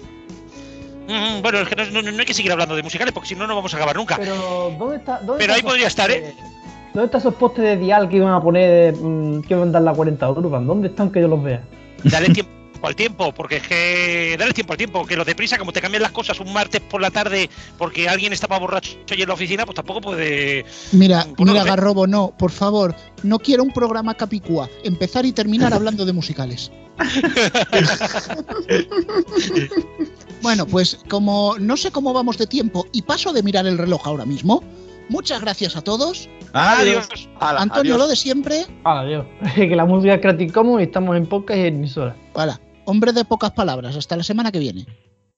mm, 1.11 1.41
bueno, 1.41 1.59
es 1.59 1.67
que 1.69 1.75
no, 1.75 2.01
no- 2.03 2.11
no 2.11 2.19
hay 2.19 2.25
que 2.25 2.35
seguir 2.35 2.51
hablando 2.51 2.75
de 2.75 2.83
musicales 2.83 3.13
porque 3.13 3.29
si 3.29 3.35
no 3.35 3.47
no 3.47 3.55
vamos 3.55 3.73
a 3.73 3.77
acabar 3.77 3.95
nunca. 3.95 4.15
Pero, 4.17 4.75
¿dónde 4.77 4.97
está? 4.97 5.17
dónde 5.19 5.39
Pero 5.43 5.53
está 5.53 5.55
ahí 5.55 5.61
podría 5.63 5.87
estar, 5.87 6.11
¿eh? 6.11 6.35
¿Dónde 6.93 7.05
están 7.05 7.21
esos 7.21 7.33
postes 7.35 7.63
de 7.63 7.77
dial 7.77 8.07
que 8.09 8.17
iban 8.17 8.33
a 8.33 8.41
poner, 8.41 8.95
mm, 8.95 9.41
que 9.41 9.53
iban 9.55 9.69
a 9.69 9.71
dar 9.71 9.81
la 9.81 9.93
40 9.93 10.29
Urban? 10.29 10.67
¿Dónde 10.67 10.89
están 10.89 11.11
que 11.11 11.19
yo 11.21 11.27
los 11.27 11.41
vea? 11.43 11.61
Dale 12.03 12.29
tiempo 12.29 12.51
al 12.85 12.95
tiempo, 12.95 13.33
porque 13.33 13.55
es 13.55 13.67
que 13.67 14.35
dale 14.37 14.53
tiempo 14.53 14.73
al 14.73 14.77
tiempo, 14.77 15.05
que 15.07 15.15
lo 15.15 15.25
deprisa, 15.25 15.57
como 15.57 15.73
te 15.73 15.81
cambian 15.81 16.03
las 16.03 16.11
cosas 16.11 16.39
un 16.39 16.53
martes 16.53 16.81
por 16.81 17.01
la 17.01 17.09
tarde 17.09 17.49
porque 17.77 18.07
alguien 18.07 18.33
estaba 18.33 18.59
borracho 18.59 18.97
allí 19.09 19.23
en 19.23 19.27
la 19.27 19.33
oficina, 19.33 19.65
pues 19.65 19.75
tampoco 19.75 20.01
puede. 20.01 20.65
Mira, 20.91 21.25
Bueno, 21.37 21.53
mira, 21.53 21.63
Garrobo, 21.63 22.05
no, 22.05 22.35
por 22.37 22.51
favor, 22.51 22.93
no 23.23 23.39
quiero 23.39 23.63
un 23.63 23.71
programa 23.71 24.13
capicúa. 24.13 24.69
Empezar 24.83 25.25
y 25.25 25.31
terminar 25.31 25.73
hablando 25.77 26.05
de 26.05 26.13
musicales. 26.13 26.71
Bueno, 30.41 30.65
pues 30.65 30.99
como 31.09 31.55
no 31.59 31.77
sé 31.77 31.91
cómo 31.91 32.13
vamos 32.13 32.37
de 32.37 32.47
tiempo 32.47 32.85
y 32.91 33.01
paso 33.01 33.33
de 33.33 33.43
mirar 33.43 33.65
el 33.65 33.77
reloj 33.77 34.01
ahora 34.05 34.25
mismo, 34.25 34.63
muchas 35.09 35.41
gracias 35.41 35.75
a 35.75 35.81
todos. 35.81 36.29
Adiós. 36.53 37.07
Antonio, 37.39 37.93
adiós. 37.93 37.97
lo 37.97 38.07
de 38.07 38.15
siempre. 38.15 38.65
Adiós. 38.83 39.25
que 39.55 39.75
la 39.75 39.85
música 39.85 40.15
es 40.15 40.21
Creative 40.21 40.51
Commons 40.51 40.81
y 40.81 40.83
estamos 40.83 41.17
en 41.17 41.25
podcast 41.25 41.57
y 41.57 41.61
en 41.61 41.75
emisora. 41.75 42.15
Hola, 42.33 42.59
hombre 42.87 43.11
de 43.11 43.25
pocas 43.25 43.51
palabras. 43.51 43.95
Hasta 43.95 44.15
la 44.15 44.23
semana 44.23 44.51
que 44.51 44.59
viene. 44.59 44.85